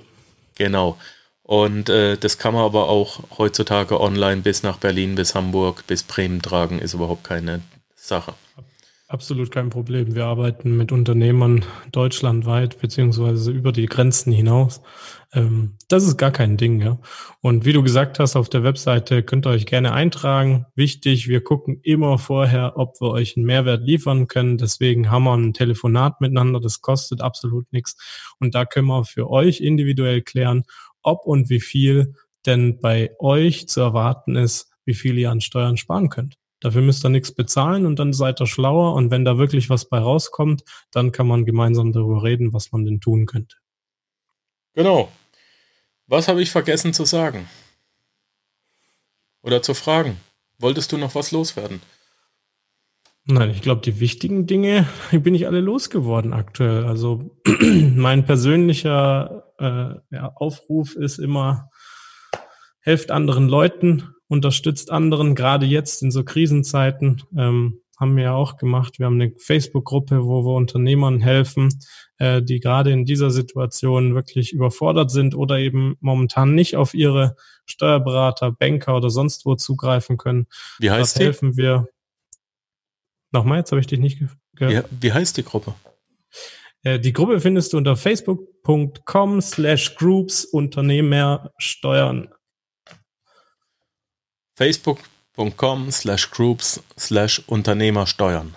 Genau. 0.55 0.97
Und 1.41 1.89
äh, 1.89 2.17
das 2.17 2.37
kann 2.37 2.53
man 2.53 2.63
aber 2.63 2.89
auch 2.89 3.37
heutzutage 3.37 3.99
online 3.99 4.41
bis 4.41 4.63
nach 4.63 4.77
Berlin, 4.77 5.15
bis 5.15 5.35
Hamburg, 5.35 5.85
bis 5.87 6.03
Bremen 6.03 6.41
tragen, 6.41 6.79
ist 6.79 6.93
überhaupt 6.93 7.23
keine 7.23 7.61
Sache. 7.95 8.33
Absolut 9.15 9.49
kein 9.49 9.69
Problem. 9.69 10.13
Wir 10.13 10.25
arbeiten 10.25 10.75
mit 10.75 10.91
Unternehmern 10.91 11.63
deutschlandweit 11.93 12.81
beziehungsweise 12.81 13.49
über 13.49 13.71
die 13.71 13.85
Grenzen 13.85 14.33
hinaus. 14.33 14.81
Ähm, 15.31 15.77
das 15.87 16.03
ist 16.03 16.17
gar 16.17 16.31
kein 16.31 16.57
Ding, 16.57 16.81
ja. 16.81 16.99
Und 17.39 17.63
wie 17.63 17.71
du 17.71 17.81
gesagt 17.81 18.19
hast, 18.19 18.35
auf 18.35 18.49
der 18.49 18.63
Webseite 18.63 19.23
könnt 19.23 19.47
ihr 19.47 19.51
euch 19.51 19.67
gerne 19.67 19.93
eintragen. 19.93 20.65
Wichtig, 20.75 21.29
wir 21.29 21.41
gucken 21.41 21.79
immer 21.81 22.17
vorher, 22.17 22.73
ob 22.75 22.99
wir 22.99 23.11
euch 23.11 23.37
einen 23.37 23.45
Mehrwert 23.45 23.83
liefern 23.83 24.27
können. 24.27 24.57
Deswegen 24.57 25.09
haben 25.09 25.23
wir 25.23 25.37
ein 25.37 25.53
Telefonat 25.53 26.19
miteinander. 26.19 26.59
Das 26.59 26.81
kostet 26.81 27.21
absolut 27.21 27.71
nichts. 27.71 27.95
Und 28.41 28.53
da 28.53 28.65
können 28.65 28.87
wir 28.87 29.05
für 29.05 29.29
euch 29.29 29.61
individuell 29.61 30.23
klären, 30.23 30.65
ob 31.03 31.25
und 31.25 31.49
wie 31.49 31.61
viel 31.61 32.15
denn 32.45 32.81
bei 32.81 33.11
euch 33.19 33.69
zu 33.69 33.79
erwarten 33.79 34.35
ist, 34.35 34.73
wie 34.83 34.93
viel 34.93 35.17
ihr 35.17 35.31
an 35.31 35.39
Steuern 35.39 35.77
sparen 35.77 36.09
könnt. 36.09 36.35
Dafür 36.59 36.81
müsst 36.81 37.05
ihr 37.05 37.09
nichts 37.09 37.33
bezahlen 37.33 37.85
und 37.85 37.99
dann 37.99 38.13
seid 38.13 38.41
ihr 38.41 38.47
schlauer. 38.47 38.93
Und 38.93 39.11
wenn 39.11 39.25
da 39.25 39.37
wirklich 39.37 39.69
was 39.69 39.89
bei 39.89 39.99
rauskommt, 39.99 40.63
dann 40.91 41.11
kann 41.11 41.27
man 41.27 41.45
gemeinsam 41.45 41.91
darüber 41.91 42.23
reden, 42.23 42.53
was 42.53 42.71
man 42.71 42.85
denn 42.85 43.01
tun 43.01 43.25
könnte. 43.25 43.57
Genau. 44.73 45.11
Was 46.07 46.27
habe 46.27 46.41
ich 46.41 46.51
vergessen 46.51 46.93
zu 46.93 47.05
sagen? 47.05 47.47
Oder 49.41 49.61
zu 49.61 49.73
fragen? 49.73 50.17
Wolltest 50.57 50.91
du 50.91 50.97
noch 50.97 51.15
was 51.15 51.31
loswerden? 51.31 51.81
Nein, 53.25 53.49
ich 53.49 53.61
glaube, 53.61 53.81
die 53.81 53.99
wichtigen 53.99 54.45
Dinge 54.45 54.87
bin 55.11 55.35
ich 55.35 55.47
alle 55.47 55.61
losgeworden 55.61 56.33
aktuell. 56.33 56.85
Also 56.85 57.35
mein 57.61 58.25
persönlicher 58.25 59.51
äh, 59.59 60.15
ja, 60.15 60.31
Aufruf 60.35 60.95
ist 60.95 61.17
immer, 61.17 61.69
helft 62.81 63.09
anderen 63.09 63.49
Leuten, 63.49 64.14
unterstützt 64.27 64.91
anderen, 64.91 65.35
gerade 65.35 65.65
jetzt 65.65 66.01
in 66.03 66.11
so 66.11 66.23
Krisenzeiten. 66.23 67.23
Ähm, 67.37 67.81
haben 67.97 68.17
wir 68.17 68.25
ja 68.25 68.33
auch 68.33 68.57
gemacht. 68.57 68.99
Wir 68.99 69.05
haben 69.05 69.21
eine 69.21 69.31
Facebook-Gruppe, 69.37 70.25
wo 70.25 70.43
wir 70.43 70.55
Unternehmern 70.55 71.21
helfen, 71.21 71.69
äh, 72.17 72.41
die 72.41 72.59
gerade 72.59 72.91
in 72.91 73.05
dieser 73.05 73.31
Situation 73.31 74.15
wirklich 74.15 74.51
überfordert 74.51 75.11
sind 75.11 75.33
oder 75.33 75.59
eben 75.59 75.95
momentan 76.01 76.53
nicht 76.53 76.75
auf 76.75 76.93
ihre 76.93 77.37
Steuerberater, 77.65 78.51
Banker 78.51 78.97
oder 78.97 79.09
sonst 79.09 79.45
wo 79.45 79.55
zugreifen 79.55 80.17
können. 80.17 80.47
Wie 80.79 80.91
heißt 80.91 81.01
das 81.01 81.13
die? 81.13 81.23
helfen 81.23 81.55
wir 81.55 81.87
Nochmal, 83.35 83.57
jetzt 83.57 83.71
habe 83.71 83.81
ich 83.81 83.87
dich 83.87 83.99
nicht 83.99 84.19
gehört. 84.55 84.73
Ja, 84.73 84.83
wie 85.01 85.11
heißt 85.11 85.35
die 85.35 85.43
Gruppe? 85.43 85.73
Äh, 86.83 87.01
die 87.01 87.11
Gruppe 87.11 87.41
findest 87.41 87.73
du 87.73 87.77
unter 87.77 87.97
facebook.com 87.97 89.41
slash 89.41 89.95
groups 89.95 90.45
Unternehmer 90.45 91.51
steuern. 91.57 92.29
facebook.com 94.55 95.91
slash 95.91 96.31
groups 96.31 96.81
slash 96.97 97.41
Unternehmer 97.47 98.07
steuern. 98.07 98.55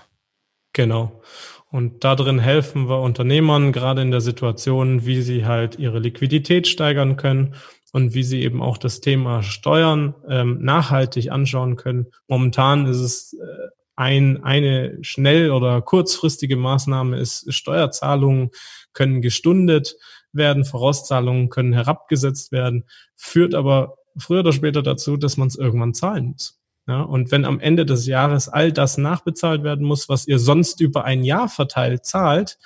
Genau. 0.73 1.23
Und 1.71 2.05
da 2.05 2.15
drin 2.15 2.39
helfen 2.39 2.89
wir 2.89 3.01
Unternehmern 3.03 3.73
gerade 3.73 4.01
in 4.01 4.11
der 4.11 4.21
Situation, 4.21 5.05
wie 5.05 5.21
sie 5.21 5.45
halt 5.45 5.79
ihre 5.79 5.99
Liquidität 5.99 6.67
steigern 6.67 7.17
können 7.17 7.55
und 7.93 8.15
wie 8.15 8.23
sie 8.23 8.43
eben 8.43 8.63
auch 8.63 8.79
das 8.79 9.01
Thema 9.01 9.43
Steuern 9.43 10.15
ähm, 10.29 10.59
nachhaltig 10.63 11.31
anschauen 11.31 11.77
können. 11.77 12.07
Momentan 12.27 12.87
ist 12.87 12.99
es 12.99 13.33
äh, 13.35 13.69
ein, 13.97 14.43
eine 14.45 14.97
schnell- 15.03 15.51
oder 15.51 15.83
kurzfristige 15.83 16.57
Maßnahme 16.57 17.19
ist, 17.19 17.53
Steuerzahlungen 17.53 18.51
können 18.93 19.21
gestundet 19.21 19.97
werden, 20.33 20.65
Vorauszahlungen 20.65 21.49
können 21.49 21.73
herabgesetzt 21.73 22.53
werden, 22.53 22.85
führt 23.17 23.55
aber 23.55 23.97
früher 24.19 24.41
oder 24.41 24.53
später 24.53 24.83
dazu, 24.83 25.17
dass 25.17 25.37
man 25.37 25.49
es 25.49 25.57
irgendwann 25.57 25.95
zahlen 25.95 26.33
muss. 26.33 26.59
Ja, 26.87 27.03
und 27.03 27.31
wenn 27.31 27.45
am 27.45 27.61
Ende 27.61 27.85
des 27.85 28.07
Jahres 28.07 28.49
all 28.49 28.73
das 28.73 28.97
nachbezahlt 28.97 29.63
werden 29.63 29.87
muss, 29.87 30.09
was 30.09 30.27
ihr 30.27 30.39
sonst 30.39 30.81
über 30.81 31.05
ein 31.05 31.23
Jahr 31.23 31.49
verteilt 31.49 32.07
zahlt, 32.07 32.59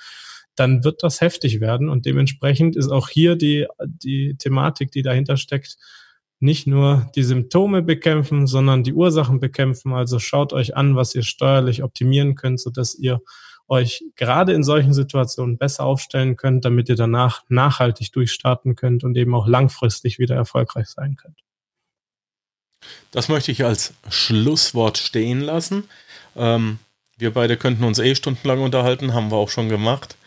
dann 0.55 0.83
wird 0.83 1.03
das 1.03 1.19
heftig 1.19 1.59
werden. 1.59 1.89
Und 1.89 2.05
dementsprechend 2.05 2.75
ist 2.75 2.89
auch 2.89 3.09
hier 3.09 3.35
die, 3.35 3.67
die 3.85 4.35
Thematik, 4.37 4.91
die 4.91 5.01
dahinter 5.01 5.35
steckt, 5.35 5.77
nicht 6.39 6.67
nur 6.67 7.09
die 7.15 7.23
Symptome 7.23 7.81
bekämpfen, 7.81 8.47
sondern 8.47 8.83
die 8.83 8.93
Ursachen 8.93 9.39
bekämpfen. 9.39 9.93
Also 9.93 10.19
schaut 10.19 10.53
euch 10.53 10.75
an, 10.75 10.95
was 10.95 11.15
ihr 11.15 11.23
steuerlich 11.23 11.83
optimieren 11.83 12.35
könnt, 12.35 12.59
sodass 12.59 12.95
ihr 12.95 13.21
euch 13.73 14.03
gerade 14.15 14.53
in 14.53 14.63
solchen 14.63 14.93
Situationen 14.93 15.57
besser 15.57 15.83
aufstellen 15.83 16.37
könnt, 16.37 16.63
damit 16.63 16.89
ihr 16.89 16.95
danach 16.95 17.43
nachhaltig 17.49 18.11
durchstarten 18.11 18.75
könnt 18.75 19.03
und 19.03 19.17
eben 19.17 19.33
auch 19.35 19.47
langfristig 19.47 20.19
wieder 20.19 20.35
erfolgreich 20.35 20.87
sein 20.87 21.15
könnt. 21.15 21.39
Das 23.11 23.29
möchte 23.29 23.51
ich 23.51 23.63
als 23.63 23.93
Schlusswort 24.09 24.97
stehen 24.97 25.41
lassen. 25.41 25.85
Ähm, 26.35 26.79
wir 27.17 27.33
beide 27.33 27.57
könnten 27.57 27.83
uns 27.83 27.99
eh 27.99 28.15
stundenlang 28.15 28.61
unterhalten, 28.61 29.13
haben 29.13 29.31
wir 29.31 29.37
auch 29.37 29.49
schon 29.49 29.69
gemacht. 29.69 30.17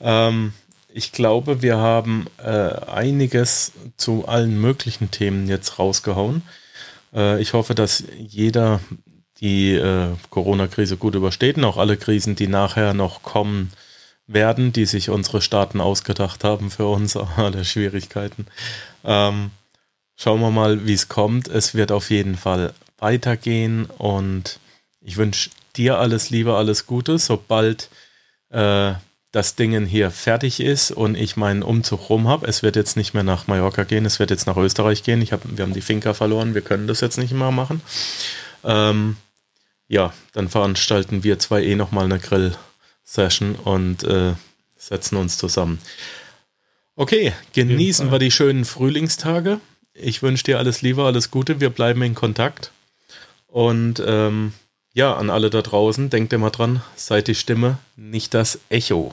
Ähm, 0.00 0.52
ich 0.92 1.12
glaube, 1.12 1.62
wir 1.62 1.76
haben 1.76 2.26
äh, 2.38 2.50
einiges 2.50 3.72
zu 3.96 4.26
allen 4.26 4.60
möglichen 4.60 5.10
Themen 5.10 5.48
jetzt 5.48 5.78
rausgehauen. 5.78 6.42
Äh, 7.14 7.40
ich 7.40 7.52
hoffe, 7.52 7.74
dass 7.74 8.04
jeder 8.18 8.80
die 9.40 9.74
äh, 9.74 10.08
Corona-Krise 10.30 10.96
gut 10.96 11.14
übersteht 11.14 11.56
und 11.56 11.64
auch 11.64 11.76
alle 11.76 11.96
Krisen, 11.96 12.36
die 12.36 12.46
nachher 12.46 12.94
noch 12.94 13.22
kommen 13.22 13.72
werden, 14.26 14.72
die 14.72 14.86
sich 14.86 15.10
unsere 15.10 15.40
Staaten 15.42 15.80
ausgedacht 15.80 16.44
haben 16.44 16.70
für 16.70 16.86
uns, 16.86 17.16
alle 17.36 17.64
Schwierigkeiten. 17.64 18.46
Ähm, 19.04 19.50
schauen 20.16 20.40
wir 20.40 20.50
mal, 20.50 20.86
wie 20.86 20.92
es 20.92 21.08
kommt. 21.08 21.48
Es 21.48 21.74
wird 21.74 21.92
auf 21.92 22.10
jeden 22.10 22.36
Fall 22.36 22.74
weitergehen 22.98 23.86
und 23.86 24.60
ich 25.00 25.16
wünsche 25.16 25.50
dir 25.76 25.98
alles 25.98 26.30
Liebe, 26.30 26.56
alles 26.56 26.86
Gute, 26.86 27.18
sobald 27.18 27.88
äh, 28.50 28.92
das 29.32 29.54
Ding 29.54 29.86
hier 29.86 30.10
fertig 30.10 30.60
ist 30.60 30.90
und 30.90 31.14
ich 31.14 31.36
meinen 31.36 31.62
Umzug 31.62 32.10
rum 32.10 32.28
habe. 32.28 32.46
Es 32.46 32.62
wird 32.62 32.76
jetzt 32.76 32.96
nicht 32.96 33.14
mehr 33.14 33.22
nach 33.22 33.46
Mallorca 33.46 33.84
gehen, 33.84 34.04
es 34.04 34.18
wird 34.18 34.30
jetzt 34.30 34.46
nach 34.46 34.56
Österreich 34.56 35.04
gehen. 35.04 35.22
Ich 35.22 35.32
hab, 35.32 35.40
wir 35.44 35.64
haben 35.64 35.72
die 35.72 35.80
Finca 35.80 36.14
verloren, 36.14 36.54
wir 36.54 36.62
können 36.62 36.88
das 36.88 37.00
jetzt 37.00 37.16
nicht 37.16 37.32
mehr 37.32 37.52
machen. 37.52 37.80
Ähm, 38.64 39.16
ja, 39.90 40.12
dann 40.32 40.48
veranstalten 40.48 41.24
wir 41.24 41.40
zwei 41.40 41.64
eh 41.64 41.74
nochmal 41.74 42.04
eine 42.04 42.20
Grill-Session 42.20 43.56
und 43.56 44.04
äh, 44.04 44.34
setzen 44.78 45.16
uns 45.16 45.36
zusammen. 45.36 45.80
Okay, 46.94 47.32
genießen 47.54 48.12
wir 48.12 48.20
die 48.20 48.30
schönen 48.30 48.64
Frühlingstage. 48.64 49.60
Ich 49.92 50.22
wünsche 50.22 50.44
dir 50.44 50.58
alles 50.58 50.80
Liebe, 50.80 51.04
alles 51.04 51.32
Gute. 51.32 51.60
Wir 51.60 51.70
bleiben 51.70 52.02
in 52.02 52.14
Kontakt. 52.14 52.70
Und 53.48 54.00
ähm, 54.06 54.52
ja, 54.94 55.16
an 55.16 55.28
alle 55.28 55.50
da 55.50 55.60
draußen, 55.60 56.08
denkt 56.08 56.32
immer 56.32 56.50
dran, 56.50 56.82
seid 56.94 57.26
die 57.26 57.34
Stimme, 57.34 57.78
nicht 57.96 58.32
das 58.32 58.60
Echo. 58.68 59.12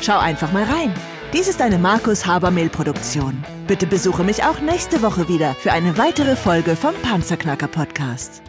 Schau 0.00 0.18
einfach 0.18 0.50
mal 0.52 0.64
rein. 0.64 0.92
Dies 1.32 1.46
ist 1.46 1.60
eine 1.60 1.78
Markus 1.78 2.26
Habermehl 2.26 2.70
Produktion. 2.70 3.44
Bitte 3.66 3.86
besuche 3.86 4.24
mich 4.24 4.42
auch 4.44 4.60
nächste 4.60 5.02
Woche 5.02 5.28
wieder 5.28 5.54
für 5.54 5.72
eine 5.72 5.98
weitere 5.98 6.36
Folge 6.36 6.74
vom 6.74 6.94
Panzerknacker 7.02 7.68
Podcast. 7.68 8.42